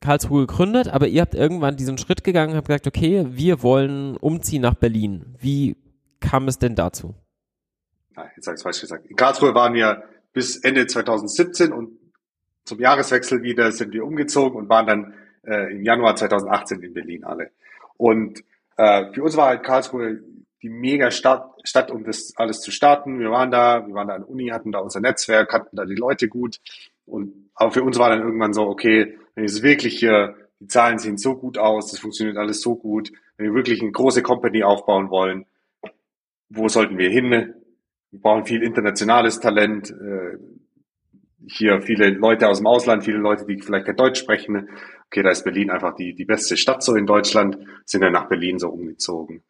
[0.00, 4.16] Karlsruhe gegründet, aber ihr habt irgendwann diesen Schritt gegangen und habt gesagt, okay, wir wollen
[4.16, 5.34] umziehen nach Berlin.
[5.38, 5.76] Wie
[6.20, 7.14] kam es denn dazu?
[8.14, 9.06] Nein, jetzt habe ich es falsch gesagt.
[9.06, 11.98] In Karlsruhe waren wir bis Ende 2017 und
[12.64, 17.24] zum Jahreswechsel wieder sind wir umgezogen und waren dann äh, im Januar 2018 in Berlin
[17.24, 17.50] alle.
[17.96, 18.44] Und
[18.76, 20.20] äh, für uns war halt Karlsruhe
[20.62, 23.20] die mega Stadt, Stadt, um das alles zu starten.
[23.20, 25.84] Wir waren da, wir waren da an der Uni, hatten da unser Netzwerk, hatten da
[25.84, 26.60] die Leute gut.
[27.06, 30.98] Und aber für uns war dann irgendwann so, okay, wenn es wirklich hier, die Zahlen
[30.98, 34.64] sehen so gut aus, das funktioniert alles so gut, wenn wir wirklich eine große Company
[34.64, 35.46] aufbauen wollen,
[36.48, 37.54] wo sollten wir hin?
[38.10, 40.38] Wir brauchen viel internationales Talent, äh,
[41.46, 44.70] hier viele Leute aus dem Ausland, viele Leute, die vielleicht kein Deutsch sprechen.
[45.06, 48.28] Okay, da ist Berlin einfach die, die beste Stadt so in Deutschland, sind dann nach
[48.28, 49.44] Berlin so umgezogen.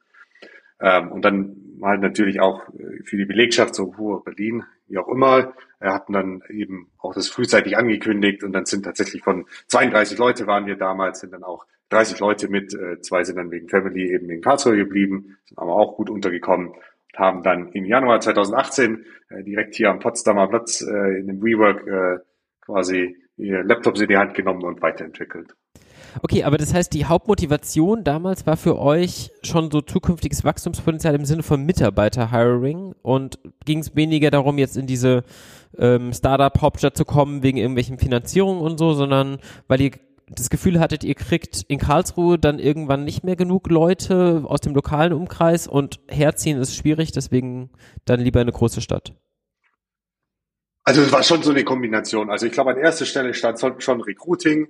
[0.83, 5.09] Ähm, und dann halt natürlich auch äh, für die Belegschaft so, hohe Berlin, wie auch
[5.09, 10.19] immer, wir hatten dann eben auch das frühzeitig angekündigt und dann sind tatsächlich von 32
[10.19, 13.69] Leute waren wir damals, sind dann auch 30 Leute mit, äh, zwei sind dann wegen
[13.69, 18.21] Family eben in Karlsruhe geblieben, sind aber auch gut untergekommen und haben dann im Januar
[18.21, 22.25] 2018 äh, direkt hier am Potsdamer Platz äh, in dem WeWork äh,
[22.61, 25.55] quasi Laptops in die Hand genommen und weiterentwickelt.
[26.23, 31.25] Okay, aber das heißt, die Hauptmotivation damals war für euch schon so zukünftiges Wachstumspotenzial im
[31.25, 35.25] Sinne von Mitarbeiter-Hiring und ging es weniger darum, jetzt in diese
[35.77, 39.91] ähm, Startup-Hauptstadt zu kommen wegen irgendwelchen Finanzierungen und so, sondern weil ihr
[40.31, 44.75] das Gefühl hattet, ihr kriegt in Karlsruhe dann irgendwann nicht mehr genug Leute aus dem
[44.75, 47.71] lokalen Umkreis und herziehen ist schwierig, deswegen
[48.05, 49.15] dann lieber eine große Stadt.
[50.85, 52.31] Also es war schon so eine Kombination.
[52.31, 54.69] Also ich glaube, an erster Stelle stand schon Recruiting,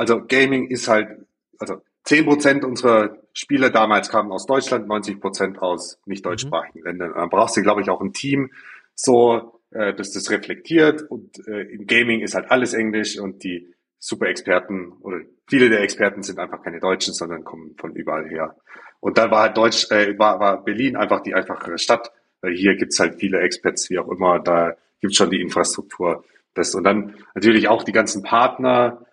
[0.00, 1.10] also Gaming ist halt,
[1.58, 6.86] also zehn Prozent unserer Spieler damals kamen aus Deutschland, 90 Prozent aus nicht deutschsprachigen mhm.
[6.86, 7.12] Ländern.
[7.14, 8.50] Dann brauchst du, glaube ich, auch ein Team,
[8.94, 11.02] so, äh, dass das reflektiert.
[11.02, 16.22] Und äh, im Gaming ist halt alles Englisch und die Super-Experten oder viele der Experten
[16.22, 18.56] sind einfach keine Deutschen, sondern kommen von überall her.
[19.00, 22.74] Und dann war halt Deutsch, äh, war, war Berlin einfach die einfachere Stadt, weil hier
[22.76, 26.24] gibt's halt viele Experts, wie auch immer, da gibt's schon die Infrastruktur.
[26.54, 29.04] Das, und dann natürlich auch die ganzen Partner,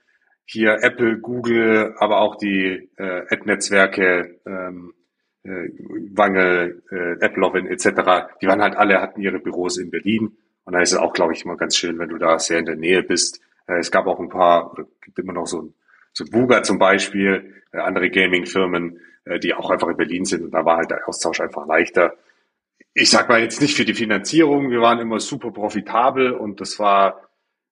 [0.48, 4.94] hier Apple, Google, aber auch die äh, Ad-Netzwerke, ähm,
[5.44, 5.70] äh,
[6.16, 10.38] Wangel, äh, AppLovin etc., die waren halt alle, hatten ihre Büros in Berlin.
[10.64, 12.66] Und da ist es auch, glaube ich, immer ganz schön, wenn du da sehr in
[12.66, 13.42] der Nähe bist.
[13.68, 15.74] Äh, es gab auch ein paar, oder gibt immer noch so,
[16.14, 20.46] so Buga zum Beispiel, äh, andere Gaming-Firmen, äh, die auch einfach in Berlin sind.
[20.46, 22.14] Und da war halt der Austausch einfach leichter.
[22.94, 26.80] Ich sag mal jetzt nicht für die Finanzierung, wir waren immer super profitabel und das
[26.80, 27.27] war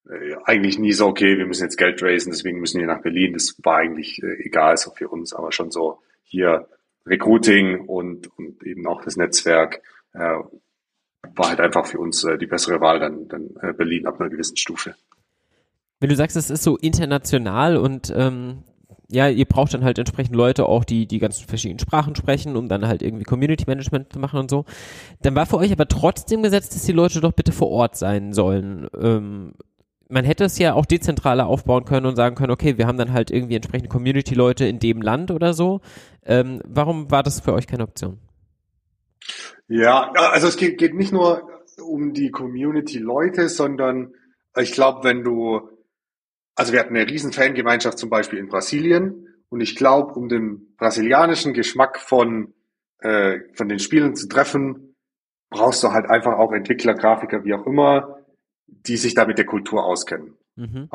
[0.09, 3.33] äh, eigentlich nie so, okay, wir müssen jetzt Geld raisen, deswegen müssen wir nach Berlin.
[3.33, 6.67] Das war eigentlich äh, egal so für uns, aber schon so hier
[7.05, 9.81] Recruiting und, und eben auch das Netzwerk
[10.13, 10.39] äh,
[11.35, 14.29] war halt einfach für uns äh, die bessere Wahl, dann, dann äh, Berlin ab einer
[14.29, 14.95] gewissen Stufe.
[15.99, 18.63] Wenn du sagst, es ist so international und ähm,
[19.07, 22.67] ja, ihr braucht dann halt entsprechend Leute auch, die die ganzen verschiedenen Sprachen sprechen, um
[22.67, 24.65] dann halt irgendwie Community Management zu machen und so.
[25.21, 28.33] Dann war für euch aber trotzdem gesetzt, dass die Leute doch bitte vor Ort sein
[28.33, 28.87] sollen.
[28.99, 29.53] Ähm,
[30.09, 33.13] man hätte es ja auch dezentraler aufbauen können und sagen können, okay, wir haben dann
[33.13, 35.81] halt irgendwie entsprechende Community-Leute in dem Land oder so.
[36.23, 38.19] Ähm, warum war das für euch keine Option?
[39.67, 41.49] Ja, also es geht, geht nicht nur
[41.81, 44.13] um die Community-Leute, sondern
[44.57, 45.69] ich glaube, wenn du,
[46.55, 50.75] also wir hatten eine riesen Fangemeinschaft zum Beispiel in Brasilien und ich glaube, um den
[50.77, 52.53] brasilianischen Geschmack von,
[52.99, 54.95] äh, von den Spielen zu treffen,
[55.49, 58.14] brauchst du halt einfach auch Entwickler, Grafiker, wie auch immer,
[58.87, 60.33] die sich da mit der Kultur auskennen.
[60.55, 60.87] Mhm.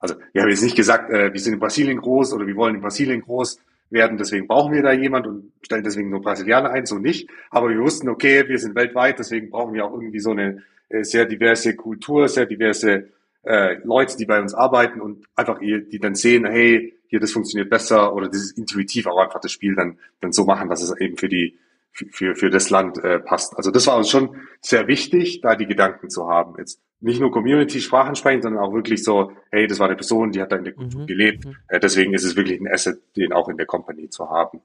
[0.00, 2.76] Also wir haben jetzt nicht gesagt, äh, wir sind in Brasilien groß oder wir wollen
[2.76, 3.60] in Brasilien groß
[3.90, 7.28] werden, deswegen brauchen wir da jemand und stellen deswegen nur Brasilianer ein, so nicht.
[7.50, 11.02] Aber wir wussten, okay, wir sind weltweit, deswegen brauchen wir auch irgendwie so eine äh,
[11.02, 13.08] sehr diverse Kultur, sehr diverse
[13.42, 17.70] äh, Leute, die bei uns arbeiten und einfach die dann sehen, hey, hier das funktioniert
[17.70, 20.94] besser oder das ist intuitiv auch einfach das Spiel dann dann so machen, dass es
[21.00, 21.58] eben für die
[21.92, 23.56] für, für das Land äh, passt.
[23.56, 26.54] Also das war uns schon sehr wichtig, da die Gedanken zu haben.
[26.58, 30.40] Jetzt nicht nur Community-Sprachen sprechen, sondern auch wirklich so, hey, das war eine Person, die
[30.40, 31.06] hat da in der Kultur mhm.
[31.06, 31.44] gelebt.
[31.44, 31.56] Mhm.
[31.68, 34.60] Äh, deswegen ist es wirklich ein Asset, den auch in der Company zu haben.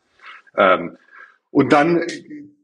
[0.58, 0.98] Ähm,
[1.52, 2.02] und dann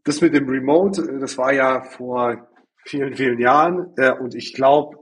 [0.03, 2.47] das mit dem Remote, das war ja vor
[2.85, 3.93] vielen, vielen Jahren.
[3.97, 4.97] Äh, und ich glaube,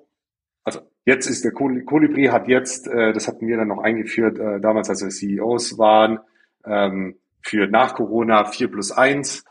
[0.64, 4.60] also jetzt ist der Colibri hat jetzt, äh, das hatten wir dann noch eingeführt, äh,
[4.60, 6.20] damals als wir CEOs waren,
[6.66, 9.46] ähm, für nach Corona 4 plus 1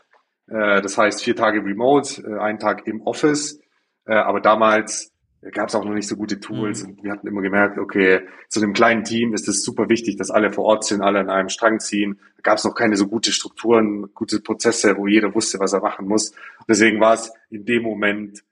[0.47, 3.59] äh, das heißt vier Tage remote, äh, einen Tag im Office.
[4.07, 5.13] Äh, aber damals
[5.51, 6.89] gab es auch noch nicht so gute Tools mhm.
[6.89, 10.31] und wir hatten immer gemerkt, okay, zu einem kleinen Team ist es super wichtig, dass
[10.31, 12.19] alle vor Ort sind, alle an einem Strang ziehen.
[12.37, 15.81] Da gab es noch keine so gute Strukturen, gute Prozesse, wo jeder wusste, was er
[15.81, 16.33] machen muss.
[16.67, 18.43] Deswegen war es in dem Moment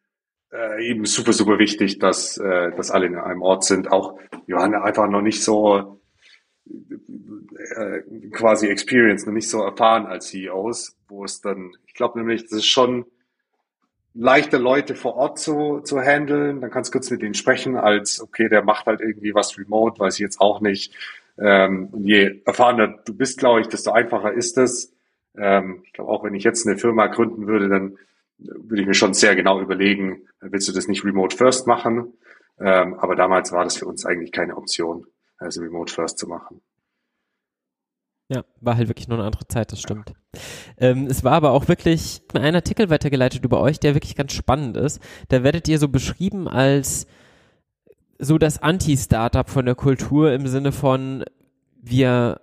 [0.53, 3.91] äh, eben super, super wichtig, dass, äh, dass alle in einem Ort sind.
[3.91, 5.99] Auch waren einfach noch nicht so
[6.65, 8.01] äh,
[8.31, 12.53] quasi Experience, noch nicht so erfahren als CEOs, wo es dann, ich glaube nämlich, das
[12.53, 13.05] ist schon
[14.15, 18.21] leichter Leute vor Ort zu, zu handeln, dann kannst du kurz mit denen sprechen, als
[18.21, 20.95] okay, der macht halt irgendwie was remote, weiß ich jetzt auch nicht.
[21.37, 24.93] Ähm, und je erfahrener du bist, glaube ich, desto einfacher ist es.
[25.37, 27.97] Ähm, ich glaube, auch wenn ich jetzt eine Firma gründen würde, dann
[28.37, 32.13] würde ich mir schon sehr genau überlegen, willst du das nicht remote first machen?
[32.59, 35.05] Ähm, aber damals war das für uns eigentlich keine Option,
[35.37, 36.61] also remote first zu machen.
[38.27, 40.13] Ja, war halt wirklich nur eine andere Zeit, das stimmt.
[40.77, 44.77] Ähm, es war aber auch wirklich ein Artikel weitergeleitet über euch, der wirklich ganz spannend
[44.77, 44.99] ist.
[45.29, 47.05] Da werdet ihr so beschrieben als
[48.17, 51.23] so das Anti-Startup von der Kultur im Sinne von,
[51.81, 52.41] wir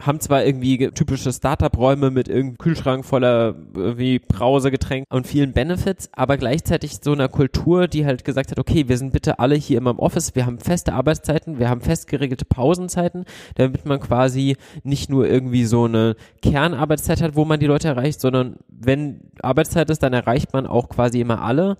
[0.00, 6.36] haben zwar irgendwie typische Startup-Räume mit irgendeinem Kühlschrank voller irgendwie Brausegetränk und vielen Benefits, aber
[6.36, 9.90] gleichzeitig so einer Kultur, die halt gesagt hat, okay, wir sind bitte alle hier immer
[9.90, 13.24] im Office, wir haben feste Arbeitszeiten, wir haben fest geregelte Pausenzeiten,
[13.56, 18.20] damit man quasi nicht nur irgendwie so eine Kernarbeitszeit hat, wo man die Leute erreicht,
[18.20, 21.76] sondern wenn Arbeitszeit ist, dann erreicht man auch quasi immer alle.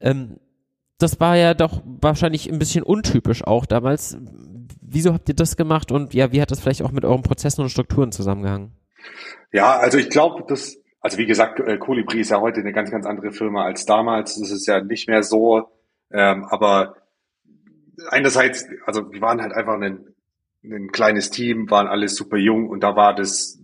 [0.00, 0.36] Ähm,
[0.98, 4.18] das war ja doch wahrscheinlich ein bisschen untypisch auch damals
[4.90, 7.62] wieso habt ihr das gemacht und ja, wie hat das vielleicht auch mit euren Prozessen
[7.62, 8.72] und Strukturen zusammengehangen?
[9.52, 12.90] Ja, also ich glaube, dass, also wie gesagt, äh, Colibri ist ja heute eine ganz,
[12.90, 14.38] ganz andere Firma als damals.
[14.38, 15.68] Das ist ja nicht mehr so,
[16.10, 16.96] ähm, aber
[18.10, 20.14] einerseits, also wir waren halt einfach ein,
[20.64, 23.58] ein kleines Team, waren alle super jung und da war das,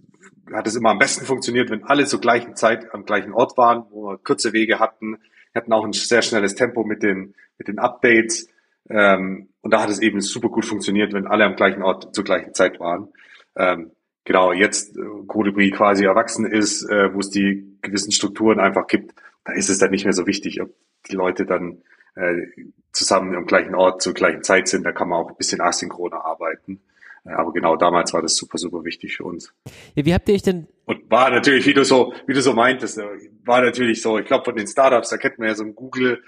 [0.53, 3.85] hat es immer am besten funktioniert, wenn alle zur gleichen Zeit am gleichen Ort waren,
[3.91, 5.18] wo wir kurze Wege hatten,
[5.53, 8.49] wir hatten auch ein sehr schnelles Tempo mit den, mit den Updates
[8.89, 12.24] ähm, und da hat es eben super gut funktioniert, wenn alle am gleichen Ort zur
[12.24, 13.09] gleichen Zeit waren.
[13.57, 13.93] Ähm,
[14.24, 19.14] genau, jetzt, äh, Colibri quasi erwachsen ist, äh, wo es die gewissen Strukturen einfach gibt,
[19.45, 20.70] da ist es dann nicht mehr so wichtig, ob
[21.09, 21.82] die Leute dann
[22.16, 22.47] äh,
[22.93, 24.85] zusammen am gleichen Ort zur gleichen Zeit sind.
[24.85, 26.80] Da kann man auch ein bisschen asynchroner arbeiten.
[27.24, 29.53] Äh, aber genau damals war das super, super wichtig für uns.
[29.95, 30.66] Ja, wie habt ihr euch denn?
[30.87, 33.05] Und war natürlich, wie du so, wie du so meintest, äh,
[33.45, 36.22] war natürlich so, ich glaube von den Startups, da kennt man ja so ein Google,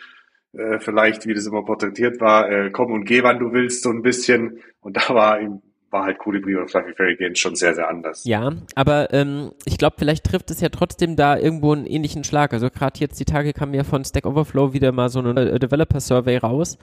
[0.53, 3.91] äh, vielleicht, wie das immer porträtiert war, äh, komm und geh, wann du willst, so
[3.91, 4.61] ein bisschen.
[4.81, 8.25] Und da war ihm war halt Colibri oder Fluffy Fairy Games schon sehr, sehr anders.
[8.25, 12.53] Ja, aber ähm, ich glaube, vielleicht trifft es ja trotzdem da irgendwo einen ähnlichen Schlag.
[12.53, 15.59] Also gerade jetzt die Tage kam ja von Stack Overflow wieder mal so eine äh,
[15.59, 16.79] Developer Survey raus.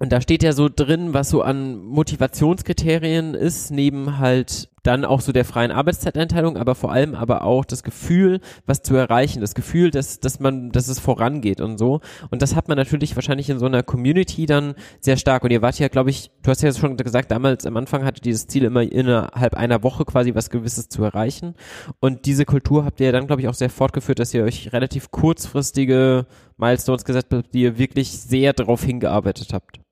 [0.00, 5.20] Und da steht ja so drin, was so an Motivationskriterien ist, neben halt dann auch
[5.20, 9.54] so der freien Arbeitszeiteinteilung, aber vor allem aber auch das Gefühl, was zu erreichen, das
[9.54, 12.00] Gefühl, dass, dass man, dass es vorangeht und so.
[12.30, 15.42] Und das hat man natürlich wahrscheinlich in so einer Community dann sehr stark.
[15.42, 18.20] Und ihr wart ja, glaube ich, du hast ja schon gesagt, damals am Anfang hatte
[18.20, 21.54] dieses Ziel immer innerhalb einer Woche quasi was Gewisses zu erreichen.
[22.00, 24.72] Und diese Kultur habt ihr ja dann, glaube ich, auch sehr fortgeführt, dass ihr euch
[24.72, 26.26] relativ kurzfristige
[26.58, 29.83] Milestones gesetzt habt, die ihr wirklich sehr darauf hingearbeitet habt.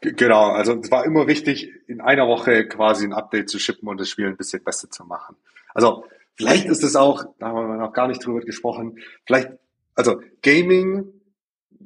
[0.00, 4.00] Genau, also es war immer wichtig, in einer Woche quasi ein Update zu schippen und
[4.00, 5.36] das Spiel ein bisschen besser zu machen.
[5.74, 6.04] Also
[6.36, 9.50] vielleicht ist es auch, da haben wir noch gar nicht drüber gesprochen, vielleicht,
[9.94, 11.12] also Gaming,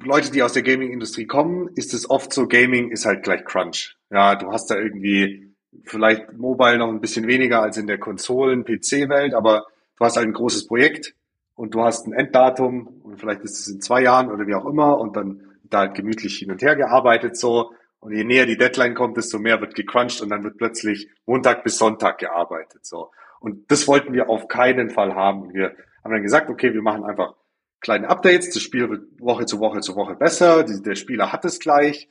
[0.00, 3.96] Leute, die aus der Gaming-Industrie kommen, ist es oft so, Gaming ist halt gleich Crunch.
[4.10, 5.54] Ja, du hast da irgendwie
[5.84, 9.66] vielleicht Mobile noch ein bisschen weniger als in der Konsolen-PC-Welt, aber
[9.98, 11.14] du hast halt ein großes Projekt
[11.54, 14.66] und du hast ein Enddatum und vielleicht ist es in zwei Jahren oder wie auch
[14.66, 17.72] immer und dann da gemütlich hin und her gearbeitet so.
[18.00, 21.62] Und je näher die Deadline kommt, desto mehr wird gecrunched und dann wird plötzlich Montag
[21.62, 23.10] bis Sonntag gearbeitet so.
[23.38, 25.52] Und das wollten wir auf keinen Fall haben.
[25.54, 27.34] Wir haben dann gesagt, okay, wir machen einfach
[27.80, 31.44] kleine Updates, das Spiel wird Woche zu Woche zu Woche besser, die, der Spieler hat
[31.44, 32.08] es gleich.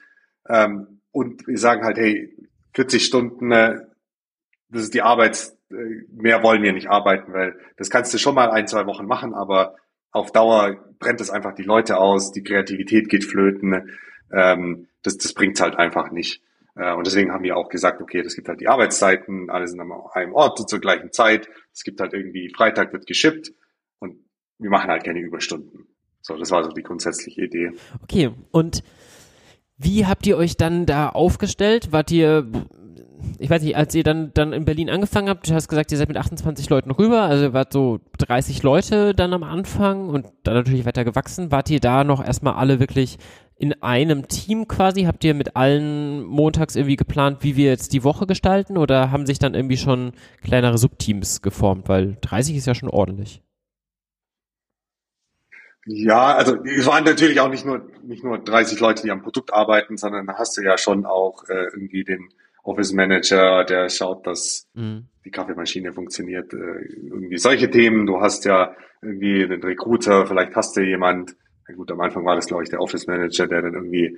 [0.47, 2.35] Ähm, und wir sagen halt, hey,
[2.73, 3.79] 40 Stunden, äh,
[4.69, 8.35] das ist die Arbeit, äh, mehr wollen wir nicht arbeiten, weil das kannst du schon
[8.35, 9.75] mal ein, zwei Wochen machen, aber
[10.11, 13.91] auf Dauer brennt es einfach die Leute aus, die Kreativität geht flöten,
[14.31, 16.41] ähm, das, das bringt halt einfach nicht.
[16.75, 19.79] Äh, und deswegen haben wir auch gesagt, okay, das gibt halt die Arbeitszeiten, alle sind
[19.79, 23.51] am einem Ort zur gleichen Zeit, es gibt halt irgendwie, Freitag wird geschippt
[23.99, 24.17] und
[24.59, 25.87] wir machen halt keine Überstunden.
[26.21, 27.71] So, das war so die grundsätzliche Idee.
[28.03, 28.83] Okay, und
[29.77, 31.91] wie habt ihr euch dann da aufgestellt?
[31.91, 32.47] Wart ihr,
[33.39, 35.97] ich weiß nicht, als ihr dann, dann in Berlin angefangen habt, du hast gesagt, ihr
[35.97, 40.27] seid mit 28 Leuten rüber, also ihr wart so 30 Leute dann am Anfang und
[40.43, 41.51] dann natürlich weiter gewachsen.
[41.51, 43.17] Wart ihr da noch erstmal alle wirklich
[43.57, 45.03] in einem Team quasi?
[45.03, 49.25] Habt ihr mit allen montags irgendwie geplant, wie wir jetzt die Woche gestalten oder haben
[49.25, 50.13] sich dann irgendwie schon
[50.43, 51.87] kleinere Subteams geformt?
[51.87, 53.41] Weil 30 ist ja schon ordentlich.
[55.85, 59.51] Ja, also es waren natürlich auch nicht nur nicht nur 30 Leute, die am Produkt
[59.53, 62.29] arbeiten, sondern da hast du ja schon auch äh, irgendwie den
[62.63, 65.05] Office Manager, der schaut, dass mhm.
[65.25, 66.53] die Kaffeemaschine funktioniert.
[66.53, 68.05] Äh, irgendwie solche Themen.
[68.05, 71.35] Du hast ja irgendwie einen Recruiter, vielleicht hast du jemand.
[71.67, 74.17] Na gut, am Anfang war das glaube ich der Office Manager, der dann irgendwie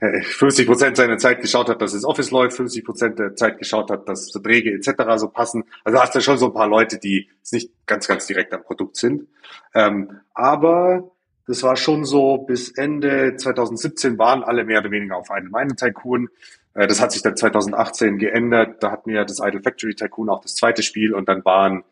[0.00, 3.58] 50 äh, Prozent seiner Zeit geschaut hat, dass das Office läuft, 50 Prozent der Zeit
[3.58, 4.90] geschaut hat, dass Verträge etc.
[5.16, 5.64] so passen.
[5.84, 8.62] Also hast du schon so ein paar Leute, die jetzt nicht ganz, ganz direkt am
[8.62, 9.26] Produkt sind.
[9.74, 11.10] Ähm, aber
[11.46, 15.76] das war schon so, bis Ende 2017 waren alle mehr oder weniger auf einen meinen
[15.76, 16.28] Tycoon.
[16.76, 18.82] Äh, das hat sich dann 2018 geändert.
[18.82, 21.84] Da hatten wir das Idle Factory Tycoon auch das zweite Spiel und dann waren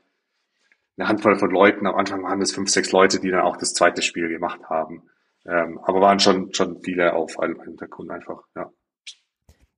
[0.96, 3.74] eine Handvoll von Leuten, am Anfang waren es fünf, sechs Leute, die dann auch das
[3.74, 5.02] zweite Spiel gemacht haben.
[5.46, 8.70] Ähm, aber waren schon, schon viele auf einem Hintergrund einfach, ja.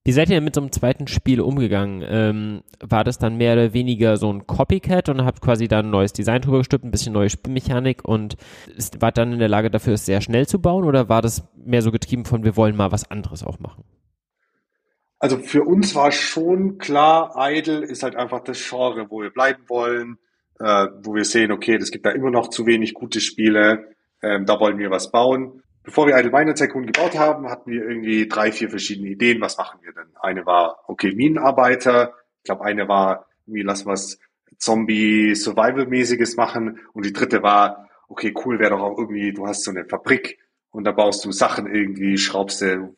[0.04, 2.04] Wie seid ihr mit so einem zweiten Spiel umgegangen?
[2.06, 5.90] Ähm, war das dann mehr oder weniger so ein Copycat und habt quasi dann ein
[5.90, 8.36] neues Design drüber gestülpt, ein bisschen neue Spielmechanik und
[8.76, 11.42] ist, wart dann in der Lage dafür, es sehr schnell zu bauen oder war das
[11.56, 13.82] mehr so getrieben von, wir wollen mal was anderes auch machen?
[15.18, 19.64] Also für uns war schon klar, Idle ist halt einfach das Genre, wo wir bleiben
[19.68, 20.18] wollen,
[20.60, 24.46] äh, wo wir sehen, okay, es gibt da immer noch zu wenig gute Spiele ähm,
[24.46, 25.62] da wollen wir was bauen.
[25.82, 29.40] Bevor wir Idle Miner Tycoon gebaut haben, hatten wir irgendwie drei, vier verschiedene Ideen.
[29.40, 30.08] Was machen wir denn?
[30.20, 32.14] Eine war, okay, Minenarbeiter.
[32.38, 34.18] Ich glaube, eine war, wie lass was
[34.58, 36.80] Zombie-Survival-mäßiges machen.
[36.92, 40.38] Und die dritte war, okay, cool wäre doch auch irgendwie, du hast so eine Fabrik
[40.70, 42.96] und da baust du Sachen irgendwie, schraubst du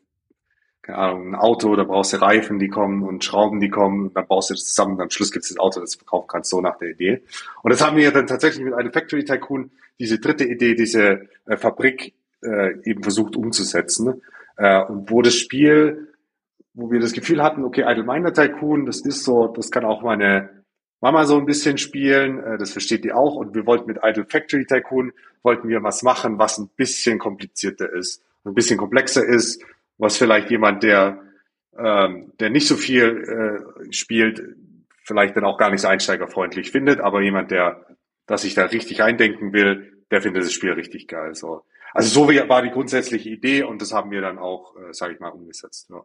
[0.88, 4.26] keine Ahnung, ein Auto, da brauchst du Reifen, die kommen und Schrauben, die kommen, dann
[4.26, 6.48] baust du das zusammen und am Schluss gibt es das Auto, das du verkaufen kannst,
[6.48, 7.22] so nach der Idee.
[7.62, 9.70] Und das haben wir dann tatsächlich mit einem Factory Tycoon,
[10.00, 14.22] diese dritte Idee, diese äh, Fabrik äh, eben versucht umzusetzen.
[14.56, 16.08] Äh, und wo das Spiel,
[16.72, 20.48] wo wir das Gefühl hatten, okay, Idle Tycoon, das ist so, das kann auch meine
[21.02, 23.34] Mama so ein bisschen spielen, äh, das versteht die auch.
[23.34, 25.12] Und wir wollten mit Idle Factory Tycoon,
[25.42, 29.62] wollten wir was machen, was ein bisschen komplizierter ist, ein bisschen komplexer ist,
[29.98, 31.20] was vielleicht jemand, der,
[31.76, 33.04] ähm, der nicht so viel
[33.84, 34.42] äh, spielt,
[35.04, 37.86] vielleicht dann auch gar nicht so einsteigerfreundlich findet, aber jemand, der,
[38.26, 41.34] dass sich da richtig eindenken will, der findet das Spiel richtig geil.
[41.34, 41.64] So.
[41.92, 45.20] Also so war die grundsätzliche Idee und das haben wir dann auch, äh, sage ich
[45.20, 45.90] mal, umgesetzt.
[45.90, 46.02] Ja.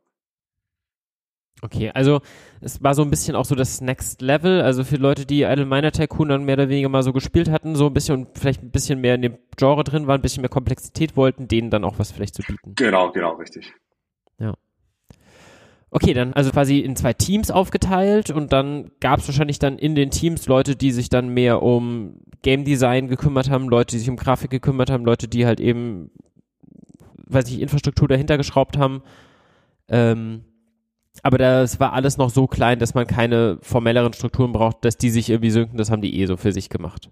[1.61, 2.19] Okay, also
[2.59, 5.65] es war so ein bisschen auch so das Next Level, also für Leute, die Idle
[5.65, 8.63] Miner Tycoon dann mehr oder weniger mal so gespielt hatten, so ein bisschen und vielleicht
[8.63, 11.85] ein bisschen mehr in dem Genre drin waren, ein bisschen mehr Komplexität wollten, denen dann
[11.85, 12.73] auch was vielleicht zu bieten.
[12.75, 13.73] Genau, genau, richtig.
[14.39, 14.55] Ja.
[15.89, 19.95] Okay, dann also quasi in zwei Teams aufgeteilt und dann gab es wahrscheinlich dann in
[19.95, 24.09] den Teams Leute, die sich dann mehr um Game Design gekümmert haben, Leute, die sich
[24.09, 26.09] um Grafik gekümmert haben, Leute, die halt eben,
[27.27, 29.03] weiß ich, Infrastruktur dahinter geschraubt haben.
[29.87, 30.43] Ähm,
[31.21, 35.09] aber das war alles noch so klein, dass man keine formelleren Strukturen braucht, dass die
[35.09, 37.09] sich irgendwie sinken, das haben die eh so für sich gemacht.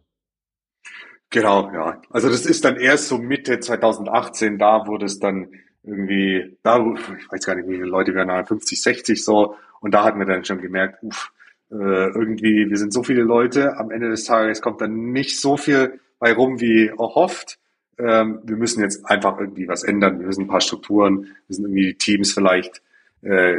[1.30, 2.02] Genau, ja.
[2.10, 5.50] Also das ist dann erst so Mitte 2018, da wurde es dann
[5.84, 9.94] irgendwie, da, ich weiß gar nicht, wie viele Leute wir waren, 50, 60 so, und
[9.94, 11.32] da hatten wir dann schon gemerkt, uff,
[11.72, 15.58] äh, irgendwie, wir sind so viele Leute, am Ende des Tages kommt dann nicht so
[15.58, 17.60] viel bei rum wie erhofft.
[17.98, 21.66] Ähm, wir müssen jetzt einfach irgendwie was ändern, wir müssen ein paar Strukturen, wir müssen
[21.66, 22.82] irgendwie die Teams vielleicht
[23.22, 23.58] äh,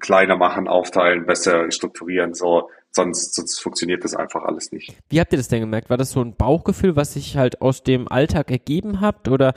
[0.00, 2.70] kleiner machen, aufteilen, besser strukturieren, so.
[2.90, 4.96] Sonst, sonst funktioniert das einfach alles nicht.
[5.10, 5.90] Wie habt ihr das denn gemerkt?
[5.90, 9.52] War das so ein Bauchgefühl, was sich halt aus dem Alltag ergeben habt oder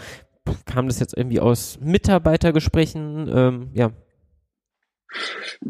[0.65, 3.31] kam das jetzt irgendwie aus Mitarbeitergesprächen?
[3.33, 3.91] Ähm, ja.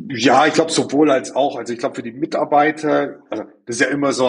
[0.09, 1.55] Ja, ich glaube sowohl als auch.
[1.55, 4.25] Also ich glaube für die Mitarbeiter, also das ist ja immer so,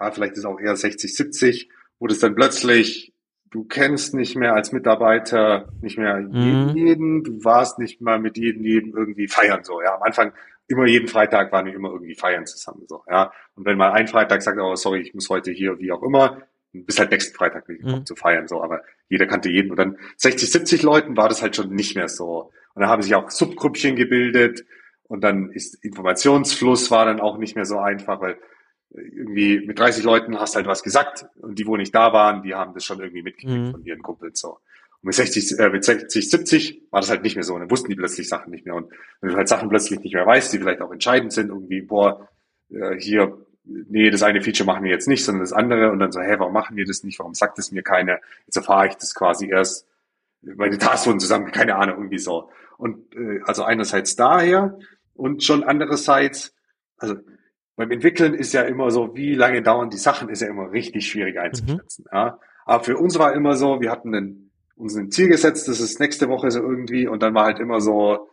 [0.00, 1.68] ja, vielleicht ist es auch eher 60, 70,
[1.98, 3.11] wo das dann plötzlich,
[3.52, 6.76] du kennst nicht mehr als Mitarbeiter nicht mehr jeden, mhm.
[6.76, 9.80] jeden, du warst nicht mal mit jedem, jedem irgendwie feiern so.
[9.80, 10.32] Ja, am Anfang
[10.68, 13.02] immer jeden Freitag waren wir immer irgendwie feiern zusammen so.
[13.08, 16.02] Ja, und wenn mal ein Freitag sagt, oh sorry, ich muss heute hier wie auch
[16.02, 16.38] immer,
[16.72, 18.06] bis halt nächsten Freitag mhm.
[18.06, 18.62] zu feiern so.
[18.62, 22.08] Aber jeder kannte jeden und dann 60, 70 Leuten war das halt schon nicht mehr
[22.08, 22.50] so.
[22.74, 24.64] Und dann haben sich auch Subgruppchen gebildet
[25.04, 28.38] und dann ist Informationsfluss war dann auch nicht mehr so einfach, weil
[28.94, 32.54] irgendwie mit 30 Leuten hast halt was gesagt und die, wo nicht da waren, die
[32.54, 33.70] haben das schon irgendwie mitgekriegt mhm.
[33.72, 34.58] von ihren Kumpels so.
[35.02, 37.54] Und mit 60, äh, mit 60, 70 war das halt nicht mehr so.
[37.54, 38.74] Und dann wussten die plötzlich Sachen nicht mehr.
[38.74, 41.80] Und wenn du halt Sachen plötzlich nicht mehr weißt, die vielleicht auch entscheidend sind, irgendwie,
[41.80, 42.28] boah,
[42.70, 45.90] äh, hier, nee, das eine Feature machen wir jetzt nicht, sondern das andere.
[45.90, 47.18] Und dann so, hä, warum machen wir das nicht?
[47.18, 48.20] Warum sagt es mir keiner?
[48.46, 49.86] Jetzt erfahre ich das quasi erst,
[50.42, 52.50] meine Tasks wurden zusammen, keine Ahnung, irgendwie so.
[52.76, 54.78] Und äh, also einerseits daher
[55.14, 56.54] und schon andererseits,
[56.98, 57.16] also
[57.76, 61.08] beim Entwickeln ist ja immer so, wie lange dauern die Sachen, ist ja immer richtig
[61.08, 62.04] schwierig einzuschätzen.
[62.10, 62.16] Mhm.
[62.16, 62.38] Ja.
[62.64, 66.00] Aber für uns war immer so, wir hatten einen, uns ein Ziel gesetzt, das ist
[66.00, 68.28] nächste Woche so irgendwie, und dann war halt immer so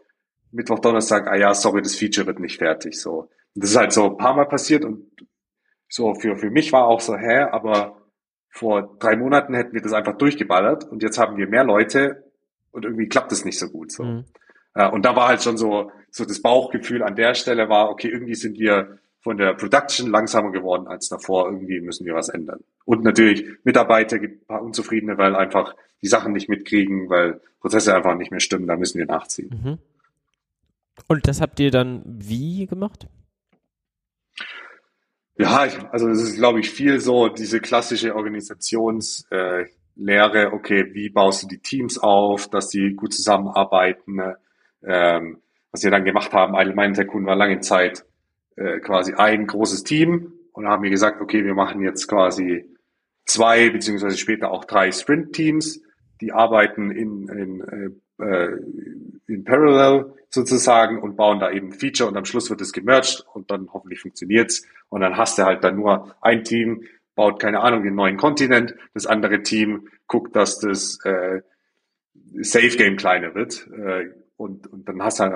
[0.51, 2.99] Mittwoch, Donnerstag, ah ja, sorry, das Feature wird nicht fertig.
[2.99, 3.29] So.
[3.55, 5.09] Und das ist halt so ein paar Mal passiert und
[5.87, 7.97] so für, für mich war auch so, hä, aber
[8.49, 12.23] vor drei Monaten hätten wir das einfach durchgeballert und jetzt haben wir mehr Leute
[12.71, 13.91] und irgendwie klappt es nicht so gut.
[13.91, 14.03] So.
[14.03, 14.25] Mhm.
[14.91, 18.35] Und da war halt schon so, so das Bauchgefühl an der Stelle war, okay, irgendwie
[18.35, 21.45] sind wir von der Production langsamer geworden als davor.
[21.45, 22.63] Irgendwie müssen wir was ändern.
[22.85, 27.93] Und natürlich Mitarbeiter gibt ein paar Unzufriedene, weil einfach die Sachen nicht mitkriegen, weil Prozesse
[27.95, 28.67] einfach nicht mehr stimmen.
[28.67, 29.49] Da müssen wir nachziehen.
[29.63, 29.77] Mhm.
[31.07, 33.07] Und das habt ihr dann wie gemacht?
[35.37, 39.63] Ja, ich, also es ist, glaube ich, viel so diese klassische Organisationslehre.
[39.97, 44.15] Äh, okay, wie baust du die Teams auf, dass die gut zusammenarbeiten?
[44.15, 44.37] Ne?
[44.83, 45.37] Ähm,
[45.71, 46.53] was wir dann gemacht haben,
[46.93, 48.05] der Kunden war lange Zeit
[48.59, 52.65] äh, quasi ein großes Team und haben mir gesagt, okay, wir machen jetzt quasi
[53.25, 55.81] zwei beziehungsweise später auch drei Sprint-Teams,
[56.19, 58.59] die arbeiten in, in, äh, äh,
[59.27, 63.49] in Parallel sozusagen und bauen da eben Feature und am Schluss wird es gemerged und
[63.49, 64.67] dann hoffentlich funktioniert's.
[64.89, 66.83] Und dann hast du halt dann nur ein Team,
[67.15, 71.41] baut keine Ahnung den neuen Kontinent, das andere Team guckt, dass das äh,
[72.41, 75.33] Safe Game kleiner wird äh, und, und dann hast du halt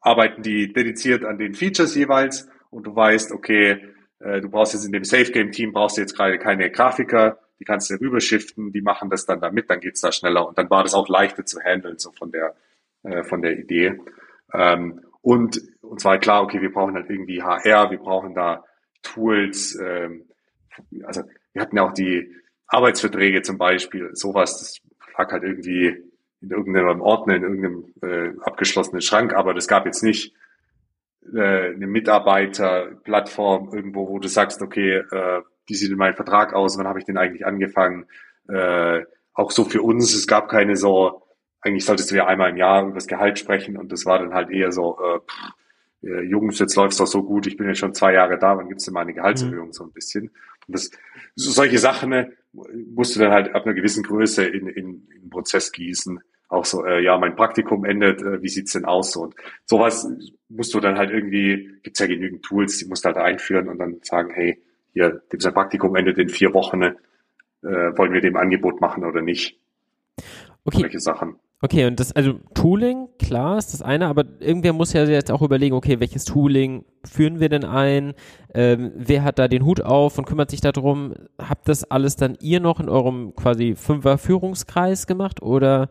[0.00, 3.88] arbeiten die dediziert an den Features jeweils und du weißt, okay,
[4.20, 7.38] äh, du brauchst jetzt in dem Safe Game Team brauchst du jetzt gerade keine Grafiker,
[7.58, 10.70] die kannst du rüberschiften, die machen das dann damit, dann geht's da schneller und dann
[10.70, 12.54] war das auch leichter zu handeln, so von der
[13.02, 14.00] äh, von der Idee.
[14.52, 18.64] Ähm, und und zwar klar, okay, wir brauchen halt irgendwie HR, wir brauchen da
[19.02, 20.24] Tools, ähm,
[21.04, 21.22] also
[21.52, 22.34] wir hatten ja auch die
[22.66, 24.80] Arbeitsverträge zum Beispiel, sowas, das
[25.18, 26.09] lag halt irgendwie
[26.40, 30.34] in irgendeinem Ordner, in irgendeinem äh, abgeschlossenen Schrank, aber das gab jetzt nicht
[31.34, 36.78] äh, eine Mitarbeiterplattform irgendwo, wo du sagst, okay, äh, wie sieht denn mein Vertrag aus,
[36.78, 38.06] wann habe ich den eigentlich angefangen?
[38.48, 39.02] Äh,
[39.34, 41.22] auch so für uns, es gab keine so,
[41.60, 44.34] eigentlich solltest du ja einmal im Jahr über das Gehalt sprechen und das war dann
[44.34, 45.52] halt eher so, äh, pff,
[46.02, 48.68] äh, Jungs, jetzt läuft's doch so gut, ich bin ja schon zwei Jahre da, wann
[48.68, 49.72] gibt's denn mal eine Gehaltserhöhung mhm.
[49.72, 50.30] so ein bisschen?
[50.66, 50.90] Und das,
[51.34, 55.20] so solche Sachen ne, musst du dann halt ab einer gewissen Größe in, in, in
[55.22, 56.20] den Prozess gießen
[56.50, 59.16] auch so, äh, ja, mein Praktikum endet, äh, wie sieht's denn aus?
[59.16, 59.34] Und
[59.64, 60.08] sowas
[60.48, 63.78] musst du dann halt irgendwie, gibt's ja genügend Tools, die musst du halt einführen und
[63.78, 64.60] dann sagen, hey,
[64.92, 66.94] hier, dem sein Praktikum endet in vier Wochen, äh,
[67.62, 69.58] wollen wir dem Angebot machen oder nicht?
[70.64, 70.80] Okay.
[70.80, 71.36] Solche Sachen.
[71.62, 75.42] Okay, und das, also Tooling, klar, ist das eine, aber irgendwer muss ja jetzt auch
[75.42, 78.14] überlegen, okay, welches Tooling führen wir denn ein?
[78.54, 81.14] Ähm, wer hat da den Hut auf und kümmert sich darum?
[81.38, 85.90] Habt das alles dann ihr noch in eurem quasi Fünfer Führungskreis gemacht oder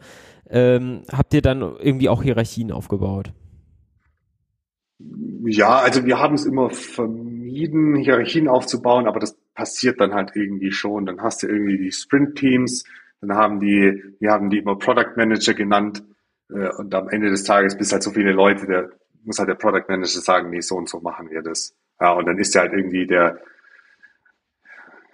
[0.50, 3.32] ähm, habt ihr dann irgendwie auch Hierarchien aufgebaut?
[5.46, 10.72] Ja, also wir haben es immer vermieden, Hierarchien aufzubauen, aber das passiert dann halt irgendwie
[10.72, 11.06] schon.
[11.06, 12.84] Dann hast du irgendwie die Sprint-Teams,
[13.22, 16.04] dann haben die, wir haben die immer Product Manager genannt
[16.50, 18.90] äh, und am Ende des Tages bist halt so viele Leute, der
[19.24, 21.76] muss halt der Product Manager sagen, nee, so und so machen wir das.
[22.00, 23.40] Ja, und dann ist ja halt irgendwie der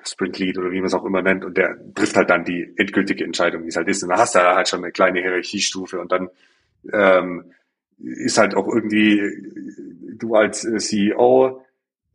[0.08, 2.74] Sprint Lead oder wie man es auch immer nennt und der trifft halt dann die
[2.78, 4.03] endgültige Entscheidung, wie es halt ist.
[4.03, 6.30] Und da hast du halt schon eine kleine Hierarchiestufe und dann
[6.91, 7.45] ähm,
[7.99, 9.22] ist halt auch irgendwie
[10.18, 11.66] du als äh, CEO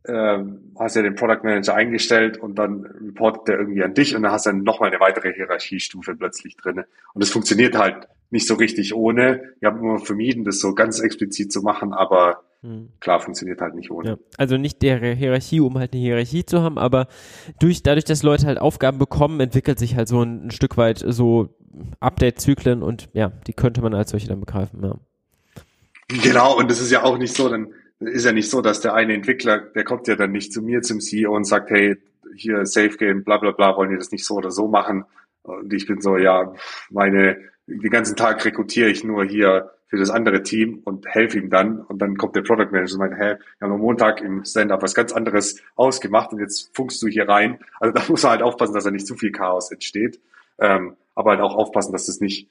[0.07, 4.23] ähm, hast ja den Product Manager eingestellt und dann reportet der irgendwie an dich und
[4.23, 6.83] dann hast du dann nochmal eine weitere Hierarchiestufe plötzlich drin.
[7.13, 9.53] Und es funktioniert halt nicht so richtig ohne.
[9.59, 12.89] Wir haben immer vermieden, das so ganz explizit zu machen, aber hm.
[12.99, 14.09] klar, funktioniert halt nicht ohne.
[14.09, 17.07] Ja, also nicht der Hierarchie, um halt eine Hierarchie zu haben, aber
[17.59, 21.03] durch, dadurch, dass Leute halt Aufgaben bekommen, entwickelt sich halt so ein, ein Stück weit
[21.05, 21.55] so
[21.99, 24.95] Update-Zyklen und ja, die könnte man als solche dann begreifen, ja.
[26.23, 28.93] Genau, und es ist ja auch nicht so, dann ist ja nicht so, dass der
[28.93, 31.97] eine Entwickler, der kommt ja dann nicht zu mir, zum CEO und sagt, hey,
[32.35, 35.05] hier Safe Game, bla bla bla, wollen wir das nicht so oder so machen?
[35.43, 36.53] Und ich bin so, ja,
[36.89, 41.49] meine, den ganzen Tag rekrutiere ich nur hier für das andere Team und helfe ihm
[41.49, 41.81] dann.
[41.81, 44.81] Und dann kommt der Product Manager und meint, hey, wir haben am Montag im Stand-up
[44.81, 47.59] was ganz anderes ausgemacht und jetzt funkst du hier rein.
[47.81, 50.21] Also da muss er halt aufpassen, dass da nicht zu viel Chaos entsteht.
[50.59, 52.49] Ähm, aber halt auch aufpassen, dass das nicht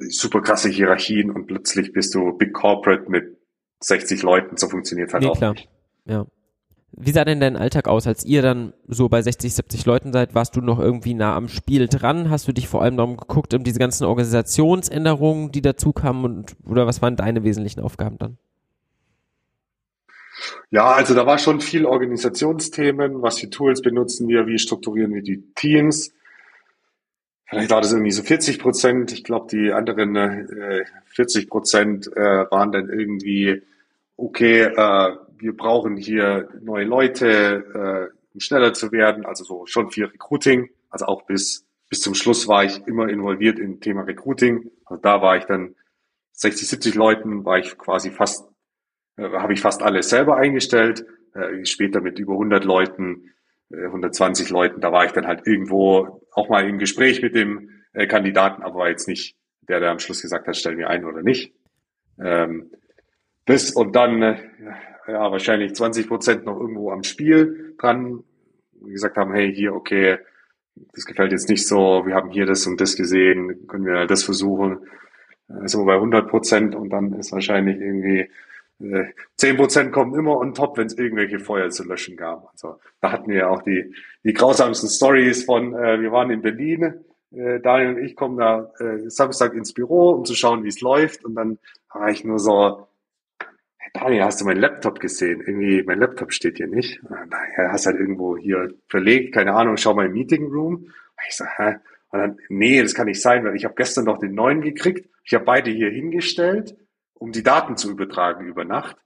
[0.00, 3.38] super krasse Hierarchien und plötzlich bist du Big Corporate mit
[3.78, 5.52] 60 Leuten, so funktioniert halt nee, auch klar.
[5.52, 5.68] nicht.
[6.06, 6.26] Ja.
[6.92, 10.34] Wie sah denn dein Alltag aus, als ihr dann so bei 60, 70 Leuten seid?
[10.34, 12.30] Warst du noch irgendwie nah am Spiel dran?
[12.30, 16.56] Hast du dich vor allem darum geguckt, um diese ganzen Organisationsänderungen, die dazu kamen und
[16.66, 18.38] oder was waren deine wesentlichen Aufgaben dann?
[20.70, 25.22] Ja, also da war schon viel Organisationsthemen, was für Tools benutzen wir, wie strukturieren wir
[25.22, 26.12] die Teams.
[27.46, 29.12] Vielleicht war das irgendwie so 40 Prozent.
[29.12, 33.62] Ich glaube, die anderen äh, 40 Prozent äh, waren dann irgendwie,
[34.16, 39.26] okay, äh, wir brauchen hier neue Leute, äh, um schneller zu werden.
[39.26, 40.70] Also so schon viel Recruiting.
[40.90, 44.70] Also auch bis, bis zum Schluss war ich immer involviert im Thema Recruiting.
[44.84, 45.74] Also da war ich dann
[46.32, 48.48] 60, 70 Leuten, war ich quasi fast,
[49.16, 51.04] äh, habe ich fast alles selber eingestellt.
[51.34, 53.30] Äh, später mit über 100 Leuten
[53.70, 57.70] 120 äh, Leuten, da war ich dann halt irgendwo auch mal im Gespräch mit dem
[57.92, 59.36] äh, Kandidaten, aber war jetzt nicht
[59.68, 61.52] der, der am Schluss gesagt hat, stellen wir ein oder nicht.
[62.18, 62.70] Ähm,
[63.48, 64.36] das und dann äh,
[65.08, 68.22] ja wahrscheinlich 20 Prozent noch irgendwo am Spiel dran,
[68.80, 70.18] gesagt haben, hey, hier, okay,
[70.94, 74.22] das gefällt jetzt nicht so, wir haben hier das und das gesehen, können wir das
[74.22, 74.78] versuchen.
[75.48, 78.28] Äh, sind wir bei 100 Prozent und dann ist wahrscheinlich irgendwie
[79.36, 82.48] Zehn Prozent kommen immer on top, wenn es irgendwelche Feuer zu löschen gab.
[82.52, 83.92] Also da hatten wir ja auch die,
[84.22, 88.70] die grausamsten Stories von, äh, wir waren in Berlin, äh, Daniel und ich kommen da
[88.78, 91.24] äh, Samstag ins Büro, um zu schauen, wie es läuft.
[91.24, 91.58] Und dann
[91.92, 92.86] war ich nur so,
[93.94, 95.40] Daniel, hast du meinen Laptop gesehen?
[95.40, 97.00] Irgendwie, mein Laptop steht hier nicht.
[97.10, 100.92] Ja, hast halt irgendwo hier verlegt, keine Ahnung, schau mal im Meeting Room.
[101.26, 101.76] Ich so, hä?
[102.10, 105.08] Und dann, nee, das kann nicht sein, weil ich habe gestern noch den neuen gekriegt.
[105.24, 106.76] Ich habe beide hier hingestellt
[107.18, 108.96] um die Daten zu übertragen über Nacht.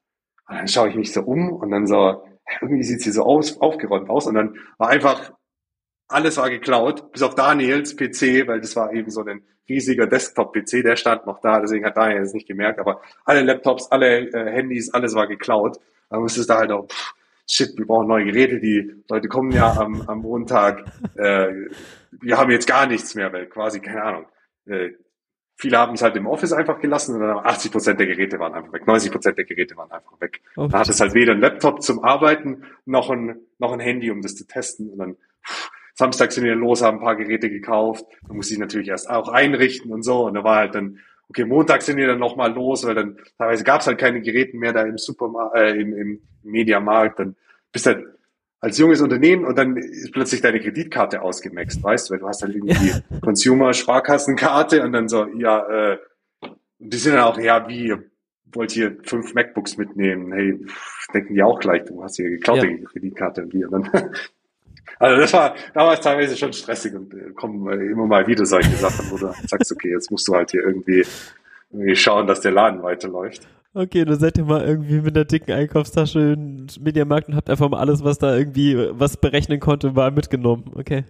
[0.49, 2.25] Und dann schaue ich mich so um und dann so,
[2.61, 4.27] irgendwie sieht's hier so aus, aufgeräumt aus.
[4.27, 5.33] Und dann war einfach,
[6.09, 10.83] alles war geklaut, bis auf Daniels PC, weil das war eben so ein riesiger Desktop-PC,
[10.83, 14.53] der stand noch da, deswegen hat Daniel es nicht gemerkt, aber alle Laptops, alle äh,
[14.53, 15.79] Handys, alles war geklaut.
[16.11, 17.15] Da musste es da halt auch, pff,
[17.49, 20.85] shit, wir brauchen neue Geräte, die Leute kommen ja am, am Montag,
[21.17, 21.49] äh,
[22.11, 24.27] wir haben jetzt gar nichts mehr, weil quasi, keine Ahnung,
[24.67, 24.91] äh,
[25.63, 28.53] Viele haben es halt im Office einfach gelassen und dann 80 Prozent der Geräte waren
[28.53, 28.85] einfach weg.
[28.85, 30.41] 90 Prozent der Geräte waren einfach weg.
[30.57, 34.11] Oh, dann hat es halt weder ein Laptop zum Arbeiten noch ein, noch ein Handy,
[34.11, 34.91] um das zu testen.
[34.91, 38.05] Und dann pff, Samstag sind wir los, haben ein paar Geräte gekauft.
[38.27, 40.27] Dann muss ich natürlich erst auch einrichten und so.
[40.27, 43.65] Und da war halt dann, okay, Montag sind wir dann nochmal los, weil dann teilweise
[43.65, 47.19] gab es halt keine Geräte mehr da im Supermarkt, äh, im, im Mediamarkt.
[47.19, 47.37] Dann
[47.73, 48.07] bist halt
[48.61, 52.43] als junges Unternehmen und dann ist plötzlich deine Kreditkarte ausgemaxt, weißt du, weil du hast
[52.43, 53.19] halt irgendwie ja.
[53.21, 55.99] Consumer-Sparkassenkarte und dann so, ja, äh,
[56.79, 57.95] die sind dann auch, ja, wie,
[58.53, 60.33] wollt ihr fünf MacBooks mitnehmen?
[60.33, 60.59] Hey,
[61.13, 62.77] denken die auch gleich, du hast hier geklaute ja.
[62.89, 63.65] Kreditkarte und wie.
[63.65, 63.91] Und dann,
[64.99, 69.11] also das war damals teilweise schon stressig und äh, kommen immer mal wieder solche Sachen,
[69.11, 71.05] wo du sagst, okay, jetzt musst du halt hier irgendwie,
[71.71, 73.47] irgendwie schauen, dass der Laden weiterläuft.
[73.75, 77.49] Okay, du seid ihr mal irgendwie mit einer dicken Einkaufstasche in den Mediamarkt und habt
[77.49, 80.71] einfach mal alles, was da irgendwie was berechnen konnte, mal mitgenommen.
[80.75, 81.05] Okay.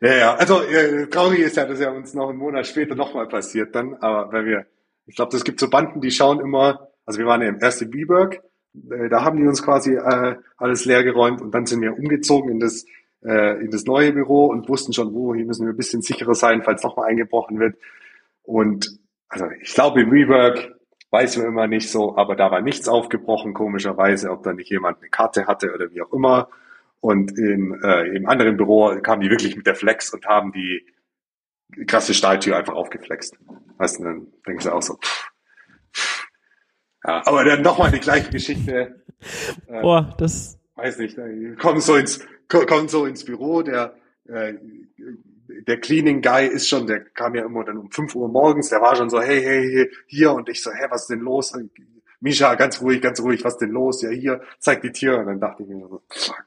[0.00, 3.26] Ja, ja, also äh, traurig ist ja, dass ja uns noch einen Monat später nochmal
[3.28, 4.66] passiert dann, aber weil wir,
[5.06, 7.92] ich glaube, es gibt so Banden, die schauen immer, also wir waren ja im ersten
[7.92, 8.40] äh,
[8.74, 12.60] da haben die uns quasi äh, alles leer geräumt und dann sind wir umgezogen in
[12.60, 12.84] das
[13.24, 16.34] äh, in das neue Büro und wussten schon, wo, hier müssen wir ein bisschen sicherer
[16.34, 17.76] sein, falls nochmal eingebrochen wird.
[18.42, 18.98] Und
[19.28, 20.74] also ich glaube, im Rework
[21.10, 24.98] weiß man immer nicht so, aber da war nichts aufgebrochen, komischerweise, ob da nicht jemand
[24.98, 26.48] eine Karte hatte oder wie auch immer.
[27.00, 30.86] Und in, äh, im anderen Büro kamen die wirklich mit der Flex und haben die
[31.86, 33.38] krasse Stahltür einfach aufgeflext.
[33.78, 35.31] Weißt du, dann denkst du auch so, pff.
[37.04, 38.96] Ja, aber dann nochmal die gleiche Geschichte.
[39.68, 40.58] Äh, Boah, das.
[40.74, 41.16] Weiß nicht,
[41.60, 43.94] kommen so ins, kommen so ins Büro, der,
[44.26, 44.54] äh,
[45.46, 48.80] der Cleaning Guy ist schon, der kam ja immer dann um 5 Uhr morgens, der
[48.80, 51.52] war schon so, hey, hey, hier und ich so, hey, was ist denn los?
[52.20, 54.02] Misha, ganz ruhig, ganz ruhig, was ist denn los?
[54.02, 55.18] Ja, hier, zeig die Tür.
[55.18, 56.46] Und dann dachte ich mir so, fuck,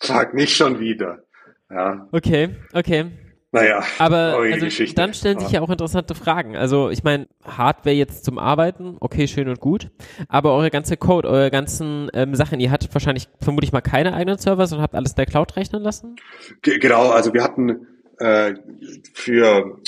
[0.00, 1.24] fuck, nicht schon wieder.
[1.70, 2.08] Ja.
[2.12, 3.10] Okay, okay.
[3.52, 6.56] Naja, aber also, dann stellen sich ja auch interessante Fragen.
[6.56, 9.90] Also ich meine, Hardware jetzt zum Arbeiten, okay, schön und gut,
[10.28, 14.38] aber eure ganze Code, eure ganzen ähm, Sachen, ihr hattet wahrscheinlich vermutlich mal keine eigenen
[14.38, 16.14] Server, sondern habt alles in der Cloud rechnen lassen?
[16.62, 17.88] G genau, also wir hatten
[18.18, 18.54] äh,
[19.14, 19.80] für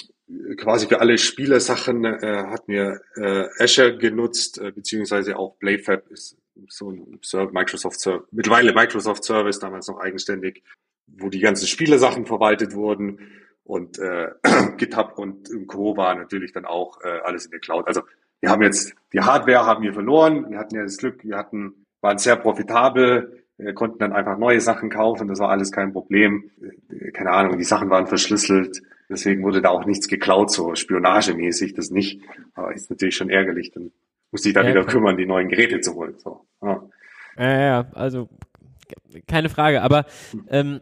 [0.57, 6.37] quasi für alle Spielersachen äh, hatten wir äh, Azure genutzt, äh, beziehungsweise auch Playfab ist
[6.69, 10.65] so ein Server, Microsoft Service, mittlerweile Microsoft Service, damals noch eigenständig,
[11.07, 13.21] wo die ganzen Spielersachen verwaltet wurden
[13.65, 14.31] und äh,
[14.77, 15.97] GitHub und Co.
[15.97, 17.87] war natürlich dann auch äh, alles in der Cloud.
[17.87, 18.03] Also
[18.41, 20.51] wir haben jetzt die Hardware haben wir verloren.
[20.51, 24.61] Wir hatten ja das Glück, wir hatten waren sehr profitabel, wir konnten dann einfach neue
[24.61, 25.29] Sachen kaufen.
[25.29, 26.51] Das war alles kein Problem.
[26.91, 28.83] Äh, keine Ahnung, die Sachen waren verschlüsselt.
[29.09, 32.23] Deswegen wurde da auch nichts geklaut, so spionagemäßig, das nicht.
[32.55, 33.71] Aber ist natürlich schon ärgerlich.
[33.71, 33.93] Dann
[34.31, 36.15] muss ich da ja, wieder kümmern, die neuen Geräte zu holen.
[36.19, 36.83] So, ja.
[37.37, 38.29] ja, ja, also
[39.29, 39.83] keine Frage.
[39.83, 40.07] Aber
[40.49, 40.81] ähm,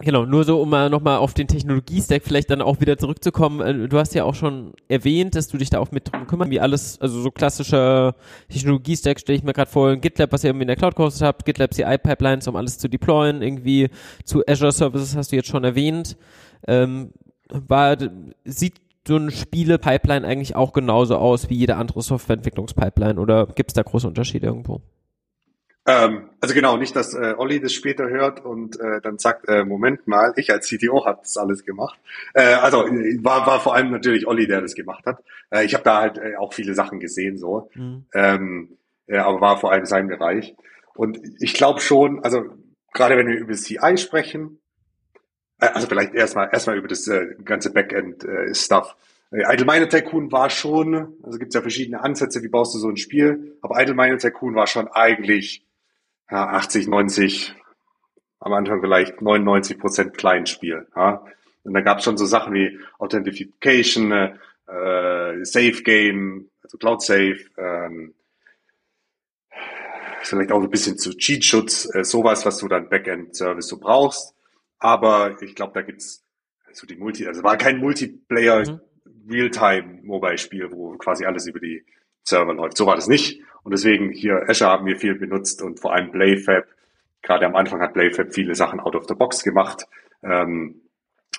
[0.00, 3.60] Genau, nur so, um mal nochmal auf den Technologie-Stack vielleicht dann auch wieder zurückzukommen.
[3.60, 6.52] Äh, du hast ja auch schon erwähnt, dass du dich da auch mit drum kümmerst,
[6.52, 8.14] wie alles, also so klassischer
[8.48, 11.44] Technologie-Stack stelle ich mir gerade vor, GitLab, was ihr irgendwie in der Cloud gehostet habt,
[11.44, 13.90] GitLab CI-Pipelines, um alles zu deployen, irgendwie
[14.24, 16.16] zu Azure Services hast du jetzt schon erwähnt.
[16.68, 17.10] Ähm,
[17.50, 17.96] war,
[18.44, 18.74] sieht
[19.06, 23.82] so eine Spiele-Pipeline eigentlich auch genauso aus wie jede andere Softwareentwicklungspipeline oder gibt es da
[23.82, 24.80] große Unterschiede irgendwo?
[25.88, 29.64] Ähm, also genau, nicht, dass äh, Olli das später hört und äh, dann sagt, äh,
[29.64, 31.98] Moment mal, ich als CTO habe das alles gemacht.
[32.34, 35.24] Äh, also war, war vor allem natürlich Olli, der das gemacht hat.
[35.50, 38.04] Äh, ich habe da halt äh, auch viele Sachen gesehen, so, mhm.
[38.12, 38.76] ähm,
[39.06, 40.54] äh, aber war vor allem sein Bereich.
[40.94, 42.44] Und ich glaube schon, also
[42.92, 44.60] gerade wenn wir über CI sprechen,
[45.58, 48.94] äh, also vielleicht erstmal erstmal über das äh, ganze Backend-Stuff.
[49.30, 52.78] Äh, Idle Miner Tycoon war schon, also gibt es ja verschiedene Ansätze, wie baust du
[52.78, 55.64] so ein Spiel, aber Idle Miner Tycoon war schon eigentlich
[56.30, 57.54] ja, 80, 90,
[58.40, 60.86] am Anfang vielleicht 99 Prozent Kleinspiel.
[60.94, 61.24] Ja.
[61.64, 67.38] Und da gab es schon so Sachen wie Authentification, äh, Safe Game, also Cloud Safe,
[67.56, 68.14] ähm,
[70.22, 74.34] vielleicht auch ein bisschen zu Cheat-Schutz, äh, sowas, was du dann Backend-Service so brauchst.
[74.78, 76.24] Aber ich glaube, da gibt's
[76.72, 78.80] so die Multi, also war kein Multiplayer mhm.
[79.28, 81.84] Realtime-Mobile-Spiel, wo quasi alles über die
[82.28, 82.76] Server läuft.
[82.76, 83.42] So war das nicht.
[83.62, 86.64] Und deswegen hier Azure haben wir viel benutzt und vor allem Playfab.
[87.22, 89.86] Gerade am Anfang hat Playfab viele Sachen out of the box gemacht.
[90.22, 90.82] Ähm,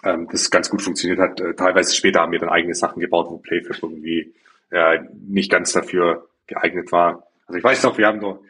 [0.03, 1.39] ähm, das ganz gut funktioniert hat.
[1.39, 4.33] Äh, teilweise später haben wir dann eigene Sachen gebaut, wo Playfab irgendwie
[4.71, 7.27] äh, nicht ganz dafür geeignet war.
[7.47, 8.43] Also ich weiß noch, wir haben so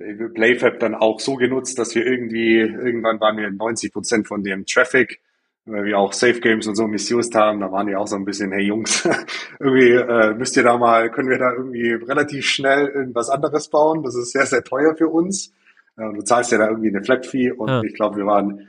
[0.00, 4.42] äh, Playfab dann auch so genutzt, dass wir irgendwie, irgendwann waren wir 90 Prozent von
[4.42, 5.20] dem Traffic
[5.64, 8.24] weil wir auch Safe Games und so misused haben, da waren die auch so ein
[8.24, 9.08] bisschen, hey Jungs,
[9.60, 14.02] irgendwie äh, müsst ihr da mal, können wir da irgendwie relativ schnell irgendwas anderes bauen?
[14.02, 15.52] Das ist sehr, sehr teuer für uns.
[15.96, 17.82] Äh, du zahlst ja da irgendwie eine Flat Fee und ja.
[17.82, 18.68] ich glaube, wir waren,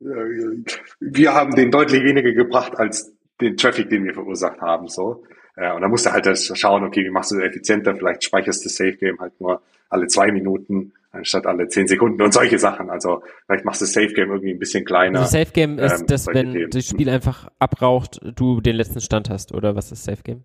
[0.00, 0.64] äh,
[1.00, 4.88] wir haben den deutlich weniger gebracht als den Traffic, den wir verursacht haben.
[4.88, 5.24] So.
[5.56, 7.94] Äh, und da musst du halt das schauen, okay, wie machst du das effizienter?
[7.94, 12.20] Vielleicht speicherst du das Safe Game halt nur alle zwei Minuten anstatt alle zehn Sekunden
[12.22, 12.90] und solche Sachen.
[12.90, 15.20] Also vielleicht machst du das Safe Game irgendwie ein bisschen kleiner.
[15.20, 16.70] Also Safe Game ist ähm, das, wenn Themen.
[16.70, 20.44] das Spiel einfach abraucht, du den letzten Stand hast, oder was ist Safe Game?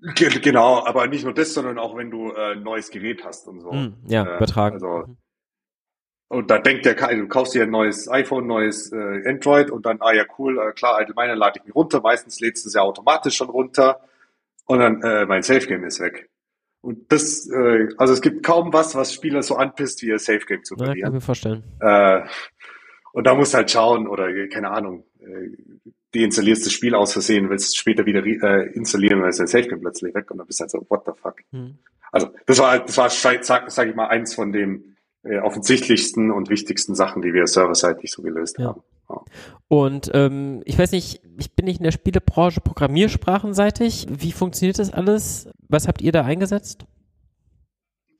[0.00, 3.60] Genau, aber nicht nur das, sondern auch wenn du äh, ein neues Gerät hast und
[3.60, 3.72] so.
[3.72, 4.74] Mm, ja, äh, übertragen.
[4.74, 5.16] Also, mhm.
[6.28, 9.98] und da denkt der, du kaufst dir ein neues iPhone, neues äh, Android und dann,
[10.00, 12.00] ah ja, cool, äh, klar, allgemeine lade ich mir runter.
[12.00, 14.00] Meistens lädst du es ja automatisch schon runter
[14.66, 16.28] und dann äh, mein Safe Game ist weg.
[16.82, 20.44] Und das, äh, also es gibt kaum was, was Spieler so anpisst, wie ihr Safe
[20.46, 20.98] Game zu verlieren.
[20.98, 21.62] Ja, kann ich mir vorstellen.
[21.80, 22.22] Äh,
[23.12, 25.50] und da musst du halt schauen, oder keine Ahnung, äh,
[26.14, 29.68] deinstallierst das Spiel aus Versehen, willst später wieder äh, installieren und dann ist dein Safe
[29.68, 31.36] Game plötzlich weg und dann bist du halt so, what the fuck.
[31.52, 31.78] Hm.
[32.10, 36.50] Also das war, das war, sag, sag ich mal, eins von den äh, offensichtlichsten und
[36.50, 38.66] wichtigsten Sachen, die wir serverseitig so gelöst ja.
[38.66, 38.82] haben.
[39.68, 44.06] Und ähm, ich weiß nicht, ich bin nicht in der Spielebranche programmiersprachenseitig.
[44.10, 45.48] Wie funktioniert das alles?
[45.68, 46.84] Was habt ihr da eingesetzt?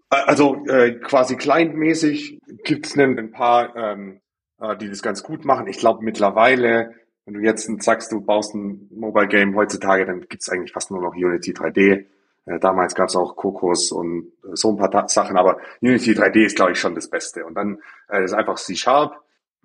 [0.08, 4.20] Also äh, quasi clientmäßig gibt es ein paar, ähm,
[4.60, 5.66] äh, die das ganz gut machen.
[5.66, 6.94] Ich glaube mittlerweile,
[7.24, 10.90] wenn du jetzt sagst, du baust ein Mobile Game heutzutage, dann gibt es eigentlich fast
[10.90, 12.06] nur noch Unity 3D.
[12.44, 16.44] Äh, damals gab es auch Kokos und äh, so ein paar Sachen, aber Unity 3D
[16.44, 17.44] ist, glaube ich, schon das Beste.
[17.44, 17.78] Und dann
[18.08, 19.21] äh, ist einfach C-Sharp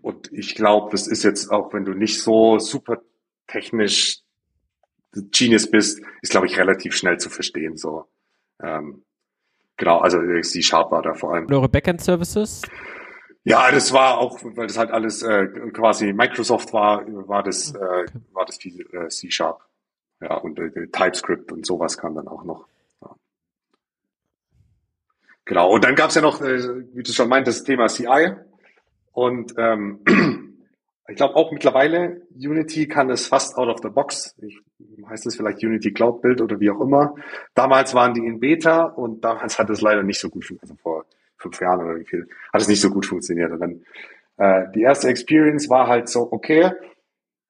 [0.08, 3.02] und ich glaube, das ist jetzt auch, wenn du nicht so super
[3.46, 4.22] technisch
[5.12, 7.76] Genius bist, ist, glaube ich, relativ schnell zu verstehen.
[7.76, 8.06] So,
[8.64, 9.04] ähm,
[9.76, 11.48] genau, also C Sharp war da vor allem.
[11.48, 12.62] Und eure Backend Services?
[13.44, 18.06] Ja, das war auch, weil das halt alles äh, quasi Microsoft war, war das, äh,
[18.32, 19.60] war das viel äh, C Sharp.
[20.22, 22.66] Ja, und äh, TypeScript und sowas kam dann auch noch.
[23.02, 23.14] Ja.
[25.44, 28.38] Genau, und dann gab's ja noch, äh, wie du schon meintest, das Thema CI.
[29.18, 30.02] Und ähm,
[31.08, 34.36] ich glaube auch mittlerweile, Unity kann es fast out of the box.
[34.44, 34.62] Ich,
[35.10, 37.16] heißt es vielleicht Unity Cloud Build oder wie auch immer.
[37.56, 40.62] Damals waren die in Beta und damals hat es leider nicht so gut funktioniert.
[40.62, 41.06] Also vor
[41.38, 43.52] fünf Jahren oder wie viel, hat es nicht so gut funktioniert.
[43.52, 43.82] Und dann
[44.38, 46.74] äh, die erste Experience war halt so, okay,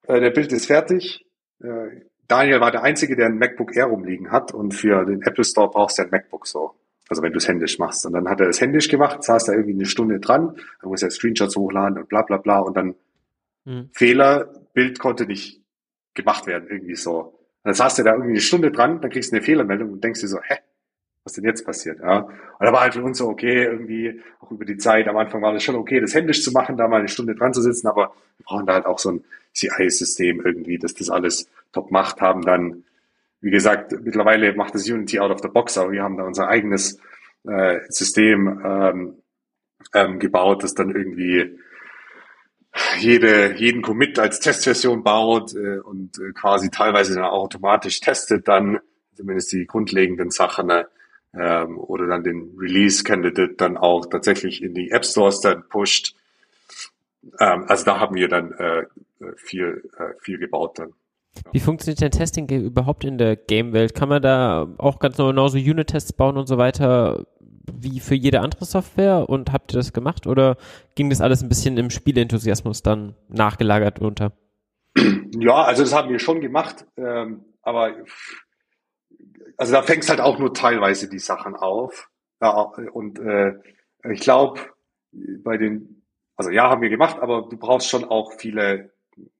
[0.06, 1.26] äh, der Bild ist fertig.
[1.62, 5.44] Äh, Daniel war der Einzige, der ein MacBook Air rumliegen hat und für den Apple
[5.44, 6.72] Store brauchst du ein MacBook so.
[7.08, 8.04] Also wenn du es händisch machst.
[8.06, 11.02] Und dann hat er das händisch gemacht, saß da irgendwie eine Stunde dran, dann muss
[11.02, 12.94] er Screenshots hochladen und bla bla bla und dann
[13.64, 13.90] mhm.
[13.92, 15.62] Fehler, Bild konnte nicht
[16.14, 17.18] gemacht werden, irgendwie so.
[17.20, 20.04] Und dann saß du da irgendwie eine Stunde dran, dann kriegst du eine Fehlermeldung und
[20.04, 20.56] denkst dir so, hä,
[21.24, 22.00] was denn jetzt passiert?
[22.00, 22.20] Ja?
[22.20, 25.42] Und da war halt für uns so, okay, irgendwie auch über die Zeit, am Anfang
[25.42, 27.86] war das schon okay, das händisch zu machen, da mal eine Stunde dran zu sitzen,
[27.86, 29.24] aber wir brauchen da halt auch so ein
[29.54, 32.84] CI-System irgendwie, dass das alles top macht, haben dann,
[33.40, 36.48] wie gesagt, mittlerweile macht das Unity out of the box, aber wir haben da unser
[36.48, 36.98] eigenes
[37.44, 39.22] äh, System ähm,
[39.94, 41.58] ähm, gebaut, das dann irgendwie
[42.98, 48.80] jede, jeden Commit als Testversion baut äh, und äh, quasi teilweise dann automatisch testet dann,
[49.14, 50.70] zumindest die grundlegenden Sachen,
[51.34, 56.14] ähm, oder dann den Release Candidate dann auch tatsächlich in die App Stores dann pusht.
[57.38, 58.86] Ähm, also da haben wir dann äh,
[59.36, 60.94] viel, äh, viel gebaut dann.
[61.52, 63.94] Wie funktioniert denn Testing überhaupt in der Game-Welt?
[63.94, 67.26] Kann man da auch ganz genauso Unit-Tests bauen und so weiter
[67.72, 69.28] wie für jede andere Software?
[69.28, 70.56] Und habt ihr das gemacht oder
[70.94, 74.32] ging das alles ein bisschen im Spielenthusiasmus dann nachgelagert unter?
[75.38, 77.94] Ja, also das haben wir schon gemacht, ähm, aber
[79.56, 82.08] also da fängst halt auch nur teilweise die Sachen auf.
[82.40, 82.52] Ja,
[82.92, 83.54] und äh,
[84.10, 84.60] ich glaube,
[85.12, 86.02] bei den,
[86.36, 88.92] also ja, haben wir gemacht, aber du brauchst schon auch viele,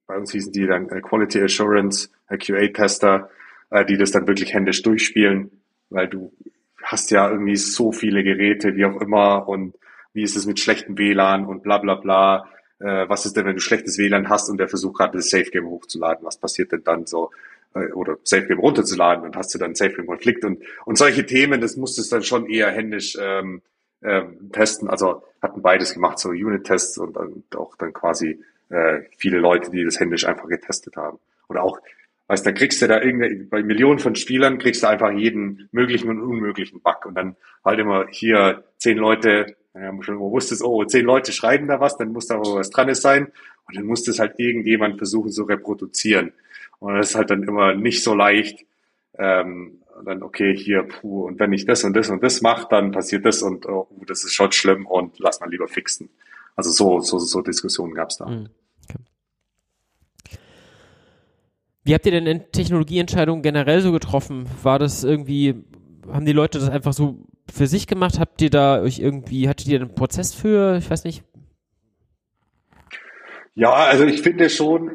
[0.09, 3.29] bei uns hießen die dann äh, Quality Assurance, äh, QA-Tester,
[3.69, 5.51] äh, die das dann wirklich händisch durchspielen,
[5.91, 6.33] weil du
[6.81, 9.75] hast ja irgendwie so viele Geräte, wie auch immer, und
[10.13, 12.49] wie ist es mit schlechtem WLAN und bla bla bla.
[12.79, 15.67] Was ist denn, wenn du schlechtes WLAN hast und der versucht gerade das Safe Game
[15.67, 16.25] hochzuladen?
[16.25, 17.29] Was passiert denn dann so?
[17.73, 21.59] Oder Safe Game runterzuladen und hast du dann Safe Game Konflikt und, und solche Themen,
[21.59, 23.61] das musstest du dann schon eher händisch ähm,
[24.01, 24.89] ähm, testen.
[24.89, 28.39] Also hatten beides gemacht, so Unit-Tests und, und auch dann quasi
[28.69, 31.19] äh, viele Leute, die das händisch einfach getestet haben.
[31.47, 31.79] Oder auch,
[32.27, 36.09] weißt dann kriegst du da irgendwie, bei Millionen von Spielern kriegst du einfach jeden möglichen
[36.09, 37.35] und unmöglichen Bug und dann
[37.65, 42.11] halt immer hier zehn Leute, naja, schon wusstest, oh, zehn Leute schreiben da was, dann
[42.11, 43.31] muss da was dran sein
[43.67, 46.33] und dann muss das halt irgendjemand versuchen zu reproduzieren.
[46.79, 48.65] Und das ist halt dann immer nicht so leicht.
[49.17, 52.91] Ähm, dann, okay, hier, puh, und wenn ich das und das und das mache, dann
[52.91, 56.09] passiert das und oh, das ist schon schlimm und lass mal lieber fixen.
[56.55, 58.25] Also so, so, so Diskussionen gab es da.
[58.27, 58.49] Mhm.
[58.83, 58.99] Okay.
[61.83, 64.45] Wie habt ihr denn Technologieentscheidungen generell so getroffen?
[64.63, 65.55] War das irgendwie,
[66.07, 68.19] haben die Leute das einfach so für sich gemacht?
[68.19, 70.77] Habt ihr da euch irgendwie, hattet ihr einen Prozess für?
[70.77, 71.23] Ich weiß nicht.
[73.55, 74.91] Ja, also ich finde schon,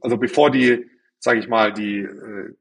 [0.00, 0.84] also bevor die
[1.18, 2.54] sage ich mal, die, äh,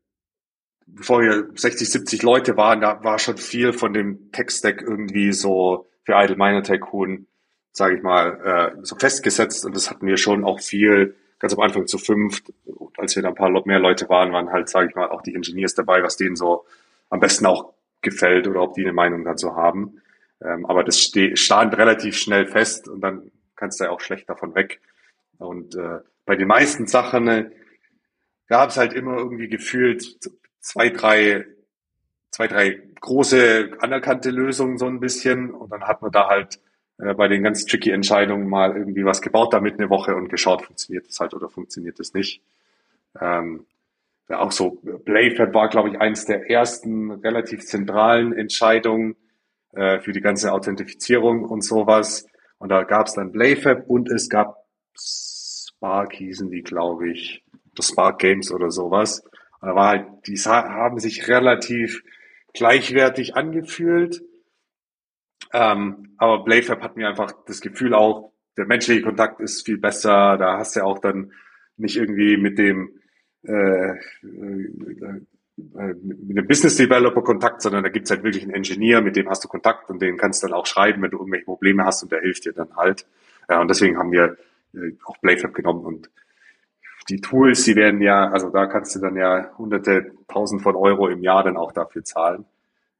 [0.86, 5.88] bevor wir 60, 70 Leute waren, da war schon viel von dem Tech-Stack irgendwie so
[6.04, 7.28] für Idle Miner Tycoon,
[7.72, 11.62] sage ich mal, äh, so festgesetzt und das hatten wir schon auch viel, ganz am
[11.62, 12.52] Anfang zu fünft,
[12.98, 15.36] als wir da ein paar mehr Leute waren, waren halt, sage ich mal, auch die
[15.36, 16.66] Engineers dabei, was denen so
[17.10, 20.02] am besten auch gefällt oder ob die eine Meinung dazu haben.
[20.42, 24.56] Ähm, aber das stand relativ schnell fest und dann kannst du ja auch schlecht davon
[24.56, 24.82] weg.
[25.38, 27.50] Und äh, bei den meisten Sachen, äh,
[28.48, 30.18] gab es halt immer irgendwie gefühlt
[30.60, 31.46] zwei, drei,
[32.32, 36.60] zwei, drei große anerkannte Lösungen so ein bisschen und dann hat man da halt
[37.00, 40.64] äh, bei den ganz tricky Entscheidungen mal irgendwie was gebaut damit eine Woche und geschaut,
[40.64, 42.42] funktioniert das halt oder funktioniert das nicht.
[43.20, 43.66] Ähm,
[44.30, 49.16] ja, auch so Playfab war, glaube ich, eines der ersten relativ zentralen Entscheidungen
[49.74, 52.28] äh, für die ganze Authentifizierung und sowas.
[52.60, 54.66] Und da gab es dann Playfab und es gab
[54.98, 57.44] Spark hießen die, glaube ich
[57.76, 59.24] das Spark Games oder sowas.
[59.62, 62.04] Und da war halt, die haben sich relativ
[62.54, 64.24] gleichwertig angefühlt.
[65.54, 70.38] Ähm, aber Playfab hat mir einfach das Gefühl auch, der menschliche Kontakt ist viel besser.
[70.38, 71.32] Da hast du ja auch dann
[71.78, 73.00] nicht irgendwie mit dem
[73.44, 73.92] äh,
[75.76, 79.30] äh, mit dem Business Developer Kontakt, sondern da gibt's halt wirklich einen Engineer, mit dem
[79.30, 82.04] hast du Kontakt und den kannst du dann auch schreiben, wenn du irgendwelche Probleme hast
[82.04, 83.08] und der hilft dir dann halt.
[83.50, 84.38] Ja, und deswegen haben wir
[84.74, 86.10] äh, auch Playfab genommen und
[87.10, 91.08] die Tools, die werden ja, also da kannst du dann ja hunderte, tausend von Euro
[91.08, 92.46] im Jahr dann auch dafür zahlen.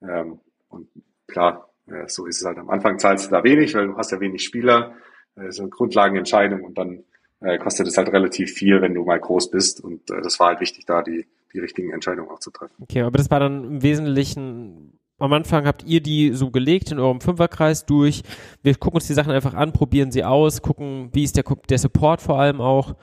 [0.02, 0.88] Ähm, und
[1.28, 2.58] klar, äh, so ist es halt.
[2.58, 4.96] Am Anfang zahlst du da wenig, weil du hast ja wenig Spieler.
[5.36, 7.04] Äh, so eine Grundlagenentscheidung und dann
[7.42, 9.84] äh, kostet es halt relativ viel, wenn du mal groß bist.
[9.84, 12.74] Und äh, das war halt wichtig, da die, die richtigen Entscheidungen auch zu treffen.
[12.80, 17.00] Okay, aber das war dann im Wesentlichen am Anfang habt ihr die so gelegt in
[17.00, 18.22] eurem Fünferkreis durch.
[18.62, 21.80] Wir gucken uns die Sachen einfach an, probieren sie aus, gucken, wie ist der, der
[21.80, 22.96] Support vor allem auch.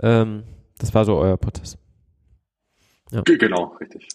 [0.00, 0.44] Ähm,
[0.78, 1.76] das war so euer Prozess.
[3.10, 3.20] Ja.
[3.22, 4.08] Genau, richtig.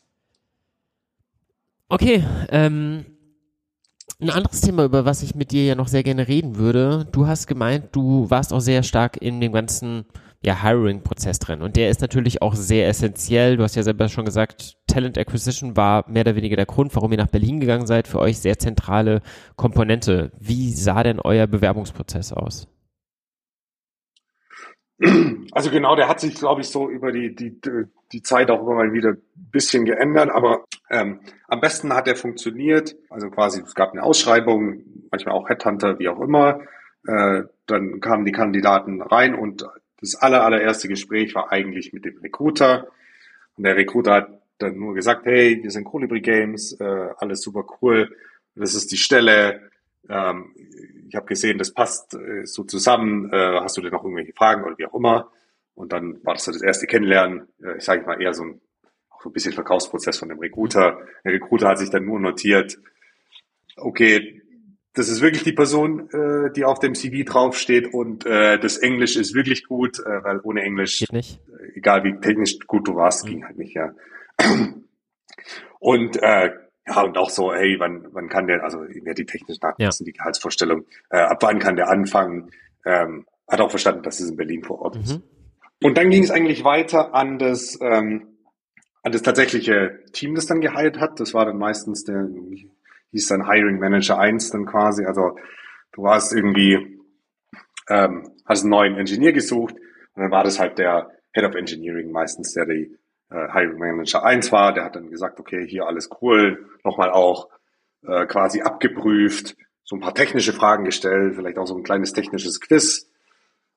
[1.89, 3.05] Okay, ähm,
[4.23, 7.05] ein anderes Thema, über was ich mit dir ja noch sehr gerne reden würde.
[7.11, 10.05] Du hast gemeint, du warst auch sehr stark in dem ganzen
[10.41, 11.61] ja, Hiring-Prozess drin.
[11.61, 13.57] Und der ist natürlich auch sehr essentiell.
[13.57, 17.11] Du hast ja selber schon gesagt, Talent Acquisition war mehr oder weniger der Grund, warum
[17.11, 18.07] ihr nach Berlin gegangen seid.
[18.07, 19.21] Für euch sehr zentrale
[19.55, 20.31] Komponente.
[20.39, 22.67] Wie sah denn euer Bewerbungsprozess aus?
[25.51, 27.59] Also genau, der hat sich, glaube ich, so über die, die,
[28.11, 29.21] die Zeit auch immer mal wieder ein
[29.51, 32.95] bisschen geändert, aber ähm, am besten hat er funktioniert.
[33.09, 36.61] Also quasi, es gab eine Ausschreibung, manchmal auch Headhunter, wie auch immer.
[37.05, 39.65] Äh, dann kamen die Kandidaten rein und
[39.99, 42.88] das aller, allererste Gespräch war eigentlich mit dem Recruiter.
[43.55, 47.65] Und der Recruiter hat dann nur gesagt, hey, wir sind Colibri Games, äh, alles super
[47.81, 48.15] cool,
[48.55, 49.69] das ist die Stelle,
[50.09, 50.53] ähm,
[51.14, 54.64] ich habe gesehen, das passt äh, so zusammen, äh, hast du denn noch irgendwelche Fragen
[54.64, 55.30] oder wie auch immer?
[55.76, 58.61] Und dann war das so das erste Kennenlernen, äh, ich sage mal eher so ein,
[59.11, 60.98] auch so ein bisschen Verkaufsprozess von dem Recruiter.
[61.23, 62.80] Der Recruiter hat sich dann nur notiert,
[63.76, 64.41] okay,
[64.95, 69.15] das ist wirklich die Person, äh, die auf dem CV draufsteht und äh, das Englisch
[69.15, 71.40] ist wirklich gut, äh, weil ohne Englisch, Geht nicht.
[71.76, 73.30] Egal wie technisch gut du warst, mhm.
[73.30, 73.94] ging halt nicht, ja.
[75.80, 76.49] Und äh,
[76.88, 79.89] ja, und auch so, hey, wann, wann kann der, also ja, die technischen Daten, ja.
[79.89, 82.51] die Gehaltsvorstellung, äh, ab wann kann der anfangen?
[82.85, 85.01] Ähm, hat auch verstanden, dass es in Berlin vor Ort mhm.
[85.01, 85.22] ist.
[85.81, 88.38] Und dann ging es eigentlich weiter an das, ähm,
[89.01, 91.19] an das tatsächliche Team, das dann geheilt hat.
[91.19, 92.27] Das war dann meistens der,
[93.11, 95.05] hieß dann Hiring Manager 1 dann quasi.
[95.05, 95.38] Also
[95.91, 96.99] du warst irgendwie,
[97.89, 102.11] ähm, hast einen neuen Engineer gesucht und dann war das halt der Head of Engineering
[102.11, 102.95] meistens, der die
[103.34, 107.49] äh, Hiring Manager 1 war, der hat dann gesagt, okay, hier alles cool, nochmal auch
[108.05, 112.61] äh, quasi abgeprüft, so ein paar technische Fragen gestellt, vielleicht auch so ein kleines technisches
[112.61, 113.10] Quiz.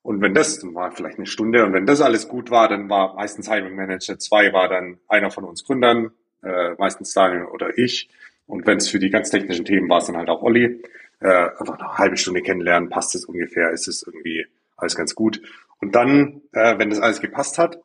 [0.03, 2.89] Und wenn das, dann war vielleicht eine Stunde, und wenn das alles gut war, dann
[2.89, 6.13] war meistens Hiring Manager 2 war dann einer von uns Gründern,
[6.43, 8.09] äh, meistens Daniel oder ich.
[8.47, 10.81] Und wenn es für die ganz technischen Themen war, dann halt auch Olli.
[11.19, 14.47] Äh, einfach eine halbe Stunde kennenlernen, passt es ungefähr, ist es irgendwie
[14.77, 15.41] alles ganz gut.
[15.81, 17.81] Und dann, äh, wenn das alles gepasst hat,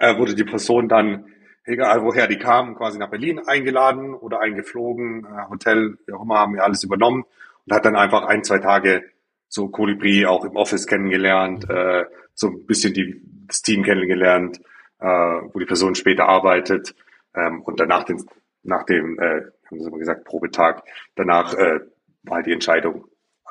[0.00, 1.26] äh, wurde die Person dann,
[1.64, 6.38] egal woher die kam, quasi nach Berlin eingeladen oder eingeflogen, äh, Hotel, wie auch immer,
[6.38, 7.24] haben wir alles übernommen
[7.66, 9.04] und hat dann einfach ein, zwei Tage
[9.48, 12.04] so Kolibri auch im Office kennengelernt, äh,
[12.34, 14.60] so ein bisschen die, das Team kennengelernt,
[14.98, 16.94] äh, wo die Person später arbeitet
[17.34, 18.24] ähm, und danach den,
[18.62, 20.82] nach dem, äh, haben sie mal gesagt, Probetag,
[21.14, 21.80] danach äh,
[22.24, 23.06] war halt die Entscheidung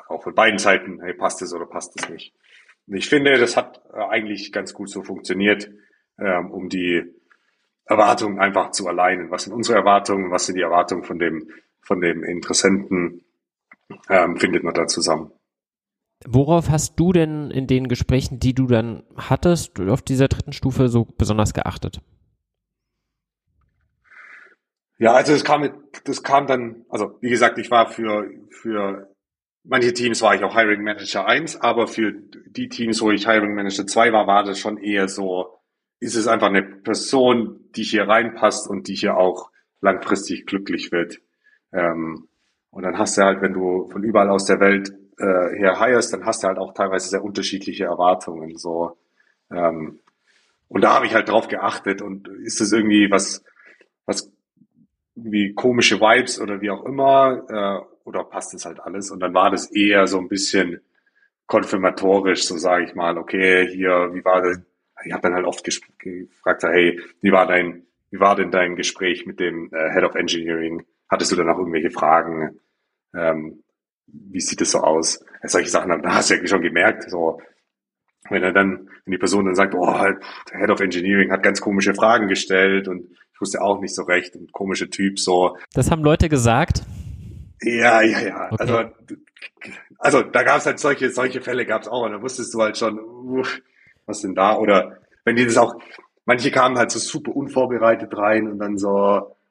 [0.08, 2.34] auch von beiden Seiten, hey, passt es oder passt es nicht.
[2.86, 5.70] Und ich finde, das hat äh, eigentlich ganz gut so funktioniert
[6.18, 7.02] ähm, um die
[7.86, 9.30] Erwartungen einfach zu alignen.
[9.30, 11.50] Was sind unsere Erwartungen, was sind die Erwartungen von dem,
[11.80, 13.24] von dem Interessenten,
[14.08, 15.30] ähm, findet man da zusammen.
[16.26, 20.88] Worauf hast du denn in den Gesprächen, die du dann hattest, auf dieser dritten Stufe
[20.88, 22.00] so besonders geachtet?
[24.96, 25.68] Ja, also das kam,
[26.04, 29.12] das kam dann, also wie gesagt, ich war für, für
[29.64, 33.54] manche Teams war ich auch Hiring Manager 1, aber für die Teams, wo ich Hiring
[33.54, 35.53] Manager 2 war, war das schon eher so,
[36.04, 39.50] ist es einfach eine Person, die hier reinpasst und die hier auch
[39.80, 41.20] langfristig glücklich wird.
[41.72, 42.28] Ähm,
[42.70, 46.12] und dann hast du halt, wenn du von überall aus der Welt äh, her hirest,
[46.12, 48.56] dann hast du halt auch teilweise sehr unterschiedliche Erwartungen.
[48.56, 48.96] So
[49.50, 50.00] ähm,
[50.68, 53.44] und da habe ich halt drauf geachtet und ist es irgendwie was,
[54.06, 54.30] was
[55.14, 59.10] wie komische Vibes oder wie auch immer, äh, oder passt es halt alles?
[59.10, 60.80] Und dann war das eher so ein bisschen
[61.46, 64.60] konfirmatorisch, so sage ich mal, okay, hier, wie war das,
[65.04, 69.26] ich habe dann halt oft gefragt, hey, wie war dein, wie war denn dein Gespräch
[69.26, 70.84] mit dem äh, Head of Engineering?
[71.08, 72.60] Hattest du dann auch irgendwelche Fragen?
[73.14, 73.62] Ähm,
[74.06, 75.24] wie sieht es so aus?
[75.42, 77.40] Ja, solche Sachen, da hast du ja schon gemerkt, so,
[78.30, 79.92] wenn er dann, wenn die Person dann sagt, oh,
[80.50, 84.02] der Head of Engineering hat ganz komische Fragen gestellt und ich wusste auch nicht so
[84.02, 85.56] recht und komische Typ, so.
[85.72, 86.82] Das haben Leute gesagt?
[87.62, 88.52] Ja, ja, ja.
[88.52, 88.56] Okay.
[88.60, 88.84] Also,
[89.98, 92.60] also da gab es halt solche, solche Fälle gab es auch und da wusstest du
[92.60, 93.60] halt schon, uff,
[94.06, 94.56] was denn da?
[94.58, 95.74] Oder wenn die das auch,
[96.24, 98.90] manche kamen halt so super unvorbereitet rein und dann so,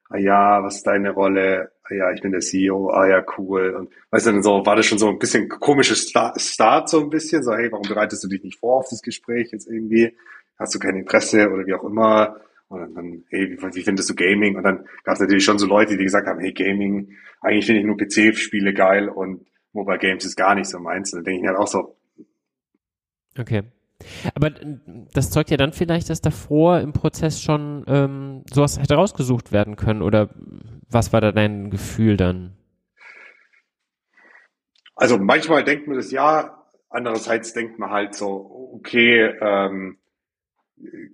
[0.10, 1.72] ah ja, was ist deine Rolle?
[1.84, 3.76] Ah ja, ich bin der CEO, ah ja, cool.
[3.76, 7.10] Und weißt du, dann so, war das schon so ein bisschen komisches Start, so ein
[7.10, 10.16] bisschen, so, hey, warum bereitest du dich nicht vor auf das Gespräch jetzt irgendwie?
[10.58, 12.38] Hast du kein Interesse oder wie auch immer?
[12.70, 14.56] Und dann, hey, wie, findest du Gaming?
[14.56, 17.82] Und dann gab es natürlich schon so Leute, die gesagt haben, hey, Gaming, eigentlich finde
[17.82, 21.12] ich nur PC-Spiele geil und Mobile Games ist gar nicht so meins.
[21.14, 21.98] Und dann denke ich halt auch so.
[23.38, 23.64] Okay.
[24.36, 24.52] Aber
[25.14, 29.76] das zeugt ja dann vielleicht, dass davor im Prozess schon ähm, sowas hätte rausgesucht werden
[29.76, 30.30] können oder
[30.90, 32.54] was war da dein Gefühl dann?
[34.96, 39.98] Also manchmal denkt man das ja, andererseits denkt man halt so, okay, ähm,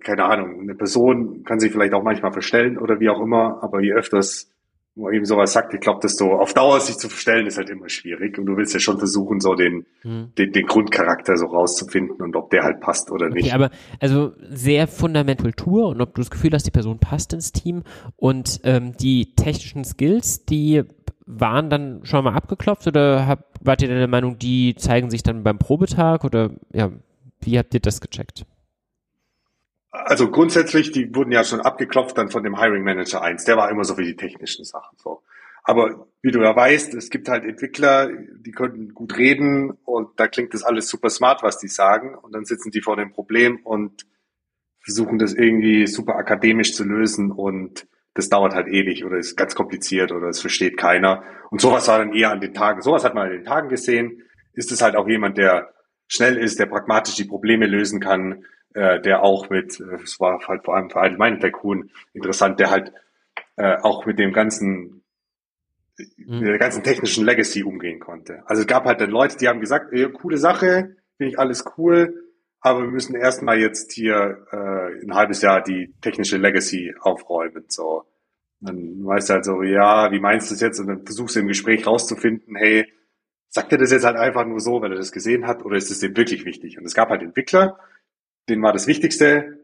[0.00, 3.80] keine Ahnung, eine Person kann sich vielleicht auch manchmal verstellen oder wie auch immer, aber
[3.80, 4.49] je öfters
[4.96, 7.70] man eben sowas sagt, ich glaube, dass so auf Dauer sich zu verstellen ist halt
[7.70, 10.32] immer schwierig und du willst ja schon versuchen, so den, hm.
[10.36, 13.54] den, den Grundcharakter so rauszufinden und ob der halt passt oder okay, nicht.
[13.54, 17.52] aber also sehr fundamental Kultur und ob du das Gefühl hast, die Person passt ins
[17.52, 17.82] Team
[18.16, 20.82] und ähm, die technischen Skills, die
[21.26, 25.42] waren dann schon mal abgeklopft oder hab, wart ihr der Meinung, die zeigen sich dann
[25.44, 26.90] beim Probetag oder ja,
[27.40, 28.44] wie habt ihr das gecheckt?
[29.90, 33.44] Also grundsätzlich, die wurden ja schon abgeklopft dann von dem Hiring Manager 1.
[33.44, 35.22] Der war immer so für die technischen Sachen so.
[35.62, 40.26] Aber wie du ja weißt, es gibt halt Entwickler, die können gut reden und da
[40.28, 42.14] klingt das alles super smart, was die sagen.
[42.14, 44.06] Und dann sitzen die vor dem Problem und
[44.82, 49.54] versuchen das irgendwie super akademisch zu lösen und das dauert halt ewig oder ist ganz
[49.54, 51.22] kompliziert oder es versteht keiner.
[51.50, 52.82] Und sowas war dann eher an den Tagen.
[52.82, 54.22] Sowas hat man an den Tagen gesehen.
[54.52, 55.72] Ist es halt auch jemand, der
[56.08, 58.44] schnell ist, der pragmatisch die Probleme lösen kann,
[58.74, 62.70] äh, der auch mit, äh, es war halt vor allem für allgemeine Tycoon interessant, der
[62.70, 62.92] halt
[63.56, 65.02] äh, auch mit dem ganzen
[66.16, 66.40] mhm.
[66.44, 68.42] der ganzen technischen Legacy umgehen konnte.
[68.46, 71.64] Also es gab halt dann Leute, die haben gesagt, ey, coole Sache, finde ich alles
[71.76, 72.14] cool,
[72.60, 77.64] aber wir müssen erstmal jetzt hier äh, ein halbes Jahr die technische Legacy aufräumen.
[77.68, 78.04] So.
[78.60, 80.80] Dann weißt du halt so, ja, wie meinst du das jetzt?
[80.80, 82.86] Und dann versuchst du im Gespräch rauszufinden, hey,
[83.48, 85.90] sagt er das jetzt halt einfach nur so, weil er das gesehen hat, oder ist
[85.90, 86.78] es dem wirklich wichtig?
[86.78, 87.78] Und es gab halt Entwickler,
[88.50, 89.60] denen war das Wichtigste,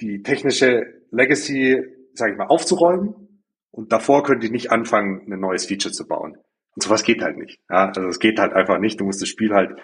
[0.00, 1.82] die technische Legacy,
[2.14, 3.42] sage ich mal, aufzuräumen.
[3.70, 6.36] Und davor können die nicht anfangen, ein neues Feature zu bauen.
[6.74, 7.60] Und sowas geht halt nicht.
[7.68, 9.00] Ja, also es geht halt einfach nicht.
[9.00, 9.78] Du musst das Spiel halt,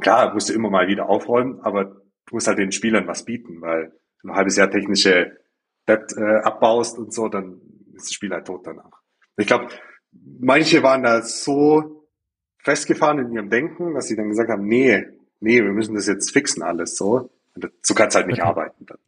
[0.00, 3.60] klar, musst du immer mal wieder aufräumen, aber du musst halt den Spielern was bieten,
[3.60, 3.92] weil
[4.24, 5.36] ein halbes Jahr technische
[5.88, 7.60] Debt äh, abbaust und so, dann
[7.94, 9.00] ist das Spiel halt tot danach.
[9.36, 9.68] Ich glaube,
[10.12, 12.08] manche waren da so
[12.58, 15.04] festgefahren in ihrem Denken, dass sie dann gesagt haben, nee,
[15.40, 17.30] nee, wir müssen das jetzt fixen alles so.
[17.54, 18.48] Und so kannst halt nicht okay.
[18.48, 18.86] arbeiten.
[18.86, 18.98] Dann.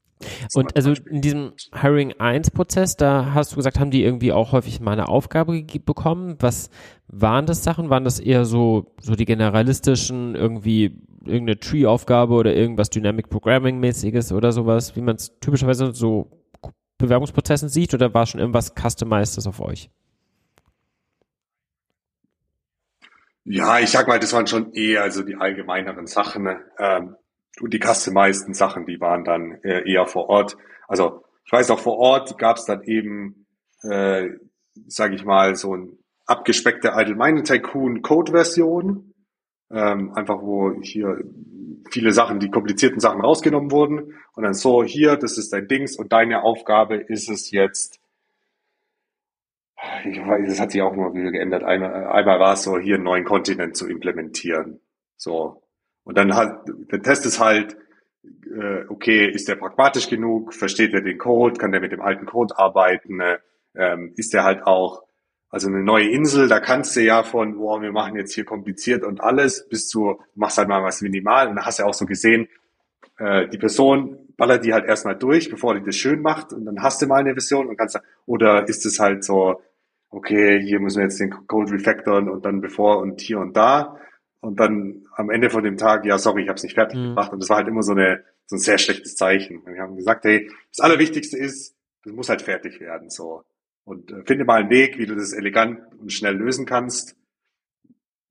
[0.54, 4.52] Und also in diesem Hiring 1 Prozess, da hast du gesagt, haben die irgendwie auch
[4.52, 6.36] häufig mal eine Aufgabe bekommen.
[6.40, 6.70] Was
[7.08, 7.90] waren das Sachen?
[7.90, 14.52] Waren das eher so, so die generalistischen, irgendwie irgendeine Tree-Aufgabe oder irgendwas Dynamic Programming-mäßiges oder
[14.52, 16.30] sowas, wie man es typischerweise so
[16.98, 19.90] Bewerbungsprozessen sieht oder war schon irgendwas Customized auf euch?
[23.52, 26.44] Ja, ich sag mal, das waren schon eher also die allgemeineren Sachen.
[26.44, 26.64] Ne?
[26.78, 27.16] Ähm,
[27.60, 30.56] und die customizeden Sachen, die waren dann äh, eher vor Ort.
[30.86, 33.46] Also ich weiß auch vor Ort gab es dann eben,
[33.82, 34.28] äh,
[34.86, 39.14] sage ich mal, so ein abgespeckte Idle Mining Tycoon Code-Version.
[39.72, 41.18] Ähm, einfach wo hier
[41.90, 44.14] viele Sachen, die komplizierten Sachen rausgenommen wurden.
[44.34, 47.99] Und dann so, hier, das ist dein Dings und deine Aufgabe ist es jetzt,
[50.04, 51.62] ich weiß, das hat sich auch mal wieder geändert.
[51.64, 54.80] Einmal, einmal war es so, hier einen neuen Kontinent zu implementieren.
[55.16, 55.62] So.
[56.04, 56.60] Und dann halt,
[56.90, 57.76] der Test ist halt,
[58.24, 60.54] äh, okay, ist der pragmatisch genug?
[60.54, 61.58] Versteht er den Code?
[61.58, 63.16] Kann der mit dem alten Code arbeiten?
[63.16, 63.40] Ne?
[63.74, 65.02] Ähm, ist der halt auch,
[65.50, 69.02] also eine neue Insel, da kannst du ja von, boah, wir machen jetzt hier kompliziert
[69.02, 71.48] und alles, bis zu, machst halt mal was minimal.
[71.48, 72.48] Und da hast du ja auch so gesehen,
[73.18, 76.82] äh, die Person ballert die halt erstmal durch, bevor die das schön macht und dann
[76.82, 79.60] hast du mal eine Vision und kannst, oder ist es halt so,
[80.10, 83.96] okay, hier müssen wir jetzt den Code refactoren und dann bevor und hier und da.
[84.40, 87.08] Und dann am Ende von dem Tag, ja, sorry, ich habe es nicht fertig mhm.
[87.08, 87.32] gemacht.
[87.32, 89.62] Und das war halt immer so, eine, so ein sehr schlechtes Zeichen.
[89.66, 93.10] Wir haben gesagt, hey, das Allerwichtigste ist, das muss halt fertig werden.
[93.10, 93.44] so.
[93.84, 97.16] Und äh, finde mal einen Weg, wie du das elegant und schnell lösen kannst.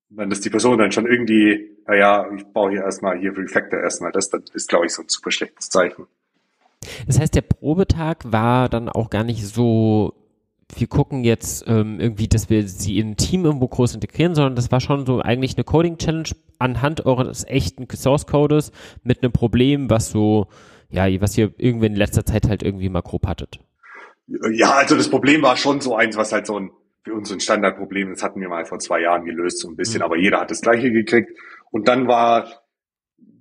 [0.09, 4.11] Wenn das die Person dann schon irgendwie, naja, ich baue hier erstmal, hier Refactor erstmal,
[4.11, 6.07] das, das ist, glaube ich, so ein super schlechtes Zeichen.
[7.05, 10.18] Das heißt, der Probetag war dann auch gar nicht so
[10.75, 14.55] wir gucken jetzt ähm, irgendwie, dass wir sie in ein Team irgendwo groß integrieren, sondern
[14.55, 16.29] das war schon so eigentlich eine Coding-Challenge
[16.59, 18.71] anhand eures echten Source-Codes
[19.03, 20.47] mit einem Problem, was so,
[20.89, 23.59] ja, was ihr irgendwie in letzter Zeit halt irgendwie mal grob hattet.
[24.27, 26.71] Ja, also das Problem war schon so eins, was halt so ein,
[27.03, 29.99] für uns ein Standardproblem, das hatten wir mal vor zwei Jahren gelöst, so ein bisschen,
[29.99, 30.05] mhm.
[30.05, 31.31] aber jeder hat das gleiche gekriegt.
[31.71, 32.47] Und dann war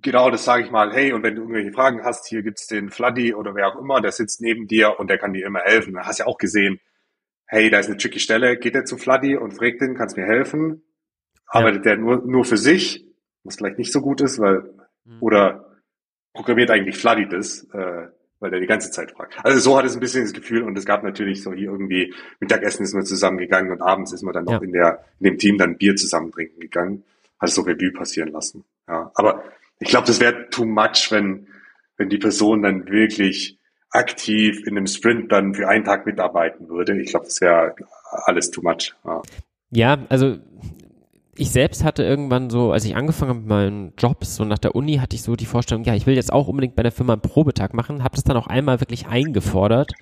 [0.01, 2.89] genau das sage ich mal, hey, und wenn du irgendwelche Fragen hast, hier gibt's den
[2.89, 5.93] Fladdy oder wer auch immer, der sitzt neben dir und der kann dir immer helfen.
[5.93, 6.79] Da hast du ja auch gesehen,
[7.49, 10.25] hey, da ist eine tricky Stelle, geht er zu Fladdy und fragt ihn, kannst mir
[10.25, 10.83] helfen?
[11.47, 11.91] Arbeitet ja.
[11.91, 13.05] der nur, nur für sich,
[13.43, 14.69] was vielleicht nicht so gut ist, weil,
[15.03, 15.17] mhm.
[15.19, 15.81] oder
[16.33, 18.07] programmiert eigentlich Fladdy das, äh,
[18.39, 19.35] weil der die ganze Zeit fragt.
[19.43, 22.13] Also so hat es ein bisschen das Gefühl und es gab natürlich so hier irgendwie
[22.39, 24.59] Mittagessen ist man zusammengegangen und abends ist man dann noch ja.
[24.61, 27.03] in der, in dem Team dann Bier zusammen trinken gegangen,
[27.39, 28.63] hat so Revue passieren lassen.
[28.87, 29.43] Ja, aber
[29.79, 31.47] ich glaube, das wäre too much, wenn,
[31.97, 33.58] wenn die Person dann wirklich
[33.91, 36.99] aktiv in einem Sprint dann für einen Tag mitarbeiten würde.
[37.01, 37.75] Ich glaube, das wäre
[38.25, 38.95] alles too much.
[39.05, 39.21] Ja.
[39.71, 40.37] ja, also
[41.35, 44.75] ich selbst hatte irgendwann so, als ich angefangen habe mit meinen Jobs, so nach der
[44.75, 47.13] Uni, hatte ich so die Vorstellung, ja, ich will jetzt auch unbedingt bei der Firma
[47.13, 49.93] einen Probetag machen, habe das dann auch einmal wirklich eingefordert.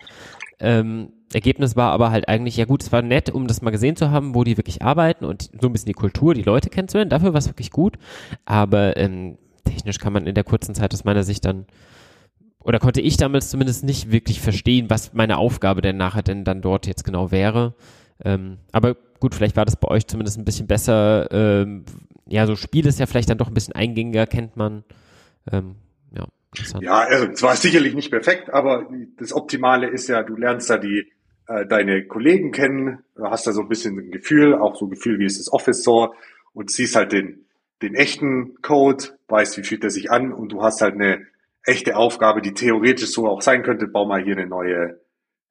[0.59, 3.95] Ähm, Ergebnis war aber halt eigentlich, ja gut, es war nett, um das mal gesehen
[3.95, 7.09] zu haben, wo die wirklich arbeiten und so ein bisschen die Kultur, die Leute kennenzulernen.
[7.09, 7.97] Dafür war es wirklich gut.
[8.45, 11.65] Aber ähm, technisch kann man in der kurzen Zeit aus meiner Sicht dann,
[12.67, 16.61] oder konnte ich damals zumindest nicht wirklich verstehen, was meine Aufgabe denn nachher denn dann
[16.61, 17.73] dort jetzt genau wäre.
[18.25, 21.31] Ähm, aber gut, vielleicht war das bei euch zumindest ein bisschen besser.
[21.31, 21.85] Ähm,
[22.27, 24.83] ja, so Spiel ist ja vielleicht dann doch ein bisschen eingängiger, kennt man.
[25.49, 25.75] Ähm,
[26.13, 26.25] ja,
[26.81, 28.85] ja, also es war sicherlich nicht perfekt, aber
[29.17, 31.13] das Optimale ist ja, du lernst da die
[31.47, 35.19] äh, deine Kollegen kennen, hast da so ein bisschen ein Gefühl, auch so ein Gefühl,
[35.19, 36.13] wie ist das Office so
[36.53, 37.45] und siehst halt den
[37.81, 41.27] den echten Code, weißt, wie fühlt er sich an und du hast halt eine
[41.67, 44.99] echte Aufgabe, die theoretisch so auch sein könnte, bau mal hier eine neue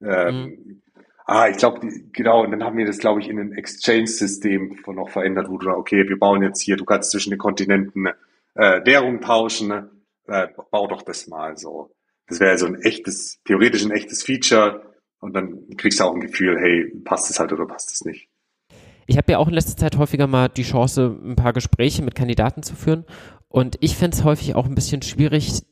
[0.02, 0.82] ähm, mhm.
[1.28, 1.80] Ah, ich glaube,
[2.12, 5.66] genau, und dann haben wir das, glaube ich, in ein Exchange-System noch verändert, wo du
[5.66, 8.06] da, okay, wir bauen jetzt hier, du kannst zwischen den Kontinenten
[8.55, 9.90] äh, Währung tauschen,
[10.28, 11.90] äh, bau doch das mal so.
[12.28, 16.20] Das wäre so ein echtes, theoretisch ein echtes Feature und dann kriegst du auch ein
[16.20, 18.28] Gefühl, hey, passt es halt oder passt es nicht.
[19.09, 22.14] Ich habe ja auch in letzter Zeit häufiger mal die Chance, ein paar Gespräche mit
[22.14, 23.05] Kandidaten zu führen
[23.48, 25.62] und ich fände es häufig auch ein bisschen schwierig,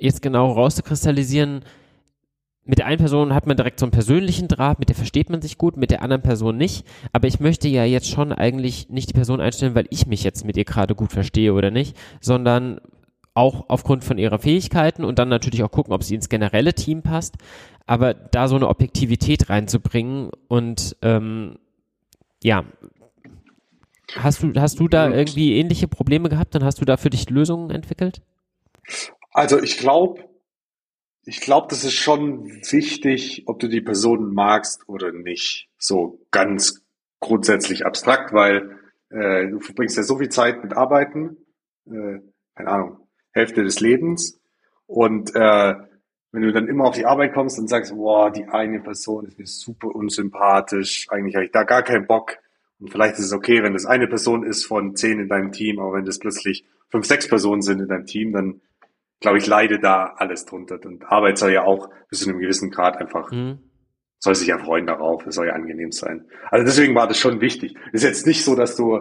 [0.00, 1.64] jetzt genau rauszukristallisieren,
[2.64, 5.42] mit der einen Person hat man direkt so einen persönlichen Draht, mit der versteht man
[5.42, 6.86] sich gut, mit der anderen Person nicht.
[7.12, 10.44] Aber ich möchte ja jetzt schon eigentlich nicht die Person einstellen, weil ich mich jetzt
[10.44, 12.80] mit ihr gerade gut verstehe oder nicht, sondern
[13.34, 17.02] auch aufgrund von ihrer Fähigkeiten und dann natürlich auch gucken, ob sie ins generelle Team
[17.02, 17.36] passt.
[17.86, 21.56] Aber da so eine Objektivität reinzubringen und ähm,
[22.42, 22.64] ja,
[24.16, 27.30] hast du, hast du da irgendwie ähnliche Probleme gehabt und hast du da für dich
[27.30, 28.22] Lösungen entwickelt?
[29.30, 30.28] Also ich glaube,
[31.24, 35.68] ich glaube, das ist schon wichtig, ob du die Person magst oder nicht.
[35.78, 36.82] So ganz
[37.20, 38.78] grundsätzlich abstrakt, weil
[39.10, 41.36] äh, du verbringst ja so viel Zeit mit Arbeiten,
[41.86, 42.20] äh,
[42.54, 44.40] keine Ahnung, Hälfte des Lebens.
[44.86, 45.74] Und äh,
[46.32, 49.38] wenn du dann immer auf die Arbeit kommst und sagst, boah, die eine Person ist
[49.38, 52.38] mir super unsympathisch, eigentlich habe ich da gar keinen Bock.
[52.78, 55.80] Und vielleicht ist es okay, wenn das eine Person ist von zehn in deinem Team,
[55.80, 58.60] aber wenn das plötzlich fünf, sechs Personen sind in deinem Team, dann
[59.20, 60.78] glaube ich, leide da alles drunter.
[60.84, 63.58] Und Arbeit soll ja auch bis zu einem gewissen Grad einfach, mhm.
[64.18, 66.26] soll sich ja freuen darauf, es soll ja angenehm sein.
[66.50, 67.76] Also deswegen war das schon wichtig.
[67.92, 68.98] Ist jetzt nicht so, dass du,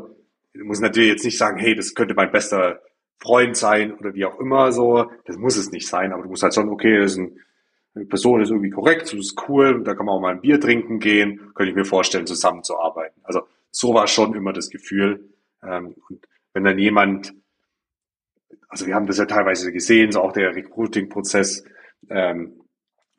[0.54, 2.82] du musst natürlich jetzt nicht sagen, hey, das könnte mein bester
[3.22, 5.10] Freund sein oder wie auch immer so.
[5.26, 7.40] Das muss es nicht sein, aber du musst halt schon, okay, das ist ein,
[7.96, 10.60] eine Person ist irgendwie korrekt, das ist cool, da kann man auch mal ein Bier
[10.60, 13.22] trinken gehen, könnte ich mir vorstellen, zusammenzuarbeiten.
[13.24, 13.42] Also
[13.72, 15.34] so war schon immer das Gefühl.
[15.64, 17.34] Ähm, und wenn dann jemand
[18.70, 21.66] also wir haben das ja teilweise gesehen, so auch der Recruiting-Prozess.
[22.10, 22.62] Ähm,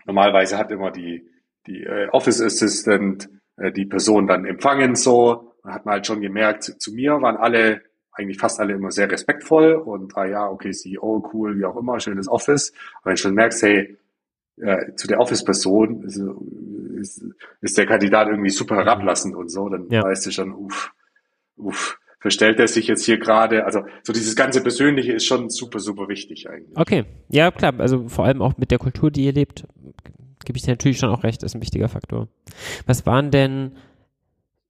[0.07, 1.29] normalerweise hat immer die,
[1.67, 5.55] die äh, Office Assistant äh, die Person dann empfangen so.
[5.63, 7.83] Und hat man halt schon gemerkt, zu, zu, mir waren alle,
[8.13, 12.01] eigentlich fast alle immer sehr respektvoll und ah ja, okay, CEO, cool, wie auch immer,
[12.01, 12.71] schönes Office.
[12.71, 13.99] Und wenn du schon merkst, hey,
[14.57, 16.23] äh, zu der Office-Person ist,
[17.01, 17.25] ist,
[17.61, 20.03] ist der Kandidat irgendwie super herablassend und so, dann ja.
[20.03, 20.93] weißt du schon, uff,
[21.57, 23.65] uff, verstellt er sich jetzt hier gerade?
[23.65, 26.77] Also so dieses ganze Persönliche ist schon super, super wichtig eigentlich.
[26.77, 29.67] Okay, ja klar, also vor allem auch mit der Kultur, die ihr lebt,
[30.45, 32.29] gebe ich dir natürlich schon auch recht, ist ein wichtiger Faktor.
[32.87, 33.73] Was waren denn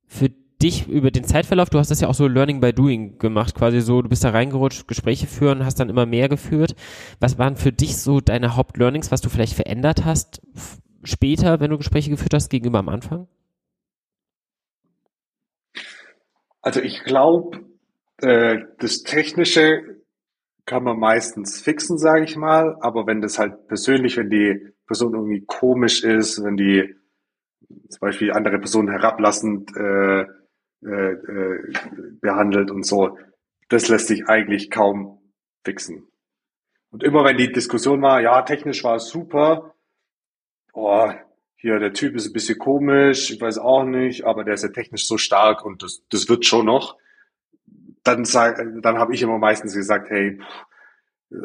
[0.07, 0.31] für
[0.63, 3.81] dich über den Zeitverlauf, du hast das ja auch so Learning by Doing gemacht, quasi
[3.81, 6.75] so, du bist da reingerutscht, Gespräche führen, hast dann immer mehr geführt.
[7.19, 10.43] Was waren für dich so deine Hauptlearnings, was du vielleicht verändert hast
[11.03, 13.27] später, wenn du Gespräche geführt hast, gegenüber am Anfang?
[16.62, 17.61] Also ich glaube,
[18.19, 20.03] äh, das Technische
[20.66, 22.77] kann man meistens fixen, sage ich mal.
[22.81, 26.95] Aber wenn das halt persönlich, wenn die Person irgendwie komisch ist, wenn die
[27.89, 30.20] zum Beispiel andere Personen herablassend äh,
[30.82, 31.73] äh, äh,
[32.20, 33.19] behandelt und so,
[33.69, 35.20] das lässt sich eigentlich kaum
[35.65, 36.09] fixen.
[36.91, 39.74] Und immer wenn die Diskussion war, ja, technisch war es super,
[40.73, 41.12] oh,
[41.61, 44.70] hier, der Typ ist ein bisschen komisch, ich weiß auch nicht, aber der ist ja
[44.70, 46.97] technisch so stark und das, das wird schon noch.
[48.03, 50.41] Dann, sag, dann habe ich immer meistens gesagt, hey,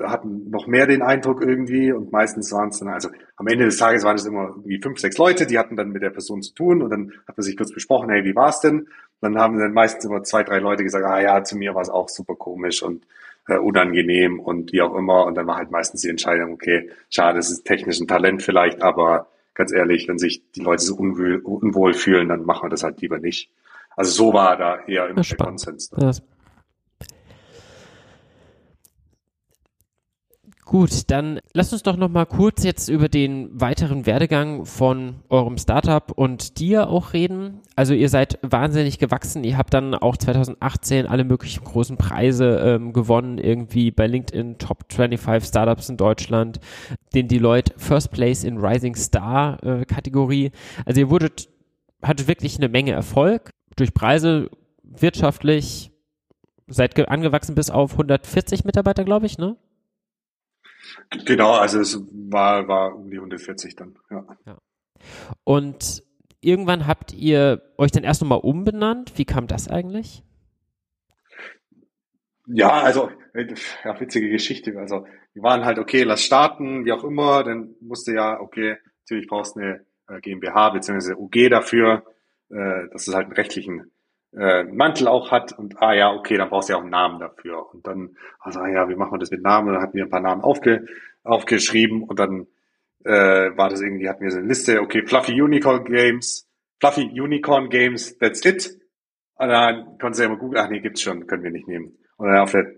[0.03, 3.77] hatten noch mehr den Eindruck irgendwie und meistens waren es dann, also am Ende des
[3.77, 6.53] Tages waren es immer irgendwie fünf, sechs Leute, die hatten dann mit der Person zu
[6.55, 8.87] tun und dann hat man sich kurz besprochen, hey, wie war's denn?
[9.21, 11.89] dann haben dann meistens immer zwei, drei Leute gesagt, ah ja, zu mir war es
[11.89, 13.05] auch super komisch und
[13.47, 17.39] äh, unangenehm und wie auch immer und dann war halt meistens die Entscheidung, okay, schade,
[17.39, 21.37] es ist technisch ein Talent vielleicht, aber ganz ehrlich, wenn sich die Leute so unwohl,
[21.37, 23.49] unwohl fühlen, dann machen wir das halt lieber nicht.
[23.95, 25.89] Also so war da eher immer der Konsens.
[25.97, 26.11] Ja.
[30.65, 35.59] Gut, dann lasst uns doch noch mal kurz jetzt über den weiteren Werdegang von eurem
[35.59, 37.59] Startup und dir auch reden.
[37.75, 39.43] Also ihr seid wahnsinnig gewachsen.
[39.43, 44.91] Ihr habt dann auch 2018 alle möglichen großen Preise ähm, gewonnen, irgendwie bei LinkedIn Top
[44.91, 46.59] 25 Startups in Deutschland,
[47.13, 50.51] den Deloitte First Place in Rising Star äh, Kategorie.
[50.83, 51.47] Also ihr wurdet,
[52.01, 54.49] hattet wirklich eine Menge Erfolg durch Preise
[54.81, 55.91] wirtschaftlich,
[56.65, 59.57] seid angewachsen bis auf 140 Mitarbeiter, glaube ich, ne?
[61.25, 64.25] Genau, also es war, war um die 140 dann, ja.
[64.45, 64.57] ja.
[65.43, 66.03] Und
[66.41, 69.17] irgendwann habt ihr euch dann erst nochmal umbenannt.
[69.17, 70.23] Wie kam das eigentlich?
[72.47, 74.77] Ja, also, ja, witzige Geschichte.
[74.77, 77.43] Also, wir waren halt, okay, lass starten, wie auch immer.
[77.43, 81.13] Dann musste ja, okay, natürlich brauchst du eine äh, GmbH bzw.
[81.13, 82.05] UG dafür,
[82.49, 83.91] äh, dass es halt einen rechtlichen
[84.37, 87.19] äh, Mantel auch hat und ah ja, okay, dann brauchst du ja auch einen Namen
[87.19, 87.73] dafür.
[87.73, 89.69] Und dann, also ah ja, wie machen wir das mit Namen?
[89.69, 90.85] Und dann hatten wir ein paar Namen aufge,
[91.23, 92.47] aufgeschrieben und dann
[93.03, 96.47] äh, war das irgendwie, hatten wir so eine Liste, okay, Fluffy Unicorn Games,
[96.79, 98.79] Fluffy Unicorn Games, that's it.
[99.37, 101.97] Und dann konnten sie ja immer googeln, ach nee, gibt's schon, können wir nicht nehmen.
[102.17, 102.71] Und dann auf der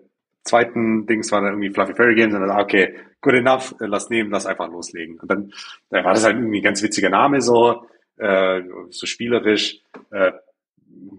[0.43, 3.85] zweiten Dings war dann irgendwie Fluffy Fairy Games und dann, ah, okay, good enough, äh,
[3.85, 5.19] lass nehmen, lass einfach loslegen.
[5.19, 5.51] Und dann,
[5.89, 7.85] dann war das halt irgendwie ein ganz witziger Name so,
[8.17, 9.81] äh, so spielerisch.
[10.11, 10.31] Äh,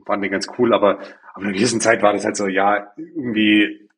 [0.06, 0.98] fand den ganz cool, aber,
[1.36, 3.88] in einer gewissen Zeit war das halt so, ja, irgendwie,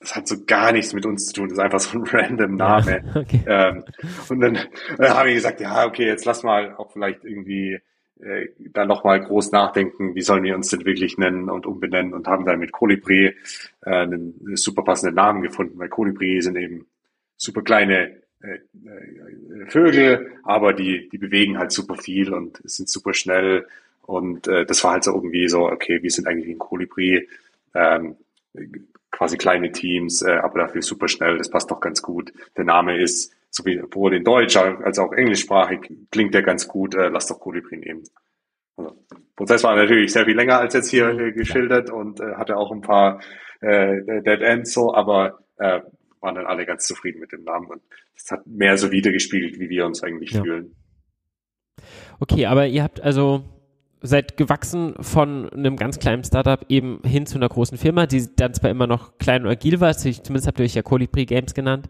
[0.00, 2.56] das hat so gar nichts mit uns zu tun, das ist einfach so ein random
[2.56, 3.02] Name.
[3.04, 3.42] Ja, okay.
[3.46, 3.84] ähm,
[4.28, 4.58] und dann,
[4.96, 7.78] dann habe ich gesagt, ja, okay, jetzt lass mal auch vielleicht irgendwie
[8.20, 12.26] äh, da nochmal groß nachdenken, wie sollen wir uns denn wirklich nennen und umbenennen und
[12.26, 13.34] haben dann mit Kolibri
[13.82, 16.86] äh, einen super passenden Namen gefunden, weil Kolibri sind eben
[17.36, 23.14] super kleine äh, äh, Vögel, aber die, die bewegen halt super viel und sind super
[23.14, 23.66] schnell
[24.10, 27.28] und äh, das war halt so irgendwie so, okay, wir sind eigentlich wie ein Kolibri,
[27.74, 28.16] ähm,
[29.10, 32.32] quasi kleine Teams, äh, aber dafür super schnell, das passt doch ganz gut.
[32.56, 37.26] Der Name ist, sowohl in Deutsch als auch englischsprachig, klingt der ganz gut, äh, lass
[37.26, 38.04] doch Kolibri nehmen.
[38.76, 38.96] Also,
[39.36, 42.70] Prozess war natürlich sehr viel länger als jetzt hier äh, geschildert und äh, hatte auch
[42.70, 43.20] ein paar
[43.60, 45.80] äh, Dead Ends so, aber äh,
[46.20, 47.82] waren dann alle ganz zufrieden mit dem Namen und
[48.14, 50.42] das hat mehr so wiedergespiegelt, wie wir uns eigentlich ja.
[50.42, 50.74] fühlen.
[52.20, 53.44] Okay, aber ihr habt also
[54.02, 58.54] seid gewachsen von einem ganz kleinen Startup eben hin zu einer großen Firma, die dann
[58.54, 61.88] zwar immer noch klein und agil war, zumindest habt ihr euch ja Colibri Games genannt,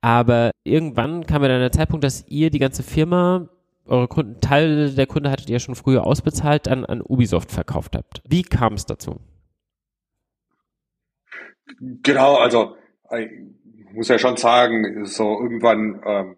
[0.00, 3.48] aber irgendwann kam ja dann der Zeitpunkt, dass ihr die ganze Firma,
[3.86, 8.22] eure Kunden, Teil der Kunde hattet ihr schon früher ausbezahlt, an, an Ubisoft verkauft habt.
[8.28, 9.20] Wie kam es dazu?
[12.02, 12.76] Genau, also
[13.18, 16.36] ich muss ja schon sagen, so irgendwann ähm,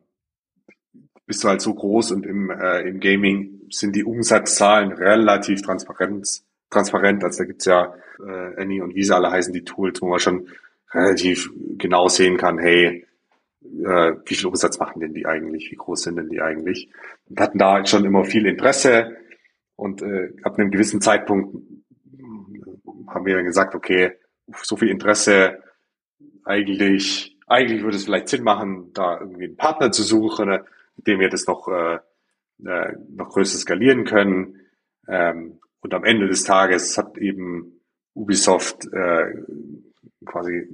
[1.26, 6.42] bist du halt so groß und im, äh, im Gaming sind die Umsatzzahlen relativ transparent.
[6.70, 7.24] transparent.
[7.24, 10.18] Also da gibt's ja äh, Annie und wie sie alle heißen, die Tools, wo man
[10.18, 10.48] schon
[10.92, 13.06] relativ genau sehen kann, hey,
[13.62, 16.90] äh, wie viel Umsatz machen denn die eigentlich, wie groß sind denn die eigentlich?
[17.28, 19.16] Und hatten da halt schon immer viel Interesse
[19.76, 21.56] und äh, ab einem gewissen Zeitpunkt
[23.08, 24.12] haben wir dann gesagt, okay,
[24.62, 25.62] so viel Interesse,
[26.44, 30.60] eigentlich, eigentlich würde es vielleicht Sinn machen, da irgendwie einen Partner zu suchen,
[30.96, 31.98] mit dem wir das noch, äh,
[32.64, 34.60] äh, noch größer skalieren können.
[35.08, 37.80] Ähm, und am Ende des Tages hat eben
[38.14, 39.34] Ubisoft äh,
[40.24, 40.68] quasi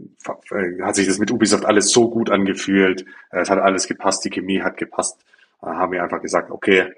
[0.51, 4.25] äh, hat sich das mit Ubisoft alles so gut angefühlt, äh, es hat alles gepasst,
[4.25, 5.25] die Chemie hat gepasst,
[5.61, 6.93] da haben wir einfach gesagt, okay,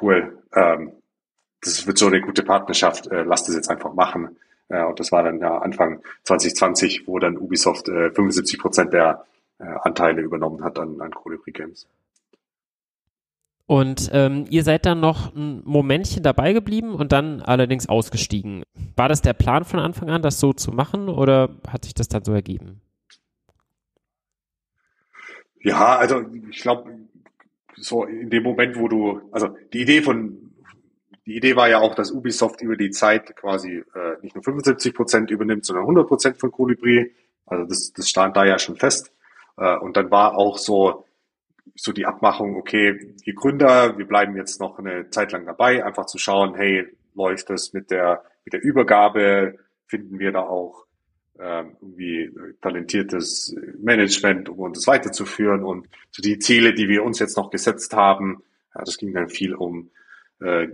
[0.00, 0.92] cool, ähm,
[1.62, 4.36] das wird so eine gute Partnerschaft, äh, lass das jetzt einfach machen.
[4.68, 9.24] Äh, und das war dann ja Anfang 2020, wo dann Ubisoft äh, 75 Prozent der
[9.58, 11.86] äh, Anteile übernommen hat an, an Colibri Games.
[13.66, 18.62] Und ähm, ihr seid dann noch ein Momentchen dabei geblieben und dann allerdings ausgestiegen.
[18.94, 22.08] War das der Plan von Anfang an, das so zu machen oder hat sich das
[22.08, 22.80] dann so ergeben?
[25.60, 26.96] Ja, also ich glaube,
[27.74, 30.52] so in dem Moment, wo du, also die Idee von,
[31.26, 34.94] die Idee war ja auch, dass Ubisoft über die Zeit quasi äh, nicht nur 75
[34.94, 37.12] Prozent übernimmt, sondern 100 Prozent von Colibri.
[37.46, 39.10] Also das, das stand da ja schon fest.
[39.56, 41.05] Äh, und dann war auch so,
[41.76, 46.06] so die Abmachung, okay, wir Gründer, wir bleiben jetzt noch eine Zeit lang dabei, einfach
[46.06, 50.86] zu schauen, hey, läuft das mit der, mit der Übergabe, finden wir da auch
[51.38, 52.32] ähm, irgendwie
[52.62, 55.64] talentiertes Management, um uns weiterzuführen?
[55.64, 58.42] Und so die Ziele, die wir uns jetzt noch gesetzt haben,
[58.74, 59.90] ja, das ging dann viel um
[60.40, 60.68] äh,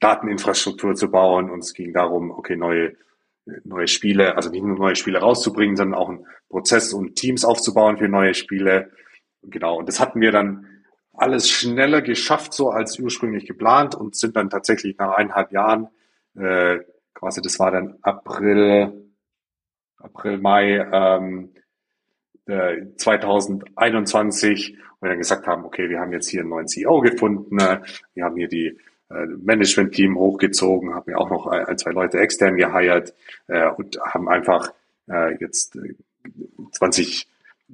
[0.00, 2.96] Dateninfrastruktur zu bauen und es ging darum, okay, neue
[3.64, 7.96] neue Spiele, also nicht nur neue Spiele rauszubringen, sondern auch einen Prozess und Teams aufzubauen
[7.96, 8.90] für neue Spiele
[9.42, 10.66] Genau, und das hatten wir dann
[11.12, 15.88] alles schneller geschafft, so als ursprünglich geplant und sind dann tatsächlich nach eineinhalb Jahren,
[16.36, 16.78] äh,
[17.14, 19.10] quasi das war dann April,
[19.96, 21.50] April, Mai, ähm,
[22.46, 27.00] äh, 2021, wo wir dann gesagt haben, okay, wir haben jetzt hier einen neuen CEO
[27.00, 27.80] gefunden, äh,
[28.14, 28.78] wir haben hier die
[29.10, 33.14] äh, Management-Team hochgezogen, haben ja auch noch ein, zwei Leute extern geheiert
[33.48, 34.72] äh, und haben einfach
[35.08, 35.76] äh, jetzt
[36.72, 37.26] 20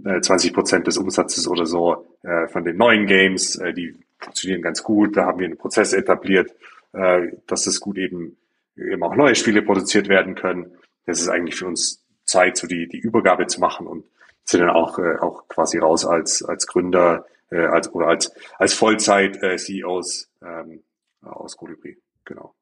[0.02, 4.82] 20 Prozent des Umsatzes oder so äh, von den neuen Games, äh, die funktionieren ganz
[4.82, 5.16] gut.
[5.16, 6.52] Da haben wir einen Prozess etabliert,
[6.92, 8.36] äh, dass es gut eben
[8.76, 10.72] eben auch neue Spiele produziert werden können.
[11.06, 14.04] Das ist eigentlich für uns Zeit, so die die Übergabe zu machen und
[14.44, 18.74] sind dann auch äh, auch quasi raus als als Gründer äh, als oder als als
[18.74, 20.82] Vollzeit äh, ähm,
[21.22, 21.98] aus Colibri.
[22.24, 22.54] Genau.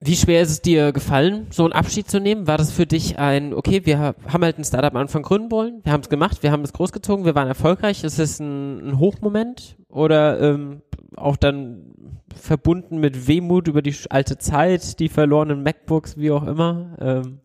[0.00, 2.46] Wie schwer ist es dir gefallen, so einen Abschied zu nehmen?
[2.46, 5.80] War das für dich ein, okay, wir haben halt ein Startup am Anfang gründen wollen,
[5.82, 8.04] wir haben es gemacht, wir haben es großgezogen, wir waren erfolgreich.
[8.04, 10.82] Ist es ein, ein Hochmoment oder ähm,
[11.16, 16.96] auch dann verbunden mit Wehmut über die alte Zeit, die verlorenen MacBooks, wie auch immer?
[17.00, 17.40] Ähm.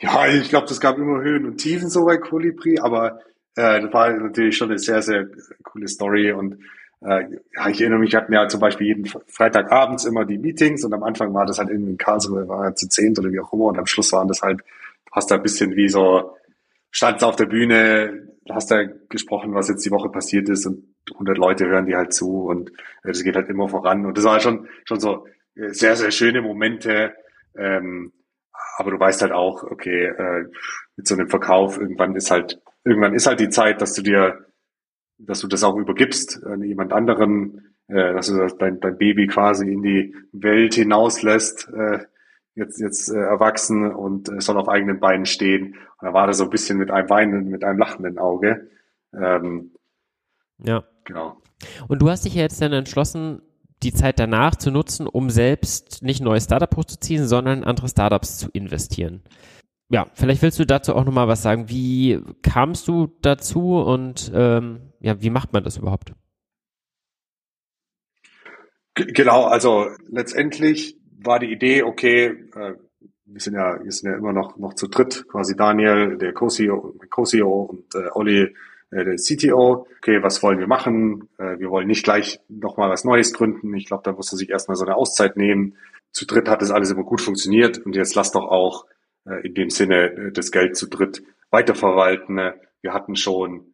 [0.00, 3.20] Ja, ich glaube, es gab immer Höhen und Tiefen so bei Colibri, aber
[3.56, 5.26] äh, das war natürlich schon eine sehr, sehr
[5.62, 6.56] coole Story und
[7.04, 7.24] äh,
[7.54, 10.92] ja, ich erinnere mich, wir hatten ja zum Beispiel jeden Freitagabends immer die Meetings und
[10.92, 13.52] am Anfang war das halt irgendwie in Karlsruhe, war halt zu zehnt oder wie auch
[13.52, 14.60] immer und am Schluss waren das halt,
[15.10, 16.36] hast da ein bisschen wie so,
[16.90, 21.36] standst auf der Bühne, hast da gesprochen, was jetzt die Woche passiert ist und 100
[21.38, 22.70] Leute hören dir halt zu und
[23.02, 25.26] äh, das geht halt immer voran und das war schon, schon so
[25.56, 27.14] äh, sehr, sehr schöne Momente,
[27.56, 28.12] ähm,
[28.76, 30.44] aber du weißt halt auch, okay, äh,
[30.96, 34.46] mit so einem Verkauf, irgendwann ist halt, irgendwann ist halt die Zeit, dass du dir
[35.26, 39.70] dass du das auch übergibst an jemand anderen, äh, dass du dein, dein Baby quasi
[39.70, 41.98] in die Welt hinauslässt, äh,
[42.54, 45.76] jetzt jetzt äh, erwachsen und äh, soll auf eigenen Beinen stehen.
[46.00, 48.68] Und da war das so ein bisschen mit einem weinenden, mit einem lachenden Auge.
[49.14, 49.72] Ähm,
[50.58, 50.84] ja.
[51.04, 51.40] Genau.
[51.88, 53.42] Und du hast dich ja jetzt dann entschlossen,
[53.82, 57.88] die Zeit danach zu nutzen, um selbst nicht ein neues Startup hochzuziehen, sondern in andere
[57.88, 59.22] Startups zu investieren
[59.92, 61.68] ja, vielleicht willst du dazu auch nochmal was sagen.
[61.68, 66.12] Wie kamst du dazu und ähm, ja, wie macht man das überhaupt?
[68.94, 72.74] Genau, also letztendlich war die Idee, okay, äh,
[73.24, 76.94] wir sind ja, wir sind ja immer noch, noch zu dritt, quasi Daniel, der Co-CEO,
[77.08, 78.54] Co-CEO und äh, Olli,
[78.90, 79.86] äh, der CTO.
[79.98, 81.28] Okay, was wollen wir machen?
[81.38, 83.74] Äh, wir wollen nicht gleich nochmal was Neues gründen.
[83.74, 85.76] Ich glaube, da musste sich erstmal so eine Auszeit nehmen.
[86.12, 88.86] Zu dritt hat das alles immer gut funktioniert und jetzt lass doch auch
[89.24, 92.38] äh, in dem Sinne äh, das Geld zu dritt weiterverwalten.
[92.82, 93.71] Wir hatten schon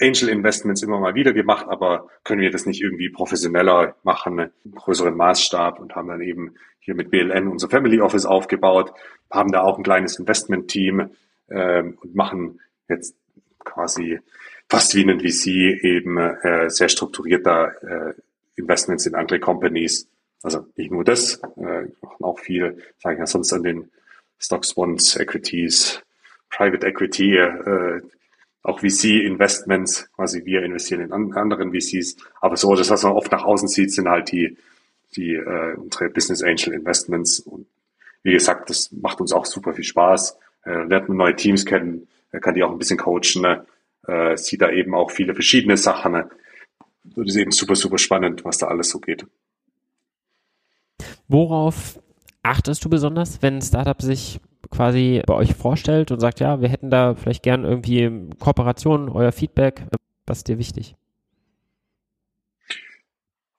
[0.00, 4.50] Angel Investments immer mal wieder gemacht, aber können wir das nicht irgendwie professioneller machen, einen
[4.74, 8.92] größeren Maßstab und haben dann eben hier mit BLN unser Family Office aufgebaut,
[9.30, 11.10] haben da auch ein kleines Investment-Team
[11.50, 13.14] ähm, und machen jetzt
[13.60, 14.20] quasi
[14.68, 18.14] fast wie ein VC eben äh, sehr strukturierter äh,
[18.56, 20.08] Investments in andere Companies.
[20.42, 23.90] Also nicht nur das, äh, machen auch viel, sage ich ja sonst an den
[24.38, 26.02] Stocks, Bonds, Equities,
[26.50, 28.00] Private Equity, äh,
[28.68, 32.16] auch VC-Investments, quasi wir investieren in an, anderen VCs.
[32.40, 34.56] Aber so, das, was man oft nach außen sieht, sind halt die,
[35.16, 37.40] die äh, unsere Business Angel Investments.
[37.40, 37.66] Und
[38.22, 40.36] wie gesagt, das macht uns auch super viel Spaß.
[40.64, 42.08] Äh, lernt man neue Teams kennen,
[42.42, 43.66] kann die auch ein bisschen coachen, ne?
[44.06, 46.12] äh, sieht da eben auch viele verschiedene Sachen.
[46.12, 46.30] Ne?
[47.04, 49.26] Das ist eben super, super spannend, was da alles so geht.
[51.26, 51.98] Worauf
[52.42, 54.40] achtest du besonders, wenn ein Startup sich
[54.70, 59.32] quasi bei euch vorstellt und sagt, ja, wir hätten da vielleicht gern irgendwie Kooperation, euer
[59.32, 59.82] Feedback,
[60.26, 60.94] was ist dir wichtig?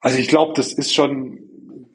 [0.00, 1.50] Also ich glaube, das ist schon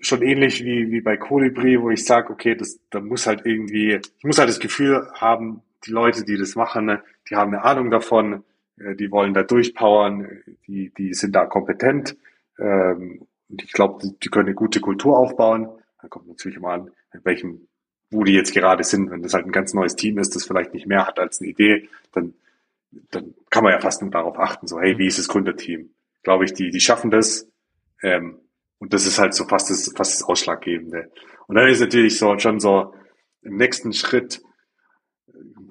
[0.05, 3.99] schon ähnlich wie, wie bei Colibri, wo ich sage, okay, das, da muss halt irgendwie,
[4.17, 7.63] ich muss halt das Gefühl haben, die Leute, die das machen, ne, die haben eine
[7.63, 8.43] Ahnung davon,
[8.77, 10.27] äh, die wollen da durchpowern,
[10.67, 12.15] die, die sind da kompetent.
[12.59, 15.69] Ähm, und ich glaube, die können eine gute Kultur aufbauen.
[16.01, 17.67] Da kommt natürlich immer an, in welchem,
[18.15, 19.11] wo die jetzt gerade sind.
[19.11, 21.49] Wenn das halt ein ganz neues Team ist, das vielleicht nicht mehr hat als eine
[21.49, 22.33] Idee, dann,
[23.11, 25.89] dann kann man ja fast nur darauf achten, so, hey, wie ist das Gründerteam?
[26.23, 27.47] Glaube ich, die, die schaffen das.
[28.01, 28.39] Ähm,
[28.79, 31.11] und das ist halt so fast das, fast das Ausschlaggebende.
[31.47, 32.93] Und dann ist natürlich so schon so
[33.41, 34.41] im nächsten Schritt,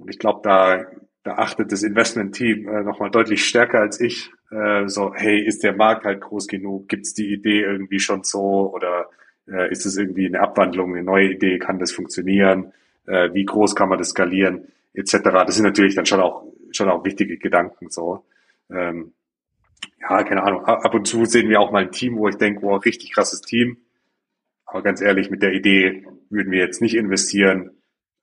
[0.07, 0.85] ich glaube, da,
[1.23, 4.31] da achtet das Investment-Team äh, nochmal deutlich stärker als ich.
[4.51, 6.89] Äh, so, hey, ist der Markt halt groß genug?
[6.89, 8.73] Gibt es die Idee irgendwie schon so?
[8.73, 9.09] Oder
[9.49, 11.59] äh, ist es irgendwie eine Abwandlung, eine neue Idee?
[11.59, 12.73] Kann das funktionieren?
[13.07, 14.69] Äh, wie groß kann man das skalieren?
[14.95, 15.19] Etc.
[15.23, 18.25] Das sind natürlich dann schon auch, schon auch wichtige Gedanken, so.
[18.71, 19.13] Ähm,
[20.01, 20.65] ja, keine Ahnung.
[20.65, 23.41] Ab und zu sehen wir auch mal ein Team, wo ich denke, wow, richtig krasses
[23.41, 23.79] Team.
[24.67, 27.71] Aber ganz ehrlich, mit der Idee würden wir jetzt nicht investieren.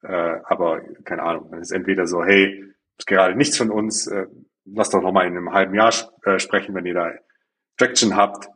[0.03, 2.65] Äh, aber keine Ahnung, dann ist entweder so, hey,
[2.97, 4.27] ist gerade nichts von uns, äh,
[4.65, 7.11] lass doch nochmal in einem halben Jahr sp äh, sprechen, wenn ihr da
[7.77, 8.49] Traction habt.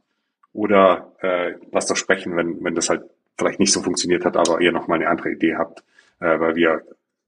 [0.56, 3.04] Oder äh, lasst doch sprechen, wenn, wenn das halt
[3.38, 5.84] vielleicht nicht so funktioniert hat, aber ihr noch mal eine andere Idee habt,
[6.22, 6.82] äh, weil wir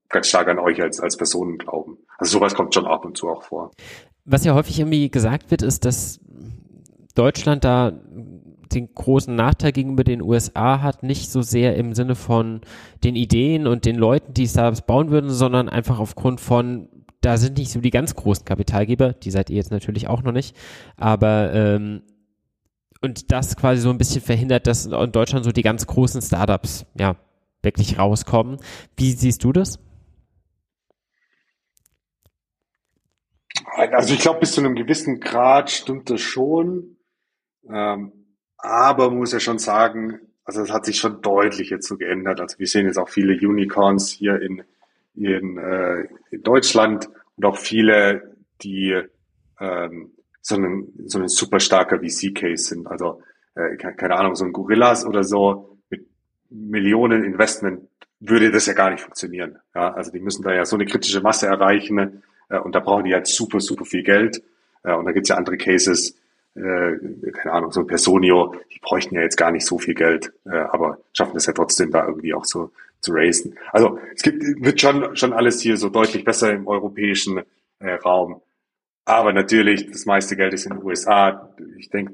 [0.07, 1.97] ganz stark an euch als, als Personen glauben.
[2.17, 3.71] Also sowas kommt schon ab und zu auch vor.
[4.23, 6.21] Was ja häufig irgendwie gesagt wird, ist, dass
[7.15, 7.91] Deutschland da
[8.71, 12.61] den großen Nachteil gegenüber den USA hat, nicht so sehr im Sinne von
[13.03, 16.87] den Ideen und den Leuten, die Startups bauen würden, sondern einfach aufgrund von,
[17.19, 20.31] da sind nicht so die ganz großen Kapitalgeber, die seid ihr jetzt natürlich auch noch
[20.31, 20.55] nicht,
[20.95, 22.03] aber ähm,
[23.01, 26.85] und das quasi so ein bisschen verhindert, dass in Deutschland so die ganz großen Startups
[26.97, 27.15] ja
[27.61, 28.57] wirklich rauskommen.
[28.95, 29.79] Wie siehst du das?
[33.75, 36.97] Also ich glaube, bis zu einem gewissen Grad stimmt das schon.
[37.69, 38.11] Ähm,
[38.57, 42.39] aber muss ja schon sagen, also es hat sich schon deutlich jetzt so geändert.
[42.39, 44.63] Also wir sehen jetzt auch viele Unicorns hier in,
[45.15, 48.99] in, äh, in Deutschland und auch viele, die
[49.59, 50.11] ähm,
[50.47, 52.87] so ein, so ein super starker VC-Case sind.
[52.87, 53.21] Also
[53.55, 56.07] äh, keine Ahnung, so ein Gorillas oder so mit
[56.49, 57.81] Millionen Investment
[58.21, 59.59] würde das ja gar nicht funktionieren.
[59.75, 63.03] Ja, also die müssen da ja so eine kritische Masse erreichen äh, und da brauchen
[63.03, 64.41] die halt super, super viel Geld.
[64.83, 66.15] Äh, und da gibt's ja andere Cases,
[66.55, 66.95] äh,
[67.33, 70.55] keine Ahnung, so ein Personio, die bräuchten ja jetzt gar nicht so viel Geld, äh,
[70.55, 72.71] aber schaffen das ja trotzdem da irgendwie auch so
[73.01, 73.55] zu racen.
[73.73, 77.41] Also es gibt, wird schon, schon alles hier so deutlich besser im europäischen
[77.79, 78.41] äh, Raum.
[79.07, 81.49] Aber natürlich, das meiste Geld ist in den USA.
[81.77, 82.13] Ich denke,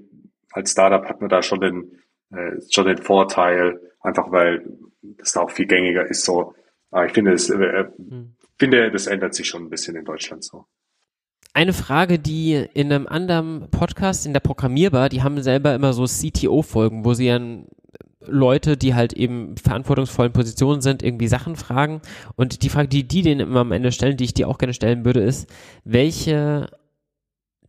[0.51, 1.99] als Startup hat man da schon den,
[2.29, 4.63] äh, schon den Vorteil, einfach weil
[5.01, 6.53] das da auch viel gängiger ist so.
[6.91, 8.35] Aber ich finde, es, äh, mhm.
[8.59, 10.67] finde, das ändert sich schon ein bisschen in Deutschland so.
[11.55, 16.05] Eine Frage, die in einem anderen Podcast, in der Programmierbar, die haben selber immer so
[16.05, 17.65] CTO-Folgen, wo sie dann
[18.27, 22.01] Leute, die halt eben verantwortungsvollen Positionen sind, irgendwie Sachen fragen.
[22.35, 24.75] Und die Frage, die die denen immer am Ende stellen, die ich dir auch gerne
[24.75, 25.49] stellen würde, ist,
[25.85, 26.69] welche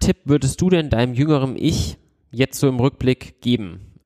[0.05, 1.97] Tipp würdest du denn deinem jüngeren Ich
[2.31, 4.03] jetzt so im Rückblick geben?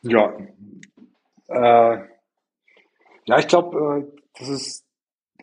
[0.00, 0.34] Ja,
[1.48, 1.98] äh,
[3.26, 4.86] ja, ich glaube, äh, das ist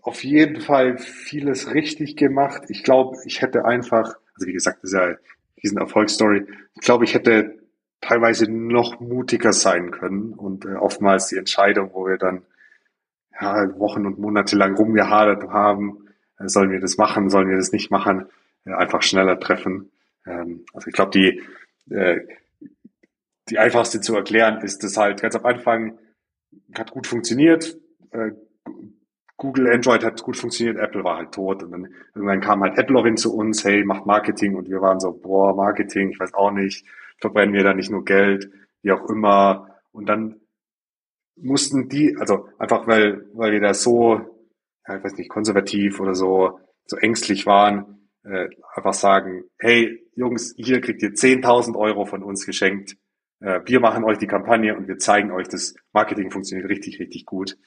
[0.01, 2.63] auf jeden Fall vieles richtig gemacht.
[2.69, 5.15] Ich glaube, ich hätte einfach, also wie gesagt, das ist ja
[5.61, 6.47] diesen Erfolgsstory.
[6.73, 7.59] Ich glaube, ich hätte
[8.01, 12.41] teilweise noch mutiger sein können und äh, oftmals die Entscheidung, wo wir dann
[13.39, 16.07] ja, Wochen und Monate lang rumgehadert haben,
[16.39, 18.25] äh, sollen wir das machen, sollen wir das nicht machen,
[18.65, 19.91] einfach schneller treffen.
[20.25, 21.41] Ähm, also ich glaube, die
[21.93, 22.21] äh,
[23.49, 25.97] die einfachste zu erklären ist, dass halt ganz am Anfang
[26.75, 27.77] hat gut funktioniert,
[28.11, 28.31] äh,
[29.37, 31.63] Google, Android hat gut funktioniert, Apple war halt tot.
[31.63, 34.55] Und dann irgendwann kam halt Apple auch hin zu uns, hey, macht Marketing.
[34.55, 36.85] Und wir waren so, boah, Marketing, ich weiß auch nicht,
[37.19, 39.79] verbrennen wir da nicht nur Geld, wie auch immer.
[39.93, 40.41] Und dann
[41.37, 44.19] mussten die, also einfach weil, weil wir da so,
[44.85, 50.53] ja, ich weiß nicht, konservativ oder so, so ängstlich waren, äh, einfach sagen, hey, Jungs,
[50.57, 52.97] hier kriegt ihr 10.000 Euro von uns geschenkt.
[53.39, 57.25] Äh, wir machen euch die Kampagne und wir zeigen euch, das Marketing funktioniert richtig, richtig
[57.25, 57.57] gut.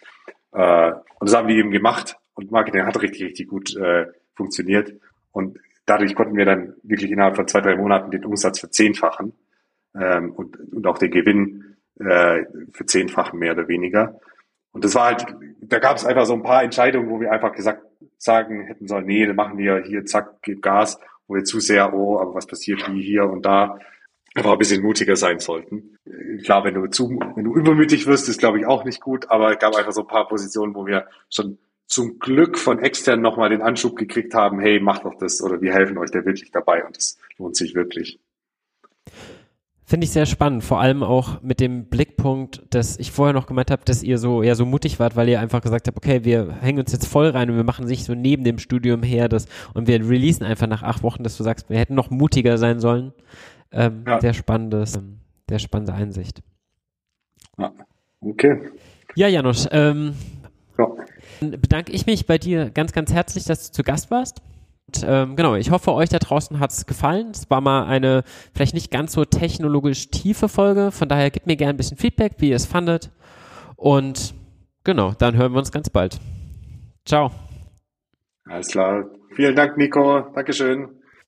[0.53, 4.95] Äh, und das haben wir eben gemacht und Marketing hat richtig, richtig gut äh, funktioniert.
[5.33, 9.33] Und dadurch konnten wir dann wirklich innerhalb von zwei, drei Monaten den Umsatz verzehnfachen
[9.99, 14.21] ähm, und, und auch den Gewinn äh, verzehnfachen, mehr oder weniger.
[14.73, 15.27] Und das war halt,
[15.61, 17.83] da gab es einfach so ein paar Entscheidungen, wo wir einfach gesagt
[18.19, 21.93] sagen hätten sollen, nee, dann machen wir hier, zack, gib Gas, wo wir zu sehr,
[21.93, 23.79] oh, aber was passiert wie hier und da
[24.35, 25.99] einfach ein bisschen mutiger sein sollten.
[26.45, 29.53] Klar, wenn du zu, wenn du übermütig wirst, ist glaube ich auch nicht gut, aber
[29.53, 33.51] es gab einfach so ein paar Positionen, wo wir schon zum Glück von extern nochmal
[33.51, 36.85] den Anschub gekriegt haben, hey, macht doch das oder wir helfen euch da wirklich dabei
[36.85, 38.19] und das lohnt sich wirklich.
[39.93, 43.71] Finde ich sehr spannend, vor allem auch mit dem Blickpunkt, dass ich vorher noch gemeint
[43.71, 46.51] habe, dass ihr so ja so mutig wart, weil ihr einfach gesagt habt, okay, wir
[46.63, 49.49] hängen uns jetzt voll rein und wir machen sich so neben dem Studium her das
[49.75, 52.81] und wir releasen einfach nach acht Wochen, dass du sagst, wir hätten noch mutiger sein
[52.81, 53.13] sollen.
[53.71, 54.19] Ähm, ja.
[54.19, 56.43] Sehr spannendes, ähm, sehr spannende Einsicht.
[57.59, 57.75] Ja.
[58.23, 58.71] Okay.
[59.15, 60.15] Ja, Janusz, ähm,
[60.79, 60.89] ja.
[61.41, 64.41] bedanke ich mich bei dir ganz, ganz herzlich, dass du zu Gast warst.
[64.87, 67.31] Und, ähm, genau, ich hoffe, euch da draußen hat es gefallen.
[67.31, 70.91] Es war mal eine vielleicht nicht ganz so technologisch tiefe Folge.
[70.91, 73.11] Von daher gebt mir gerne ein bisschen Feedback, wie ihr es fandet.
[73.77, 74.35] Und
[74.85, 76.21] genau, dann hören wir uns ganz bald.
[77.05, 77.31] Ciao.
[78.45, 79.05] Alles klar.
[79.35, 80.21] Vielen Dank, Nico.
[80.35, 81.02] Dankeschön.